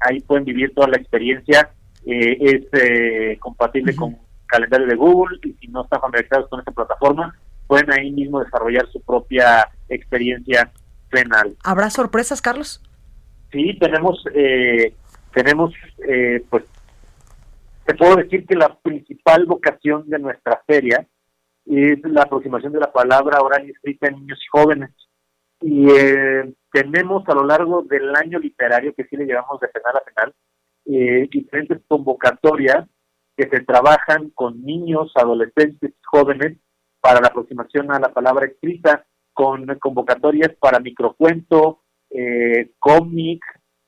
ahí 0.00 0.20
pueden 0.20 0.44
vivir 0.44 0.74
toda 0.74 0.88
la 0.88 0.96
experiencia, 0.98 1.70
eh, 2.04 2.36
es 2.40 2.62
eh, 2.72 3.38
compatible 3.40 3.96
con 3.96 4.18
calendario 4.46 4.86
de 4.86 4.96
Google 4.96 5.38
y 5.42 5.52
si 5.54 5.68
no 5.68 5.82
están 5.82 6.00
familiarizados 6.00 6.48
con 6.48 6.60
esta 6.60 6.72
plataforma, 6.72 7.34
pueden 7.66 7.90
ahí 7.92 8.12
mismo 8.12 8.40
desarrollar 8.40 8.86
su 8.92 9.00
propia 9.00 9.68
experiencia 9.88 10.70
penal. 11.10 11.56
¿Habrá 11.64 11.90
sorpresas, 11.90 12.40
Carlos? 12.40 12.80
Sí, 13.56 13.74
tenemos, 13.78 14.22
eh, 14.34 14.92
tenemos, 15.32 15.72
eh, 16.06 16.44
pues, 16.50 16.64
te 17.86 17.94
puedo 17.94 18.16
decir 18.16 18.46
que 18.46 18.54
la 18.54 18.76
principal 18.80 19.46
vocación 19.46 20.06
de 20.10 20.18
nuestra 20.18 20.62
feria 20.66 21.06
es 21.64 21.98
la 22.04 22.24
aproximación 22.24 22.74
de 22.74 22.80
la 22.80 22.92
palabra 22.92 23.40
oral 23.40 23.66
y 23.66 23.70
escrita 23.70 24.08
en 24.08 24.16
niños 24.16 24.38
y 24.42 24.58
jóvenes. 24.58 24.90
Y 25.62 25.88
eh, 25.90 26.52
tenemos 26.70 27.26
a 27.28 27.34
lo 27.34 27.46
largo 27.46 27.80
del 27.80 28.14
año 28.14 28.38
literario, 28.38 28.92
que 28.94 29.04
sí 29.04 29.16
le 29.16 29.24
llevamos 29.24 29.58
de 29.60 29.68
penal 29.68 29.96
a 29.96 30.04
penal, 30.04 30.34
diferentes 31.30 31.80
convocatorias 31.88 32.86
que 33.38 33.48
se 33.48 33.60
trabajan 33.60 34.28
con 34.34 34.62
niños, 34.62 35.12
adolescentes, 35.14 35.94
jóvenes 36.04 36.58
para 37.00 37.22
la 37.22 37.28
aproximación 37.28 37.90
a 37.90 37.98
la 38.00 38.12
palabra 38.12 38.44
escrita, 38.44 39.06
con 39.32 39.64
convocatorias 39.78 40.52
para 40.60 40.78
microcuento, 40.78 41.85
eh, 42.16 42.70
cómic, 42.78 43.42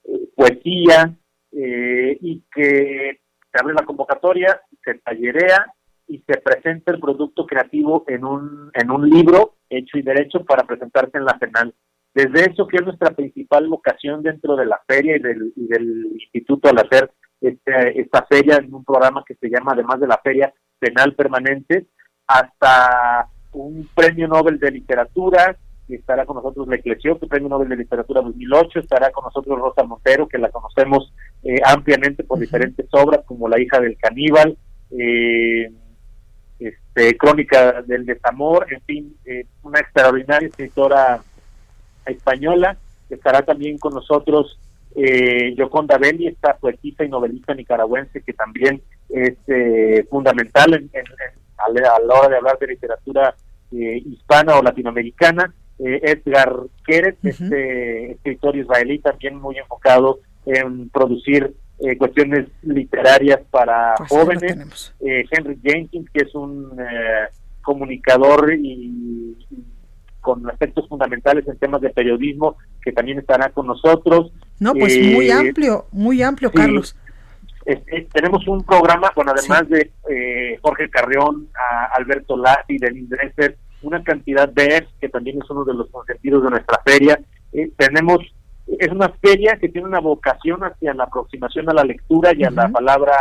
eh, 0.05 0.29
poesía, 0.37 1.17
eh, 1.53 2.19
y 2.21 2.45
que 2.53 3.21
se 3.51 3.61
abre 3.61 3.75
la 3.75 3.87
convocatoria, 3.87 4.61
se 4.85 4.95
tallerea 4.95 5.73
y 6.07 6.19
se 6.27 6.39
presenta 6.39 6.93
el 6.93 7.01
producto 7.01 7.47
creativo 7.47 8.05
en 8.07 8.25
un, 8.25 8.71
en 8.75 8.91
un 8.91 9.09
libro 9.09 9.57
hecho 9.71 9.99
y 9.99 10.03
derecho 10.03 10.45
para 10.45 10.65
presentarse 10.65 11.17
en 11.17 11.25
la 11.25 11.39
penal. 11.39 11.75
Desde 12.15 12.51
eso, 12.51 12.67
que 12.67 12.79
es 12.79 12.85
nuestra 12.85 13.11
principal 13.11 13.69
vocación 13.69 14.23
dentro 14.23 14.57
de 14.57 14.67
la 14.67 14.81
feria 14.87 15.17
y 15.17 15.21
del, 15.21 15.53
y 15.57 15.67
del 15.67 16.09
instituto 16.13 16.69
al 16.69 16.79
hacer 16.79 17.11
este, 17.41 18.01
esta 18.01 18.27
feria 18.29 18.57
en 18.57 18.75
un 18.75 18.85
programa 18.85 19.25
que 19.27 19.37
se 19.37 19.49
llama, 19.49 19.73
además 19.73 20.01
de 20.01 20.07
la 20.07 20.19
feria 20.19 20.53
penal 20.79 21.15
permanente, 21.15 21.87
hasta 22.27 23.29
un 23.53 23.89
premio 23.95 24.29
Nobel 24.29 24.59
de 24.59 24.71
literatura, 24.71 25.57
estará 25.95 26.27
con 26.27 26.37
nosotros 26.37 26.69
la 26.69 26.77
Eclesiote, 26.77 27.27
Premio 27.27 27.49
Nobel 27.49 27.69
de 27.69 27.77
Literatura 27.77 28.23
2008, 28.23 28.81
estará 28.81 29.11
con 29.11 29.25
nosotros 29.25 29.59
Rosa 29.59 29.83
Montero, 29.85 30.29
que 30.29 30.39
la 30.39 30.51
conocemos 30.51 31.13
eh, 31.43 31.61
ampliamente 31.65 32.25
por 32.25 32.39
diferentes 32.39 32.87
obras, 32.93 33.25
como 33.25 33.49
La 33.49 33.61
hija 33.61 33.81
del 33.81 33.97
caníbal, 33.97 34.57
eh, 34.91 35.71
este, 36.59 37.17
Crónica 37.17 37.83
del 37.83 38.05
desamor, 38.05 38.67
en 38.73 38.81
fin, 38.83 39.17
eh, 39.25 39.47
una 39.63 39.79
extraordinaria 39.81 40.49
escritora 40.49 41.23
española, 42.07 42.77
estará 43.09 43.43
también 43.43 43.79
con 43.79 43.95
nosotros 43.95 44.59
eh, 44.97 45.55
Yoconda 45.55 45.99
Belli, 45.99 46.27
esta 46.27 46.57
poetisa 46.57 47.05
y 47.05 47.09
novelista 47.09 47.55
nicaragüense 47.55 48.23
que 48.23 48.33
también 48.33 48.83
es 49.09 49.37
fundamental 50.11 50.75
en, 50.75 50.91
a 51.57 51.71
la 51.73 52.15
hora 52.15 52.29
de 52.29 52.37
hablar 52.37 52.59
de 52.59 52.67
literatura 52.67 53.35
hispana 53.71 54.59
o 54.59 54.63
latinoamericana. 54.63 55.55
Eh, 55.79 56.01
Edgar 56.03 56.55
Keret, 56.85 57.19
este 57.23 58.13
escritor 58.13 58.57
israelí 58.57 58.99
también 58.99 59.37
muy 59.37 59.59
enfocado 59.59 60.21
en 60.45 60.89
producir 60.89 61.55
eh, 61.81 61.97
cuestiones 61.97 62.49
literarias 62.63 63.41
para 63.51 63.95
pues 63.97 64.11
jóvenes. 64.11 64.93
Eh, 64.99 65.25
Henry 65.31 65.61
Jenkins, 65.63 66.11
que 66.11 66.25
es 66.25 66.35
un 66.35 66.77
eh, 66.81 67.29
comunicador 67.63 68.53
y, 68.53 69.37
con 70.21 70.51
aspectos 70.51 70.89
fundamentales 70.89 71.47
en 71.47 71.57
temas 71.59 71.81
de 71.81 71.91
periodismo, 71.91 72.57
que 72.83 72.91
también 72.91 73.21
estará 73.21 73.51
con 73.51 73.69
nosotros. 73.69 74.33
No, 74.59 74.75
pues 74.75 74.99
muy 75.01 75.31
amplio, 75.31 75.87
muy 75.93 76.21
amplio, 76.21 76.51
Carlos. 76.51 76.97
tenemos 78.13 78.47
un 78.49 78.65
programa, 78.65 79.11
con 79.15 79.29
además 79.29 79.69
de 79.69 79.93
Jorge 80.61 80.91
Carrión, 80.91 81.49
a 81.55 81.95
Alberto 81.95 82.37
Lati, 82.37 82.77
de 82.79 82.91
Dresser, 83.07 83.57
una 83.83 84.03
cantidad 84.03 84.49
de 84.49 84.87
que 85.01 85.09
también 85.09 85.41
es 85.43 85.51
uno 85.51 85.65
de 85.65 85.75
los 85.75 85.89
consentidos 85.91 86.45
de 86.45 86.51
nuestra 86.51 86.81
feria. 86.85 87.21
tenemos 87.77 88.21
es 88.79 88.89
una 88.89 89.09
feria 89.09 89.57
que 89.57 89.69
tiene 89.69 89.89
una 89.89 90.01
vocación 90.01 90.63
hacia 90.63 90.93
la 90.93 91.05
aproximación 91.05 91.71
a 91.71 91.75
la 91.75 91.85
lectura 91.85 92.33
y 92.35 92.45
a 92.45 92.51
la 92.51 92.69
palabra 92.69 93.15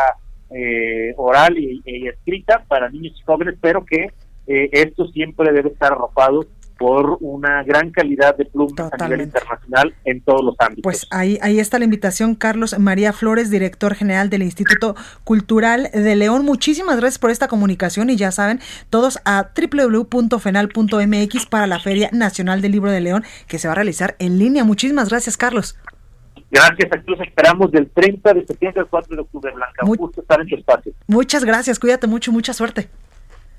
eh, 0.49 1.13
oral 1.17 1.57
y, 1.57 1.81
escrita 2.07 2.63
para 2.67 2.89
niños 2.89 3.15
y 3.17 3.23
jóvenes, 3.23 3.55
pero 3.61 3.85
que 3.85 4.11
eh, 4.47 4.69
esto 4.71 5.07
siempre 5.07 5.51
debe 5.51 5.69
estar 5.69 5.93
arropado 5.93 6.45
por 6.77 7.17
una 7.21 7.63
gran 7.63 7.91
calidad 7.91 8.35
de 8.37 8.45
plumas 8.45 8.91
a 8.91 9.03
nivel 9.05 9.21
internacional 9.21 9.95
en 10.05 10.21
todos 10.21 10.43
los 10.43 10.55
ámbitos. 10.59 10.83
Pues 10.83 11.07
ahí, 11.11 11.39
ahí 11.41 11.59
está 11.59 11.79
la 11.79 11.85
invitación, 11.85 12.35
Carlos 12.35 12.77
María 12.79 13.13
Flores, 13.13 13.49
director 13.49 13.95
general 13.95 14.29
del 14.29 14.43
Instituto 14.43 14.95
Cultural 15.23 15.89
de 15.93 16.15
León. 16.15 16.45
Muchísimas 16.45 16.97
gracias 16.97 17.19
por 17.19 17.31
esta 17.31 17.47
comunicación 17.47 18.09
y 18.09 18.15
ya 18.15 18.31
saben, 18.31 18.59
todos 18.89 19.19
a 19.25 19.49
www.fenal.mx 19.55 21.45
para 21.47 21.67
la 21.67 21.79
Feria 21.79 22.09
Nacional 22.11 22.61
del 22.61 22.71
Libro 22.71 22.91
de 22.91 23.01
León 23.01 23.23
que 23.47 23.59
se 23.59 23.67
va 23.67 23.73
a 23.73 23.75
realizar 23.75 24.15
en 24.19 24.37
línea. 24.37 24.63
Muchísimas 24.63 25.09
gracias, 25.09 25.37
Carlos. 25.37 25.77
Gracias, 26.49 26.89
aquí 26.91 27.11
los 27.11 27.19
esperamos 27.19 27.71
del 27.71 27.89
30 27.89 28.33
de 28.33 28.45
septiembre 28.45 28.81
al 28.81 28.87
4 28.87 29.15
de 29.15 29.21
octubre, 29.21 29.51
Blanca. 29.51 29.85
Un 29.85 29.95
gusto 29.95 30.21
estar 30.21 30.39
en 30.39 30.47
tu 30.47 30.55
espacio. 30.55 30.93
Muchas 31.07 31.43
gracias, 31.43 31.77
cuídate 31.77 32.07
mucho, 32.07 32.31
mucha 32.31 32.53
suerte. 32.53 32.89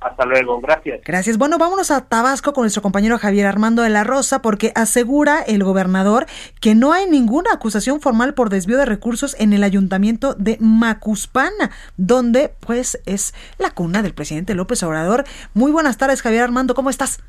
Hasta 0.01 0.24
luego, 0.24 0.61
gracias. 0.61 1.01
Gracias. 1.05 1.38
Bueno, 1.38 1.59
vámonos 1.59 1.90
a 1.90 2.03
Tabasco 2.03 2.53
con 2.53 2.62
nuestro 2.62 2.82
compañero 2.82 3.18
Javier 3.18 3.46
Armando 3.46 3.82
de 3.82 3.90
la 3.90 4.05
Rosa, 4.05 4.42
porque 4.42 4.72
asegura 4.74 5.40
el 5.42 5.64
gobernador 5.64 6.26
que 6.61 6.74
no 6.74 6.92
hay 6.92 7.09
ninguna 7.09 7.53
acusación 7.53 8.01
formal 8.01 8.34
por 8.34 8.49
desvío 8.49 8.78
de 8.78 8.84
recursos 8.84 9.34
en 9.40 9.53
el 9.53 9.64
ayuntamiento 9.64 10.34
de 10.34 10.57
Macuspana, 10.61 11.70
donde 11.96 12.55
pues 12.61 13.01
es 13.07 13.34
la 13.59 13.70
cuna 13.70 14.03
del 14.03 14.14
presidente 14.14 14.55
López 14.55 14.82
Obrador. 14.84 15.24
Muy 15.55 15.72
buenas 15.72 15.99
tardes, 15.99 16.22
Javier 16.22 16.44
Armando, 16.44 16.74
¿cómo 16.74 16.90
estás? 16.90 17.20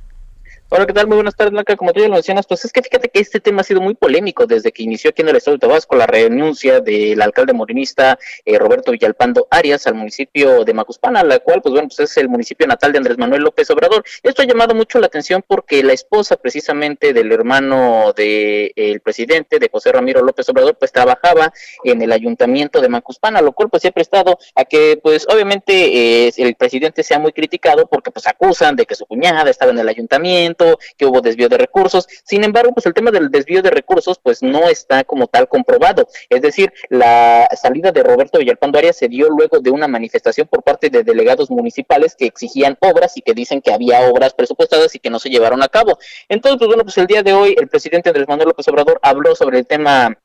Hola, 0.71 0.85
¿qué 0.85 0.93
tal? 0.93 1.07
Muy 1.07 1.15
buenas 1.15 1.35
tardes, 1.35 1.51
Blanca. 1.51 1.75
Como 1.75 1.93
tú 1.93 1.99
ya 1.99 2.07
lo 2.07 2.13
mencionas, 2.13 2.45
pues 2.45 2.63
es 2.63 2.71
que 2.71 2.83
fíjate 2.83 3.09
que 3.09 3.19
este 3.19 3.39
tema 3.39 3.61
ha 3.61 3.63
sido 3.63 3.81
muy 3.81 3.95
polémico 3.95 4.45
desde 4.45 4.71
que 4.71 4.83
inició 4.83 5.09
aquí 5.09 5.23
en 5.23 5.29
el 5.29 5.37
estado 5.37 5.57
de 5.57 5.61
Tabasco 5.61 5.95
la 5.95 6.05
renuncia 6.05 6.79
del 6.79 7.19
alcalde 7.23 7.53
morinista 7.53 8.19
eh, 8.45 8.59
Roberto 8.59 8.91
Villalpando 8.91 9.47
Arias 9.49 9.87
al 9.87 9.95
municipio 9.95 10.63
de 10.65 10.75
Macuspana, 10.75 11.23
la 11.23 11.39
cual, 11.39 11.63
pues 11.63 11.73
bueno, 11.73 11.87
pues 11.87 11.99
es 12.01 12.17
el 12.17 12.29
municipio 12.29 12.67
natal 12.67 12.91
de 12.91 12.99
Andrés 12.99 13.17
Manuel 13.17 13.41
López 13.41 13.67
Obrador. 13.71 14.03
Esto 14.21 14.43
ha 14.43 14.45
llamado 14.45 14.75
mucho 14.75 14.99
la 14.99 15.07
atención 15.07 15.43
porque 15.45 15.81
la 15.81 15.93
esposa 15.93 16.35
precisamente 16.35 17.13
del 17.13 17.31
hermano 17.31 18.13
del 18.15 19.01
presidente, 19.03 19.57
de 19.57 19.69
José 19.71 19.91
Ramiro 19.91 20.21
López 20.21 20.47
Obrador, 20.49 20.77
pues 20.77 20.91
trabajaba 20.91 21.51
en 21.83 21.99
el 22.03 22.11
ayuntamiento 22.11 22.79
de 22.79 22.89
Macuspana, 22.89 23.41
lo 23.41 23.53
cual 23.53 23.69
pues 23.71 23.81
se 23.81 23.87
ha 23.87 23.91
prestado 23.91 24.37
a 24.53 24.65
que, 24.65 24.99
pues 25.01 25.25
obviamente, 25.33 26.27
eh, 26.27 26.31
el 26.37 26.53
presidente 26.53 27.01
sea 27.01 27.17
muy 27.17 27.31
criticado 27.31 27.87
porque 27.87 28.11
pues 28.11 28.27
acusan 28.27 28.75
de 28.75 28.85
que 28.85 28.93
su 28.93 29.07
cuñada 29.07 29.49
estaba 29.49 29.71
en 29.71 29.79
el 29.79 29.89
ayuntamiento 29.89 30.58
que 30.97 31.05
hubo 31.05 31.21
desvío 31.21 31.49
de 31.49 31.57
recursos. 31.57 32.07
Sin 32.23 32.43
embargo, 32.43 32.71
pues 32.73 32.85
el 32.85 32.93
tema 32.93 33.11
del 33.11 33.29
desvío 33.29 33.61
de 33.61 33.69
recursos 33.69 34.19
pues 34.21 34.41
no 34.43 34.69
está 34.69 35.03
como 35.03 35.27
tal 35.27 35.47
comprobado. 35.47 36.07
Es 36.29 36.41
decir, 36.41 36.71
la 36.89 37.47
salida 37.55 37.91
de 37.91 38.03
Roberto 38.03 38.39
Villalpando 38.39 38.77
Arias 38.77 38.97
se 38.97 39.07
dio 39.07 39.29
luego 39.29 39.59
de 39.59 39.71
una 39.71 39.87
manifestación 39.87 40.47
por 40.47 40.63
parte 40.63 40.89
de 40.89 41.03
delegados 41.03 41.49
municipales 41.49 42.15
que 42.15 42.25
exigían 42.25 42.77
obras 42.81 43.17
y 43.17 43.21
que 43.21 43.33
dicen 43.33 43.61
que 43.61 43.73
había 43.73 44.01
obras 44.09 44.33
presupuestadas 44.33 44.95
y 44.95 44.99
que 44.99 45.09
no 45.09 45.19
se 45.19 45.29
llevaron 45.29 45.61
a 45.63 45.67
cabo. 45.67 45.97
Entonces, 46.27 46.57
pues 46.57 46.67
bueno, 46.67 46.83
pues 46.83 46.97
el 46.97 47.07
día 47.07 47.23
de 47.23 47.33
hoy 47.33 47.55
el 47.57 47.67
presidente 47.67 48.09
Andrés 48.09 48.27
Manuel 48.27 48.49
López 48.49 48.67
Obrador 48.67 48.99
habló 49.01 49.35
sobre 49.35 49.59
el 49.59 49.67
tema 49.67 50.17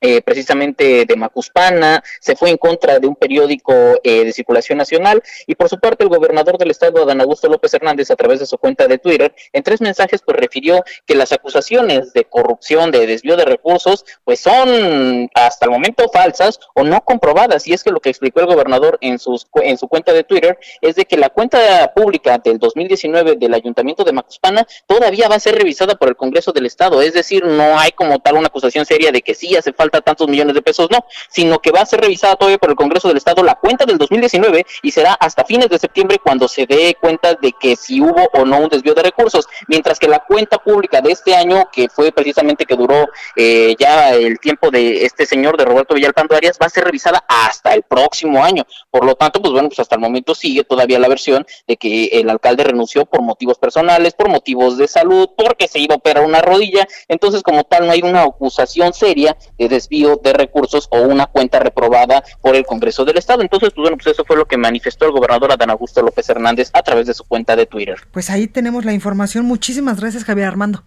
eh, 0.00 0.22
precisamente 0.22 1.04
de 1.04 1.16
Macuspana, 1.16 2.04
se 2.20 2.36
fue 2.36 2.50
en 2.50 2.56
contra 2.56 3.00
de 3.00 3.08
un 3.08 3.16
periódico 3.16 3.72
eh, 4.04 4.24
de 4.24 4.32
circulación 4.32 4.78
nacional 4.78 5.22
y 5.46 5.56
por 5.56 5.68
su 5.68 5.80
parte 5.80 6.04
el 6.04 6.08
gobernador 6.08 6.56
del 6.56 6.70
estado, 6.70 7.02
Adán 7.02 7.20
Augusto 7.20 7.48
López 7.48 7.74
Hernández, 7.74 8.10
a 8.12 8.16
través 8.16 8.38
de 8.38 8.46
su 8.46 8.58
cuenta 8.58 8.86
de 8.86 8.98
Twitter, 8.98 9.34
en 9.52 9.62
tres 9.64 9.80
mensajes 9.80 10.22
pues 10.24 10.36
refirió 10.36 10.84
que 11.04 11.16
las 11.16 11.32
acusaciones 11.32 12.12
de 12.12 12.24
corrupción, 12.24 12.92
de 12.92 13.08
desvío 13.08 13.36
de 13.36 13.44
recursos, 13.44 14.04
pues 14.24 14.38
son 14.38 15.28
hasta 15.34 15.66
el 15.66 15.72
momento 15.72 16.08
falsas 16.12 16.60
o 16.74 16.84
no 16.84 17.00
comprobadas. 17.04 17.66
Y 17.66 17.72
es 17.72 17.82
que 17.82 17.90
lo 17.90 17.98
que 17.98 18.10
explicó 18.10 18.38
el 18.38 18.46
gobernador 18.46 18.98
en, 19.00 19.18
sus, 19.18 19.48
en 19.62 19.78
su 19.78 19.88
cuenta 19.88 20.12
de 20.12 20.22
Twitter 20.22 20.58
es 20.80 20.94
de 20.94 21.06
que 21.06 21.16
la 21.16 21.30
cuenta 21.30 21.92
pública 21.92 22.38
del 22.38 22.58
2019 22.58 23.34
del 23.34 23.54
ayuntamiento 23.54 24.04
de 24.04 24.12
Macuspana 24.12 24.64
todavía 24.86 25.28
va 25.28 25.34
a 25.34 25.40
ser 25.40 25.56
revisada 25.56 25.96
por 25.96 26.08
el 26.08 26.16
Congreso 26.16 26.52
del 26.52 26.66
Estado, 26.66 27.02
es 27.02 27.14
decir, 27.14 27.44
no 27.44 27.78
hay 27.78 27.90
como 27.90 28.20
tal 28.20 28.36
una 28.36 28.46
acusación 28.46 28.86
seria 28.86 29.10
de 29.10 29.22
que 29.22 29.34
sí 29.34 29.56
hace 29.56 29.72
falta 29.72 29.87
tantos 29.90 30.28
millones 30.28 30.54
de 30.54 30.62
pesos, 30.62 30.88
no, 30.90 31.04
sino 31.30 31.58
que 31.58 31.70
va 31.70 31.80
a 31.80 31.86
ser 31.86 32.00
revisada 32.00 32.36
todavía 32.36 32.58
por 32.58 32.70
el 32.70 32.76
Congreso 32.76 33.08
del 33.08 33.16
Estado 33.16 33.42
la 33.42 33.54
cuenta 33.54 33.84
del 33.84 33.98
2019 33.98 34.66
y 34.82 34.90
será 34.90 35.14
hasta 35.14 35.44
fines 35.44 35.68
de 35.68 35.78
septiembre 35.78 36.18
cuando 36.22 36.48
se 36.48 36.66
dé 36.66 36.96
cuenta 37.00 37.34
de 37.34 37.52
que 37.58 37.76
si 37.76 38.00
hubo 38.00 38.28
o 38.32 38.44
no 38.44 38.58
un 38.58 38.68
desvío 38.68 38.94
de 38.94 39.02
recursos, 39.02 39.46
mientras 39.66 39.98
que 39.98 40.08
la 40.08 40.20
cuenta 40.20 40.58
pública 40.58 41.00
de 41.00 41.12
este 41.12 41.34
año, 41.34 41.68
que 41.72 41.88
fue 41.88 42.12
precisamente 42.12 42.66
que 42.66 42.76
duró 42.76 43.08
eh, 43.36 43.74
ya 43.78 44.14
el 44.14 44.38
tiempo 44.38 44.70
de 44.70 45.04
este 45.04 45.26
señor 45.26 45.56
de 45.56 45.64
Roberto 45.64 45.94
Villalpando 45.94 46.36
Arias, 46.36 46.58
va 46.60 46.66
a 46.66 46.70
ser 46.70 46.84
revisada 46.84 47.24
hasta 47.28 47.74
el 47.74 47.82
próximo 47.82 48.42
año. 48.42 48.66
Por 48.90 49.04
lo 49.04 49.14
tanto, 49.14 49.40
pues 49.40 49.52
bueno, 49.52 49.68
pues 49.68 49.80
hasta 49.80 49.94
el 49.94 50.00
momento 50.00 50.34
sigue 50.34 50.64
todavía 50.64 50.98
la 50.98 51.08
versión 51.08 51.46
de 51.66 51.76
que 51.76 52.06
el 52.06 52.30
alcalde 52.30 52.64
renunció 52.64 53.06
por 53.06 53.22
motivos 53.22 53.58
personales, 53.58 54.14
por 54.14 54.28
motivos 54.28 54.76
de 54.76 54.88
salud, 54.88 55.30
porque 55.36 55.68
se 55.68 55.78
iba 55.78 55.94
a 55.94 55.98
operar 55.98 56.24
una 56.24 56.40
rodilla, 56.40 56.86
entonces 57.08 57.42
como 57.42 57.64
tal 57.64 57.86
no 57.86 57.92
hay 57.92 58.02
una 58.02 58.22
acusación 58.22 58.92
seria 58.92 59.36
de 59.56 59.68
desvío 59.78 60.20
de 60.22 60.32
recursos 60.32 60.88
o 60.90 61.02
una 61.02 61.26
cuenta 61.26 61.60
reprobada 61.60 62.22
por 62.40 62.56
el 62.56 62.66
Congreso 62.66 63.04
del 63.04 63.18
Estado. 63.18 63.42
Entonces, 63.42 63.70
pues 63.74 63.82
bueno, 63.82 63.96
pues 63.96 64.08
eso 64.08 64.24
fue 64.24 64.36
lo 64.36 64.46
que 64.46 64.56
manifestó 64.56 65.06
el 65.06 65.12
gobernador 65.12 65.52
Adán 65.52 65.70
Augusto 65.70 66.02
López 66.02 66.28
Hernández 66.28 66.70
a 66.72 66.82
través 66.82 67.06
de 67.06 67.14
su 67.14 67.24
cuenta 67.24 67.54
de 67.54 67.66
Twitter. 67.66 67.96
Pues 68.12 68.30
ahí 68.30 68.48
tenemos 68.48 68.84
la 68.84 68.92
información. 68.92 69.44
Muchísimas 69.46 70.00
gracias, 70.00 70.24
Javier 70.24 70.48
Armando. 70.48 70.82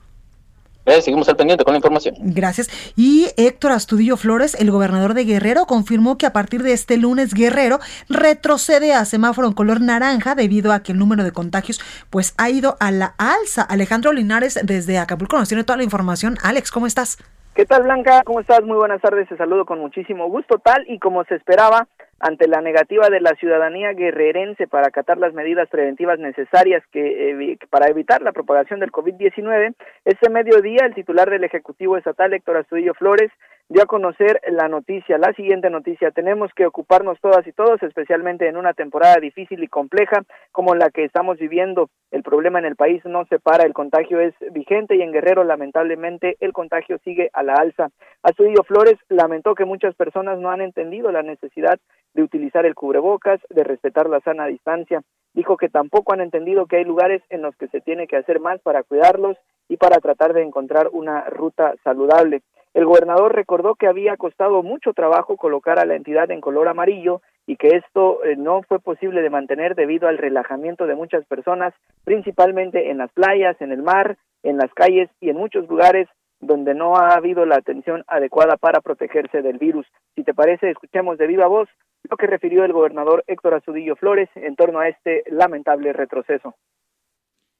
seguimos 1.01 1.29
al 1.29 1.37
pendiente 1.37 1.63
con 1.63 1.73
la 1.73 1.77
información. 1.77 2.15
Gracias. 2.19 2.69
Y 2.97 3.27
Héctor 3.37 3.71
Astudillo 3.71 4.17
Flores, 4.17 4.55
el 4.59 4.71
gobernador 4.71 5.13
de 5.13 5.23
Guerrero, 5.23 5.65
confirmó 5.65 6.17
que 6.17 6.25
a 6.25 6.33
partir 6.33 6.63
de 6.63 6.73
este 6.73 6.97
lunes 6.97 7.33
Guerrero 7.33 7.79
retrocede 8.09 8.93
a 8.93 9.05
semáforo 9.05 9.47
en 9.47 9.53
color 9.53 9.79
naranja 9.79 10.35
debido 10.35 10.73
a 10.73 10.83
que 10.83 10.91
el 10.91 10.99
número 10.99 11.23
de 11.23 11.31
contagios 11.31 11.79
pues 12.09 12.33
ha 12.37 12.49
ido 12.49 12.75
a 12.81 12.91
la 12.91 13.15
alza. 13.17 13.61
Alejandro 13.61 14.11
Linares 14.11 14.59
desde 14.63 14.97
Acapulco 14.97 15.37
nos 15.37 15.47
tiene 15.47 15.63
toda 15.63 15.77
la 15.77 15.83
información. 15.83 16.37
Alex, 16.43 16.71
¿cómo 16.71 16.87
estás? 16.87 17.17
¿Qué 17.61 17.67
tal 17.67 17.83
Blanca? 17.83 18.23
¿Cómo 18.25 18.39
estás? 18.39 18.63
Muy 18.63 18.75
buenas 18.75 18.99
tardes, 19.01 19.29
te 19.29 19.37
saludo 19.37 19.65
con 19.65 19.77
muchísimo 19.77 20.27
gusto. 20.27 20.57
Tal 20.57 20.83
y 20.87 20.97
como 20.97 21.23
se 21.25 21.35
esperaba, 21.35 21.87
ante 22.19 22.47
la 22.47 22.59
negativa 22.59 23.07
de 23.09 23.21
la 23.21 23.35
ciudadanía 23.35 23.93
guerrerense 23.93 24.65
para 24.65 24.87
acatar 24.87 25.19
las 25.19 25.35
medidas 25.35 25.69
preventivas 25.69 26.17
necesarias 26.17 26.81
que, 26.91 27.59
para 27.69 27.87
evitar 27.87 28.23
la 28.23 28.31
propagación 28.31 28.79
del 28.79 28.91
COVID-19, 28.91 29.75
este 30.05 30.29
mediodía 30.31 30.87
el 30.87 30.95
titular 30.95 31.29
del 31.29 31.43
Ejecutivo 31.43 31.97
Estatal, 31.97 32.33
Héctor 32.33 32.57
Astudillo 32.57 32.95
Flores, 32.95 33.31
dio 33.69 33.83
a 33.83 33.85
conocer 33.85 34.41
la 34.49 34.67
noticia, 34.67 35.17
la 35.17 35.33
siguiente 35.33 35.69
noticia. 35.69 36.11
Tenemos 36.11 36.51
que 36.53 36.65
ocuparnos 36.65 37.19
todas 37.21 37.45
y 37.47 37.51
todos, 37.51 37.81
especialmente 37.83 38.47
en 38.47 38.57
una 38.57 38.73
temporada 38.73 39.15
difícil 39.21 39.63
y 39.63 39.67
compleja 39.67 40.23
como 40.51 40.75
la 40.75 40.89
que 40.89 41.03
estamos 41.03 41.37
viviendo. 41.37 41.89
El 42.11 42.23
problema 42.23 42.59
en 42.59 42.65
el 42.65 42.75
país 42.75 43.03
no 43.05 43.25
se 43.25 43.39
para, 43.39 43.63
el 43.63 43.73
contagio 43.73 44.19
es 44.19 44.33
vigente 44.51 44.95
y 44.95 45.01
en 45.01 45.11
Guerrero 45.11 45.43
lamentablemente 45.43 46.35
el 46.39 46.53
contagio 46.53 46.97
sigue 47.03 47.29
a 47.33 47.43
la 47.43 47.53
alza. 47.53 47.89
Astudillo 48.23 48.63
Flores 48.63 48.97
lamentó 49.09 49.55
que 49.55 49.65
muchas 49.65 49.95
personas 49.95 50.39
no 50.39 50.51
han 50.51 50.61
entendido 50.61 51.11
la 51.11 51.23
necesidad 51.23 51.79
de 52.13 52.23
utilizar 52.23 52.65
el 52.65 52.75
cubrebocas, 52.75 53.39
de 53.49 53.63
respetar 53.63 54.09
la 54.09 54.19
sana 54.21 54.47
distancia. 54.47 55.01
Dijo 55.33 55.57
que 55.57 55.69
tampoco 55.69 56.13
han 56.13 56.21
entendido 56.21 56.65
que 56.65 56.77
hay 56.77 56.83
lugares 56.83 57.21
en 57.29 57.41
los 57.41 57.55
que 57.55 57.67
se 57.67 57.81
tiene 57.81 58.07
que 58.07 58.17
hacer 58.17 58.39
más 58.39 58.59
para 58.61 58.83
cuidarlos 58.83 59.37
y 59.69 59.77
para 59.77 59.99
tratar 59.99 60.33
de 60.33 60.43
encontrar 60.43 60.89
una 60.91 61.25
ruta 61.29 61.75
saludable. 61.83 62.41
El 62.73 62.85
gobernador 62.85 63.35
recordó 63.35 63.75
que 63.75 63.87
había 63.87 64.15
costado 64.15 64.63
mucho 64.63 64.93
trabajo 64.93 65.35
colocar 65.35 65.77
a 65.79 65.85
la 65.85 65.95
entidad 65.95 66.31
en 66.31 66.39
color 66.39 66.67
amarillo 66.69 67.21
y 67.45 67.57
que 67.57 67.75
esto 67.75 68.23
eh, 68.23 68.35
no 68.37 68.61
fue 68.63 68.79
posible 68.79 69.21
de 69.21 69.29
mantener 69.29 69.75
debido 69.75 70.07
al 70.07 70.17
relajamiento 70.17 70.87
de 70.87 70.95
muchas 70.95 71.25
personas, 71.25 71.73
principalmente 72.05 72.89
en 72.89 72.97
las 72.97 73.11
playas, 73.11 73.59
en 73.61 73.71
el 73.73 73.81
mar, 73.81 74.17
en 74.43 74.57
las 74.57 74.73
calles 74.73 75.09
y 75.19 75.29
en 75.29 75.37
muchos 75.37 75.67
lugares 75.67 76.07
donde 76.39 76.73
no 76.73 76.95
ha 76.95 77.13
habido 77.13 77.45
la 77.45 77.55
atención 77.55 78.03
adecuada 78.07 78.57
para 78.57 78.81
protegerse 78.81 79.41
del 79.41 79.57
virus. 79.57 79.85
Si 80.15 80.23
te 80.23 80.33
parece, 80.33 80.69
escuchemos 80.69 81.17
de 81.17 81.27
viva 81.27 81.47
voz 81.47 81.69
lo 82.09 82.17
que 82.17 82.27
refirió 82.27 82.65
el 82.65 82.73
gobernador 82.73 83.23
Héctor 83.27 83.55
Azudillo 83.55 83.95
Flores 83.95 84.29
en 84.35 84.55
torno 84.55 84.79
a 84.79 84.89
este 84.89 85.23
lamentable 85.31 85.93
retroceso. 85.93 86.55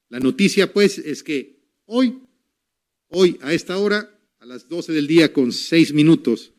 La 0.10 0.20
noticia, 0.20 0.74
pues, 0.74 0.98
es 0.98 1.24
que 1.24 1.60
hoy, 1.86 2.22
hoy 3.10 3.40
a 3.42 3.54
esta 3.54 3.78
hora, 3.78 4.10
a 4.40 4.46
las 4.46 4.68
12 4.68 4.92
del 4.92 5.08
día 5.08 5.32
con 5.32 5.52
6 5.52 5.94
minutos 5.94 6.54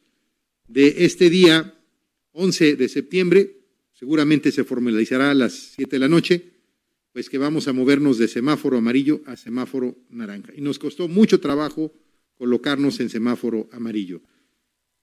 de 0.69 1.05
este 1.05 1.29
día 1.29 1.75
11 2.33 2.77
de 2.77 2.89
septiembre, 2.89 3.57
seguramente 3.93 4.53
se 4.53 4.65
formalizará 4.65 5.31
a 5.31 5.35
las 5.35 5.53
7 5.53 5.97
de 5.97 6.01
la 6.01 6.09
noche, 6.09 6.45
pues 7.13 7.29
que 7.29 7.37
vamos 7.37 7.69
a 7.69 7.73
movernos 7.73 8.17
de 8.17 8.27
semáforo 8.27 8.79
amarillo 8.79 9.21
a 9.27 9.37
semáforo 9.37 9.97
naranja. 10.09 10.53
Y 10.57 10.63
nos 10.63 10.79
costó 10.79 11.09
mucho 11.09 11.41
trabajo 11.41 11.93
colocarnos 12.37 13.01
en 13.01 13.11
semáforo 13.11 13.69
amarillo. 13.73 14.23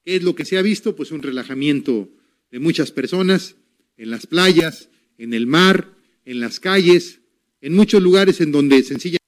¿Qué 0.04 0.16
es 0.16 0.24
lo 0.24 0.34
que 0.34 0.46
se 0.46 0.58
ha 0.58 0.62
visto? 0.62 0.96
Pues 0.96 1.12
un 1.12 1.22
relajamiento 1.22 2.10
de 2.52 2.60
muchas 2.60 2.92
personas 2.92 3.56
en 3.98 4.12
las 4.12 4.28
playas, 4.28 4.90
en 5.18 5.34
el 5.34 5.48
mar, 5.48 5.86
en 6.26 6.40
las 6.40 6.60
calles, 6.60 7.22
en 7.62 7.76
muchos 7.76 8.02
lugares 8.02 8.42
en 8.42 8.52
donde 8.52 8.82
sencillamente 8.84 9.20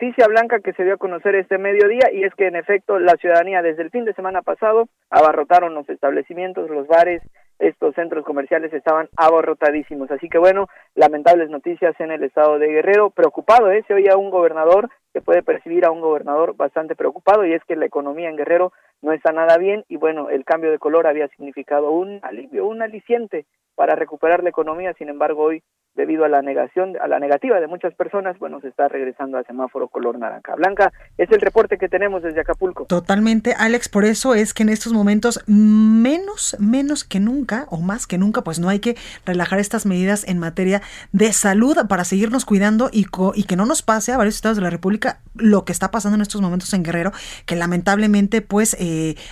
noticia 0.00 0.28
blanca 0.28 0.60
que 0.60 0.72
se 0.72 0.82
dio 0.82 0.94
a 0.94 0.96
conocer 0.96 1.34
este 1.34 1.58
mediodía 1.58 2.10
y 2.10 2.24
es 2.24 2.34
que 2.34 2.46
en 2.46 2.56
efecto 2.56 2.98
la 2.98 3.16
ciudadanía 3.16 3.60
desde 3.60 3.82
el 3.82 3.90
fin 3.90 4.06
de 4.06 4.14
semana 4.14 4.40
pasado 4.40 4.88
abarrotaron 5.10 5.74
los 5.74 5.86
establecimientos, 5.90 6.70
los 6.70 6.86
bares, 6.86 7.22
estos 7.58 7.94
centros 7.94 8.24
comerciales 8.24 8.72
estaban 8.72 9.10
abarrotadísimos. 9.16 10.10
Así 10.10 10.30
que 10.30 10.38
bueno, 10.38 10.68
lamentables 10.94 11.50
noticias 11.50 11.94
en 12.00 12.10
el 12.10 12.24
estado 12.24 12.58
de 12.58 12.68
Guerrero. 12.68 13.10
Preocupado, 13.10 13.70
¿eh? 13.70 13.84
Se 13.86 13.92
oía 13.92 14.16
un 14.16 14.30
gobernador 14.30 14.88
que 15.12 15.20
puede 15.20 15.42
percibir 15.42 15.84
a 15.84 15.90
un 15.90 16.00
gobernador 16.00 16.56
bastante 16.56 16.96
preocupado 16.96 17.44
y 17.44 17.52
es 17.52 17.62
que 17.64 17.76
la 17.76 17.84
economía 17.84 18.30
en 18.30 18.36
Guerrero 18.36 18.72
no 19.02 19.12
está 19.12 19.32
nada 19.32 19.56
bien 19.58 19.84
y 19.88 19.96
bueno, 19.96 20.30
el 20.30 20.44
cambio 20.44 20.70
de 20.70 20.78
color 20.78 21.06
había 21.06 21.28
significado 21.28 21.90
un 21.90 22.20
alivio, 22.22 22.66
un 22.66 22.82
aliciente 22.82 23.46
para 23.74 23.94
recuperar 23.94 24.42
la 24.42 24.50
economía. 24.50 24.92
Sin 24.94 25.08
embargo, 25.08 25.42
hoy 25.44 25.62
debido 25.94 26.24
a 26.24 26.28
la 26.28 26.40
negación, 26.40 26.96
a 27.00 27.08
la 27.08 27.18
negativa 27.18 27.60
de 27.60 27.66
muchas 27.66 27.94
personas, 27.94 28.38
bueno, 28.38 28.60
se 28.60 28.68
está 28.68 28.88
regresando 28.88 29.38
al 29.38 29.46
semáforo 29.46 29.88
color 29.88 30.18
naranja. 30.18 30.54
Blanca, 30.54 30.92
es 31.18 31.30
el 31.30 31.40
reporte 31.40 31.78
que 31.78 31.88
tenemos 31.88 32.22
desde 32.22 32.40
Acapulco. 32.40 32.86
Totalmente, 32.86 33.54
Alex, 33.58 33.88
por 33.88 34.04
eso 34.04 34.34
es 34.34 34.54
que 34.54 34.62
en 34.62 34.68
estos 34.68 34.92
momentos 34.92 35.42
menos, 35.46 36.56
menos 36.60 37.04
que 37.04 37.20
nunca, 37.20 37.66
o 37.70 37.78
más 37.80 38.06
que 38.06 38.18
nunca, 38.18 38.42
pues 38.42 38.60
no 38.60 38.68
hay 38.68 38.78
que 38.78 38.96
relajar 39.26 39.58
estas 39.58 39.84
medidas 39.84 40.26
en 40.28 40.38
materia 40.38 40.80
de 41.12 41.32
salud 41.32 41.76
para 41.88 42.04
seguirnos 42.04 42.44
cuidando 42.44 42.88
y, 42.92 43.06
y 43.34 43.44
que 43.44 43.56
no 43.56 43.66
nos 43.66 43.82
pase 43.82 44.12
a 44.12 44.16
varios 44.16 44.36
estados 44.36 44.56
de 44.56 44.62
la 44.62 44.70
República 44.70 45.20
lo 45.34 45.64
que 45.64 45.72
está 45.72 45.90
pasando 45.90 46.16
en 46.16 46.22
estos 46.22 46.40
momentos 46.40 46.72
en 46.72 46.82
Guerrero, 46.82 47.12
que 47.46 47.56
lamentablemente, 47.56 48.42
pues, 48.42 48.74
eh, 48.74 48.89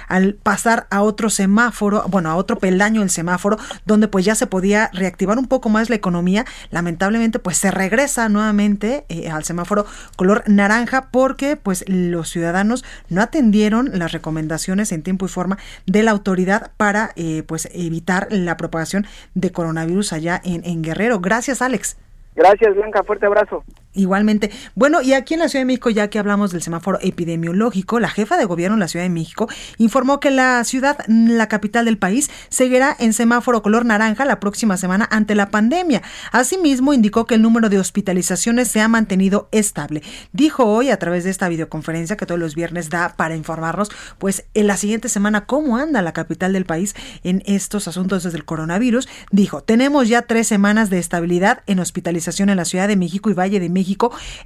al 0.08 0.34
pasar 0.34 0.86
a 0.90 1.02
otro 1.02 1.30
semáforo, 1.30 2.04
bueno, 2.08 2.30
a 2.30 2.36
otro 2.36 2.58
peldaño 2.58 3.00
del 3.00 3.10
semáforo, 3.10 3.56
donde 3.84 4.08
pues 4.08 4.24
ya 4.24 4.34
se 4.34 4.46
podía 4.46 4.90
reactivar 4.92 5.38
un 5.38 5.46
poco 5.46 5.68
más 5.68 5.90
la 5.90 5.96
economía, 5.96 6.44
lamentablemente 6.70 7.38
pues 7.38 7.56
se 7.56 7.70
regresa 7.70 8.28
nuevamente 8.28 9.04
eh, 9.08 9.30
al 9.30 9.44
semáforo 9.44 9.86
color 10.16 10.44
naranja 10.46 11.08
porque 11.10 11.56
pues 11.56 11.84
los 11.88 12.28
ciudadanos 12.28 12.84
no 13.08 13.22
atendieron 13.22 13.90
las 13.98 14.12
recomendaciones 14.12 14.92
en 14.92 15.02
tiempo 15.02 15.26
y 15.26 15.28
forma 15.28 15.58
de 15.86 16.02
la 16.02 16.10
autoridad 16.10 16.72
para 16.76 17.10
eh, 17.16 17.42
pues 17.46 17.68
evitar 17.72 18.28
la 18.30 18.56
propagación 18.56 19.06
de 19.34 19.52
coronavirus 19.52 20.12
allá 20.12 20.40
en, 20.44 20.64
en 20.64 20.82
Guerrero. 20.82 21.20
Gracias 21.20 21.62
Alex. 21.62 21.96
Gracias 22.34 22.74
Blanca, 22.74 23.02
fuerte 23.02 23.26
abrazo. 23.26 23.64
Igualmente. 23.94 24.52
Bueno, 24.76 25.02
y 25.02 25.14
aquí 25.14 25.34
en 25.34 25.40
la 25.40 25.48
Ciudad 25.48 25.62
de 25.62 25.66
México, 25.66 25.90
ya 25.90 26.08
que 26.08 26.20
hablamos 26.20 26.52
del 26.52 26.62
semáforo 26.62 26.98
epidemiológico, 27.02 27.98
la 27.98 28.08
jefa 28.08 28.36
de 28.36 28.44
gobierno 28.44 28.74
en 28.74 28.80
la 28.80 28.86
Ciudad 28.86 29.04
de 29.04 29.10
México 29.10 29.48
informó 29.78 30.20
que 30.20 30.30
la 30.30 30.62
ciudad, 30.62 30.98
la 31.08 31.48
capital 31.48 31.86
del 31.86 31.98
país, 31.98 32.30
seguirá 32.48 32.94
en 33.00 33.12
semáforo 33.12 33.60
color 33.60 33.84
naranja 33.86 34.24
la 34.24 34.40
próxima 34.40 34.76
semana 34.76 35.08
ante 35.10 35.34
la 35.34 35.50
pandemia. 35.50 36.02
Asimismo, 36.30 36.92
indicó 36.92 37.26
que 37.26 37.34
el 37.34 37.42
número 37.42 37.70
de 37.70 37.80
hospitalizaciones 37.80 38.68
se 38.68 38.80
ha 38.80 38.88
mantenido 38.88 39.48
estable. 39.50 40.02
Dijo 40.32 40.64
hoy 40.66 40.90
a 40.90 40.98
través 40.98 41.24
de 41.24 41.30
esta 41.30 41.48
videoconferencia 41.48 42.16
que 42.16 42.26
todos 42.26 42.38
los 42.38 42.54
viernes 42.54 42.90
da 42.90 43.14
para 43.16 43.34
informarnos, 43.34 43.90
pues 44.18 44.44
en 44.54 44.68
la 44.68 44.76
siguiente 44.76 45.08
semana 45.08 45.46
cómo 45.46 45.76
anda 45.76 46.02
la 46.02 46.12
capital 46.12 46.52
del 46.52 46.66
país 46.66 46.94
en 47.24 47.42
estos 47.46 47.88
asuntos 47.88 48.22
desde 48.22 48.38
el 48.38 48.44
coronavirus. 48.44 49.08
Dijo, 49.32 49.62
tenemos 49.62 50.08
ya 50.08 50.22
tres 50.22 50.46
semanas 50.46 50.88
de 50.88 50.98
estabilidad 50.98 51.62
en 51.66 51.80
hospitalización 51.80 52.48
en 52.50 52.58
la 52.58 52.64
Ciudad 52.64 52.86
de 52.86 52.96
México 52.96 53.28
y 53.30 53.34
Valle 53.34 53.58
de 53.58 53.68
México 53.68 53.87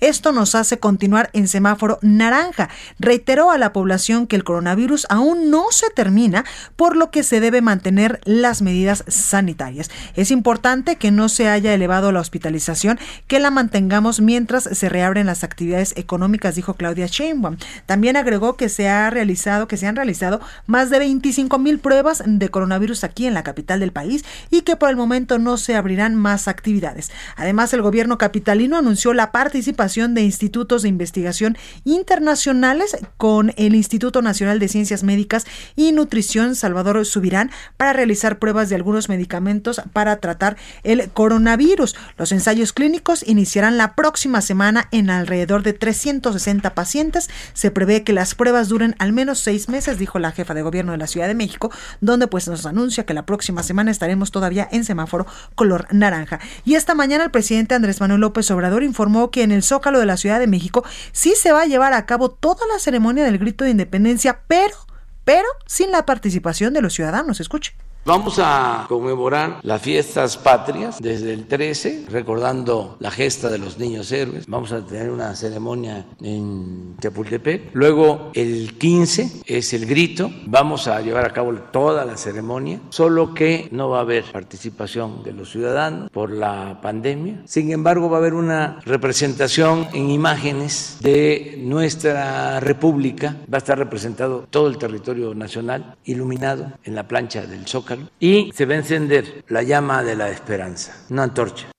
esto 0.01 0.33
nos 0.33 0.55
hace 0.55 0.79
continuar 0.79 1.31
en 1.33 1.49
semáforo 1.49 1.99
naranja. 2.03 2.69
Reiteró 2.99 3.51
a 3.51 3.59
la 3.59 3.73
población 3.73 4.27
que 4.27 4.37
el 4.37 4.45
coronavirus 4.45 5.07
aún 5.09 5.51
no 5.51 5.67
se 5.71 5.91
termina, 5.91 6.45
por 6.77 6.97
lo 6.97 7.11
que 7.11 7.23
se 7.23 7.41
debe 7.41 7.61
mantener 7.61 8.21
las 8.25 8.63
medidas 8.63 9.05
sanitarias. 9.09 9.91
Es 10.15 10.31
importante 10.31 10.97
que 10.97 11.11
no 11.11 11.29
se 11.29 11.49
haya 11.49 11.75
elevado 11.75 12.13
la 12.13 12.21
hospitalización, 12.21 12.99
que 13.27 13.41
la 13.41 13.51
mantengamos 13.51 14.21
mientras 14.21 14.65
se 14.65 14.89
reabren 14.89 15.27
las 15.27 15.45
actividades 15.45 15.95
económicas, 15.97 16.55
dijo 16.55 16.75
Claudia 16.75 17.07
Sheinbaum. 17.07 17.57
También 17.87 18.17
agregó 18.17 18.57
que 18.57 18.69
se 18.69 18.89
ha 18.89 19.11
realizado, 19.11 19.69
que 19.69 19.77
se 19.77 19.87
han 19.87 19.97
realizado 19.97 20.41
más 20.67 20.91
de 20.91 20.99
25 20.99 21.59
mil 21.59 21.79
pruebas 21.79 22.23
de 22.25 22.49
coronavirus 22.49 23.05
aquí 23.05 23.27
en 23.27 23.35
la 23.35 23.43
capital 23.43 23.81
del 23.81 23.93
país 23.93 24.25
y 24.51 24.63
que 24.63 24.77
por 24.77 24.91
el 24.91 24.97
momento 24.97 25.39
no 25.39 25.57
se 25.57 25.77
abrirán 25.77 26.15
más 26.15 26.49
actividades. 26.49 27.11
Además, 27.37 27.73
el 27.73 27.83
gobierno 27.83 28.19
capitalino 28.19 28.77
anunció 28.77 29.15
la 29.15 29.22
participación 29.31 30.15
de 30.15 30.23
institutos 30.23 30.83
de 30.83 30.89
investigación 30.89 31.57
internacionales 31.85 32.97
con 33.17 33.53
el 33.57 33.75
Instituto 33.75 34.23
Nacional 34.23 34.59
de 34.59 34.69
Ciencias 34.69 35.05
Médicas 35.05 35.47
y 35.77 35.93
Nutrición 35.93 36.57
Salvador 36.57 37.05
Subirán 37.07 37.51
para 37.77 37.93
realizar 37.93 38.39
pruebas 38.39 38.69
de 38.69 38.75
algunos 38.75 39.09
medicamentos 39.09 39.81
para 39.93 40.17
tratar 40.17 40.57
el 40.83 41.11
coronavirus. 41.11 41.95
Los 42.17 42.33
ensayos 42.33 42.73
clínicos 42.73 43.23
iniciarán 43.27 43.77
la 43.77 43.95
próxima 43.95 44.41
semana 44.41 44.89
en 44.91 45.11
alrededor 45.11 45.63
de 45.63 45.73
360 45.73 46.75
pacientes. 46.75 47.31
Se 47.53 47.71
prevé 47.71 48.03
que 48.03 48.13
las 48.13 48.35
pruebas 48.35 48.69
duren 48.69 48.97
al 48.99 49.13
menos 49.13 49.39
seis 49.39 49.69
meses, 49.69 49.99
dijo 49.99 50.19
la 50.19 50.33
jefa 50.33 50.55
de 50.55 50.63
gobierno 50.63 50.93
de 50.93 50.99
la 50.99 51.07
Ciudad 51.07 51.29
de 51.29 51.35
México, 51.35 51.71
donde 52.01 52.27
pues 52.27 52.49
nos 52.49 52.67
anuncia 52.67 53.05
que 53.05 53.15
la 53.15 53.27
próxima 53.27 53.63
semana 53.63 53.91
estaremos 53.91 54.31
todavía 54.31 54.69
en 54.73 54.85
semáforo 54.85 55.27
color 55.55 55.87
naranja. 55.91 56.41
Y 56.65 56.75
esta 56.75 56.95
mañana 56.95 57.25
el 57.25 57.31
presidente 57.31 57.75
Andrés 57.75 58.01
Manuel 58.01 58.21
López 58.21 58.51
Obrador 58.51 58.83
informó 58.83 59.12
que 59.31 59.43
en 59.43 59.53
el 59.53 59.63
Zócalo 59.63 59.99
de 59.99 60.07
la 60.07 60.17
Ciudad 60.17 60.41
de 60.41 60.47
México 60.47 60.85
sí 61.13 61.35
se 61.37 61.53
va 61.53 61.63
a 61.63 61.67
llevar 61.67 61.93
a 61.93 62.07
cabo 62.07 62.31
toda 62.31 62.67
la 62.67 62.79
ceremonia 62.79 63.25
del 63.25 63.39
grito 63.39 63.65
de 63.65 63.71
independencia, 63.71 64.41
pero, 64.47 64.77
pero 65.25 65.47
sin 65.67 65.91
la 65.91 66.07
participación 66.07 66.73
de 66.73 66.83
los 66.83 66.95
ciudadanos. 66.95 67.41
Escuche. 67.41 67.75
Vamos 68.05 68.41
a 68.43 68.87
conmemorar 68.89 69.61
las 69.63 69.81
fiestas 69.81 70.37
patrias 70.37 71.01
desde 71.01 71.33
el 71.33 71.47
13, 71.47 72.07
recordando 72.11 72.97
la 72.99 73.13
gesta 73.13 73.49
de 73.49 73.59
los 73.59 73.79
niños 73.79 74.11
héroes. 74.11 74.45
Vamos 74.49 74.73
a 74.73 74.85
tener 74.85 75.09
una 75.09 75.37
ceremonia 75.37 76.05
en 76.21 76.97
Chapultepec. 77.01 77.71
Luego 77.75 78.33
el 78.35 78.77
15 78.77 79.43
es 79.47 79.73
el 79.73 79.87
grito. 79.87 80.33
Vamos 80.47 80.89
a 80.89 81.01
llevar 81.01 81.25
a 81.27 81.33
cabo 81.33 81.53
toda 81.55 82.05
la 82.05 82.17
ceremonia, 82.17 82.81
solo 82.89 83.35
que 83.35 83.69
no 83.71 83.91
va 83.91 83.99
a 83.99 84.01
haber 84.01 84.25
participación 84.33 85.23
de 85.23 85.33
los 85.33 85.53
ciudadanos 85.53 86.11
por 86.11 86.33
la 86.33 86.81
pandemia. 86.83 87.43
Sin 87.45 87.71
embargo, 87.71 88.11
va 88.11 88.17
a 88.17 88.21
haber 88.21 88.35
una 88.35 88.81
representación 88.85 89.87
en 89.93 90.11
imágenes 90.11 90.97
de 91.03 91.55
nuestra 91.63 92.59
república. 92.59 93.37
Va 93.43 93.59
a 93.59 93.63
estar 93.63 93.79
representado 93.79 94.45
todo 94.51 94.67
el 94.67 94.77
territorio 94.77 95.37
nacional 95.37 95.95
iluminado 96.03 96.73
en 96.83 96.97
la 96.97 97.07
plancha 97.07 97.47
del 97.47 97.65
Zócalo 97.69 97.92
y 98.21 98.53
se 98.53 98.67
va 98.67 98.75
a 98.75 98.79
encender 98.79 99.45
la 99.49 99.63
llama 99.63 100.03
de 100.03 100.17
la 100.17 100.31
esperanza, 100.31 101.05
una 101.11 101.25
antorcha 101.25 101.72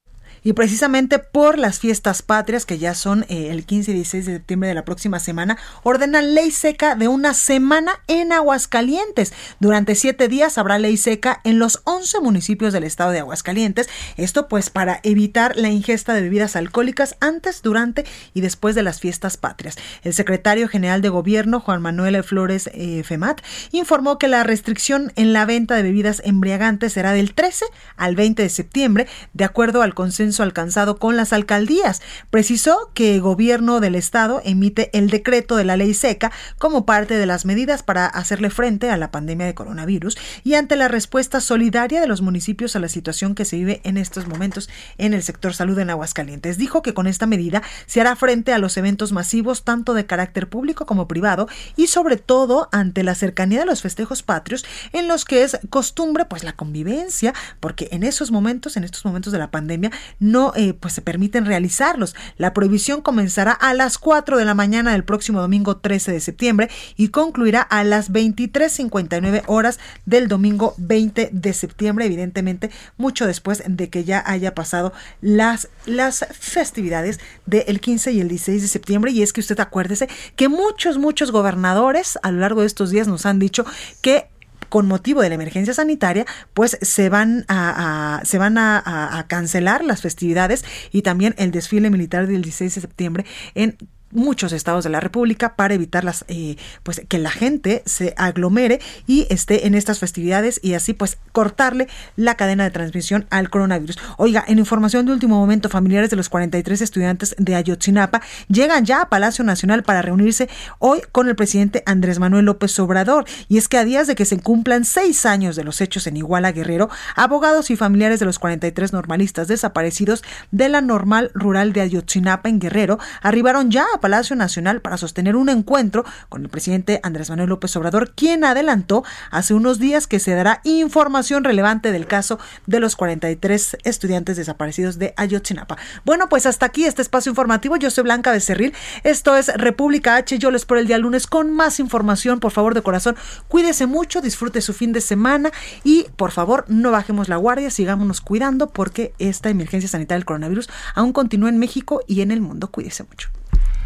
y 0.44 0.54
precisamente 0.54 1.20
por 1.20 1.58
las 1.58 1.80
fiestas 1.80 2.22
patrias 2.22 2.66
que 2.66 2.78
ya 2.78 2.94
son 2.96 3.26
eh, 3.30 3.50
el 3.52 3.66
15 3.66 3.92
y 3.92 3.94
16 3.96 4.26
de 4.26 4.34
septiembre 4.34 4.70
de 4.70 4.76
la 4.76 4.86
próxima 4.86 5.20
semana, 5.20 5.58
ordenan 5.84 6.36
ley 6.36 6.52
seca 6.52 6.96
de 6.96 7.08
una 7.08 7.34
semana 7.34 7.94
en 8.08 8.34
Aguascalientes. 8.34 9.34
Durante 9.60 9.96
siete 9.96 10.28
días 10.28 10.58
habrá 10.58 10.80
ley 10.80 10.98
seca 10.98 11.40
en 11.44 11.60
los 11.60 11.82
11 11.86 12.20
municipios 12.20 12.74
del 12.74 12.84
estado 12.84 13.12
de 13.12 13.20
Aguascalientes. 13.20 13.90
Esto 14.18 14.48
pues 14.48 14.70
para 14.70 15.00
evitar 15.04 15.56
la 15.56 15.70
ingesta 15.70 16.14
de 16.14 16.22
bebidas 16.22 16.56
alcohólicas 16.56 17.16
antes, 17.20 17.62
durante 17.62 18.06
y 18.34 18.42
después 18.42 18.76
de 18.76 18.84
las 18.84 19.00
fiestas 19.00 19.38
patrias. 19.38 19.78
El 20.04 20.14
secretario 20.14 20.68
general 20.68 21.02
de 21.02 21.10
gobierno, 21.10 21.60
Juan 21.60 21.82
Manuel 21.82 22.24
Flores 22.24 22.70
eh, 22.74 23.04
Femat, 23.04 23.42
informó 23.72 24.18
que 24.18 24.28
la 24.28 24.44
restricción 24.44 25.12
en 25.16 25.34
la 25.34 25.46
venta 25.46 25.76
de 25.76 25.84
bebidas 25.84 26.22
embriagantes 26.26 26.94
será 26.94 27.14
del 27.14 27.34
13 27.34 27.66
al 27.96 28.16
20 28.16 28.44
de 28.44 28.50
septiembre, 28.50 29.08
de 29.34 29.46
acuerdo 29.46 29.82
al 29.82 29.94
consenso 29.94 30.33
alcanzado 30.40 30.98
con 30.98 31.16
las 31.16 31.34
alcaldías. 31.34 32.02
Precisó 32.30 32.92
que 32.94 33.16
el 33.16 33.22
gobierno 33.22 33.80
del 33.80 33.96
estado 33.96 34.42
emite 34.44 34.90
el 34.98 35.10
decreto 35.10 35.56
de 35.56 35.66
la 35.66 35.78
ley 35.78 35.94
seca 35.94 36.32
como 36.58 36.86
parte 36.86 37.18
de 37.18 37.26
las 37.26 37.46
medidas 37.46 37.84
para 37.84 38.06
hacerle 38.06 38.50
frente 38.50 38.90
a 38.90 38.98
la 38.98 39.12
pandemia 39.12 39.46
de 39.46 39.54
coronavirus 39.54 40.18
y 40.44 40.56
ante 40.56 40.76
la 40.76 40.88
respuesta 40.88 41.42
solidaria 41.42 42.02
de 42.02 42.08
los 42.08 42.22
municipios 42.22 42.76
a 42.76 42.80
la 42.80 42.90
situación 42.90 43.36
que 43.36 43.46
se 43.46 43.58
vive 43.58 43.82
en 43.84 43.98
estos 43.98 44.28
momentos 44.28 44.70
en 44.98 45.14
el 45.14 45.24
sector 45.24 45.54
salud 45.54 45.78
en 45.80 45.90
Aguascalientes. 45.90 46.58
Dijo 46.58 46.82
que 46.82 46.94
con 46.94 47.08
esta 47.08 47.26
medida 47.26 47.62
se 47.86 48.02
hará 48.02 48.16
frente 48.16 48.54
a 48.54 48.58
los 48.58 48.78
eventos 48.78 49.12
masivos 49.12 49.64
tanto 49.64 49.94
de 49.94 50.06
carácter 50.06 50.50
público 50.50 50.86
como 50.86 51.08
privado 51.08 51.48
y 51.76 51.88
sobre 51.88 52.18
todo 52.18 52.70
ante 52.72 53.04
la 53.04 53.16
cercanía 53.16 53.60
de 53.60 53.66
los 53.66 53.82
festejos 53.82 54.24
patrios 54.24 54.66
en 54.92 55.08
los 55.08 55.26
que 55.26 55.44
es 55.44 55.60
costumbre 55.70 56.26
pues 56.26 56.44
la 56.44 56.54
convivencia 56.54 57.34
porque 57.60 57.90
en 57.92 58.04
esos 58.04 58.32
momentos, 58.32 58.78
en 58.78 58.84
estos 58.84 59.06
momentos 59.06 59.34
de 59.34 59.40
la 59.40 59.52
pandemia 59.52 59.92
no 60.24 60.54
eh, 60.56 60.74
pues 60.74 60.94
se 60.94 61.02
permiten 61.02 61.46
realizarlos. 61.46 62.16
La 62.38 62.54
prohibición 62.54 63.02
comenzará 63.02 63.52
a 63.52 63.74
las 63.74 63.98
4 63.98 64.38
de 64.38 64.46
la 64.46 64.54
mañana 64.54 64.94
del 64.94 65.04
próximo 65.04 65.42
domingo 65.42 65.78
13 65.78 66.14
de 66.14 66.20
septiembre 66.22 66.70
y 66.96 67.10
concluirá 67.10 67.62
a 67.62 67.84
las 67.84 68.12
23.59 68.12 69.44
horas 69.48 69.80
del 70.06 70.30
domingo 70.30 70.76
20 70.78 71.30
de 71.32 71.54
septiembre, 71.54 72.06
evidentemente 72.06 72.72
mucho 72.98 73.28
después 73.28 73.64
de 73.68 73.90
que 73.90 74.06
ya 74.06 74.24
haya 74.26 74.56
pasado 74.56 74.94
las, 75.20 75.68
las 75.86 76.26
festividades 76.32 77.20
del 77.46 77.82
15 77.82 78.14
y 78.14 78.22
el 78.22 78.30
16 78.30 78.62
de 78.62 78.68
septiembre. 78.70 79.12
Y 79.12 79.24
es 79.24 79.34
que 79.34 79.42
usted 79.42 79.60
acuérdese 79.60 80.08
que 80.38 80.48
muchos, 80.48 80.98
muchos 80.98 81.32
gobernadores 81.32 82.18
a 82.24 82.32
lo 82.32 82.40
largo 82.40 82.62
de 82.62 82.68
estos 82.68 82.92
días 82.92 83.10
nos 83.10 83.26
han 83.26 83.40
dicho 83.40 83.66
que 84.02 84.28
con 84.74 84.88
motivo 84.88 85.22
de 85.22 85.30
la 85.30 85.36
emergencia 85.36 85.76
sanitaria, 85.76 86.26
pues 86.56 86.80
se 86.82 87.08
van 87.08 87.46
a, 87.48 88.22
se 88.26 88.40
van 88.40 88.58
a, 88.58 89.20
a, 89.20 89.28
cancelar 89.28 89.86
las 89.86 90.02
festividades 90.02 90.66
y 90.92 91.04
también 91.04 91.36
el 91.38 91.52
desfile 91.52 91.92
militar 91.92 92.26
del 92.26 92.42
16 92.42 92.74
de 92.74 92.82
septiembre 92.82 93.26
en 93.54 93.78
muchos 94.14 94.54
estados 94.54 94.84
de 94.84 94.90
la 94.90 95.00
República 95.00 95.56
para 95.56 95.74
evitar 95.74 96.04
las, 96.04 96.26
eh, 96.28 96.56
pues 96.84 97.02
que 97.08 97.20
la 97.20 97.32
gente 97.32 97.84
se 97.86 98.14
aglomere 98.18 98.80
y 99.08 99.28
esté 99.30 99.68
en 99.68 99.76
estas 99.76 100.00
festividades 100.00 100.60
y 100.64 100.74
así 100.74 100.94
pues 100.94 101.18
cortarle 101.32 101.88
la 102.16 102.36
cadena 102.36 102.64
de 102.64 102.72
transmisión 102.72 103.26
al 103.30 103.50
coronavirus. 103.50 103.98
Oiga, 104.18 104.44
en 104.48 104.60
información 104.60 105.06
de 105.06 105.14
último 105.14 105.38
momento, 105.38 105.70
familiares 105.70 106.10
de 106.10 106.16
los 106.16 106.30
43 106.30 106.82
estudiantes 106.82 107.36
de 107.38 107.56
Ayotzinapa 107.56 108.22
llegan 108.48 108.86
ya 108.86 109.02
a 109.02 109.10
Palacio 109.10 109.44
Nacional 109.44 109.84
para 109.84 110.02
reunirse 110.02 110.50
hoy 110.80 111.02
con 111.12 111.28
el 111.28 111.36
presidente 111.36 111.84
Andrés 111.86 112.20
Manuel 112.20 112.46
López 112.46 112.78
Obrador. 112.80 113.26
Y 113.48 113.58
es 113.58 113.68
que 113.68 113.78
a 113.78 113.86
días 113.86 114.08
de 114.08 114.16
que 114.16 114.26
se 114.26 114.40
cumplan 114.40 114.86
seis 114.86 115.26
años 115.26 115.56
de 115.56 115.64
los 115.64 115.82
hechos 115.82 116.08
en 116.08 116.18
Iguala 116.18 116.52
Guerrero, 116.52 116.90
abogados 117.16 117.72
y 117.72 117.76
familiares 117.76 118.20
de 118.20 118.26
los 118.26 118.40
43 118.40 118.94
normalistas 118.94 119.48
desaparecidos 119.48 120.24
de 120.52 120.70
la 120.70 120.82
normal 120.82 121.32
rural 121.34 121.74
de 121.74 121.82
Ayotzinapa 121.82 122.50
en 122.50 122.60
Guerrero 122.60 123.00
arribaron 123.22 123.72
ya 123.72 123.86
a 123.94 124.00
Palacio 124.04 124.36
Nacional 124.36 124.82
para 124.82 124.98
sostener 124.98 125.38
un 125.38 125.48
encuentro 125.48 126.04
con 126.28 126.44
el 126.44 126.50
presidente 126.50 127.00
Andrés 127.04 127.30
Manuel 127.30 127.48
López 127.48 127.74
Obrador, 127.78 128.12
quien 128.12 128.44
adelantó 128.44 129.06
hace 129.32 129.54
unos 129.54 129.80
días 129.80 130.08
que 130.08 130.20
se 130.20 130.36
dará 130.36 130.60
información 130.66 131.46
relevante 131.46 131.94
del 131.94 132.06
caso 132.06 132.38
de 132.66 132.82
los 132.82 132.98
43 132.98 133.78
estudiantes 133.86 134.36
desaparecidos 134.36 135.00
de 135.00 135.14
Ayotzinapa. 135.16 135.78
Bueno, 136.04 136.28
pues 136.28 136.46
hasta 136.46 136.66
aquí 136.66 136.84
este 136.84 137.02
espacio 137.02 137.30
informativo. 137.30 137.78
Yo 137.78 137.90
soy 137.90 138.04
Blanca 138.04 138.34
Becerril. 138.34 138.74
Esto 139.06 139.38
es 139.38 139.48
República 139.56 140.18
H. 140.18 140.38
Yo 140.38 140.52
les 140.52 140.64
espero 140.64 140.82
el 140.82 140.88
día 140.88 140.98
lunes 140.98 141.26
con 141.26 141.54
más 141.54 141.80
información. 141.80 142.42
Por 142.42 142.52
favor, 142.52 142.74
de 142.74 142.82
corazón, 142.82 143.16
cuídese 143.48 143.86
mucho, 143.86 144.20
disfrute 144.20 144.60
su 144.60 144.74
fin 144.74 144.92
de 144.92 145.00
semana 145.00 145.50
y 145.86 146.08
por 146.18 146.32
favor, 146.32 146.66
no 146.68 146.92
bajemos 146.92 147.30
la 147.30 147.38
guardia, 147.38 147.70
sigámonos 147.70 148.20
cuidando 148.20 148.68
porque 148.68 149.14
esta 149.18 149.50
emergencia 149.50 149.88
sanitaria 149.88 150.20
del 150.20 150.26
coronavirus 150.26 150.70
aún 150.94 151.14
continúa 151.14 151.48
en 151.48 151.58
México 151.58 152.02
y 152.06 152.20
en 152.20 152.32
el 152.32 152.42
mundo. 152.42 152.70
Cuídese 152.70 153.04
mucho. 153.04 153.30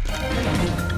Bye. 0.08 0.97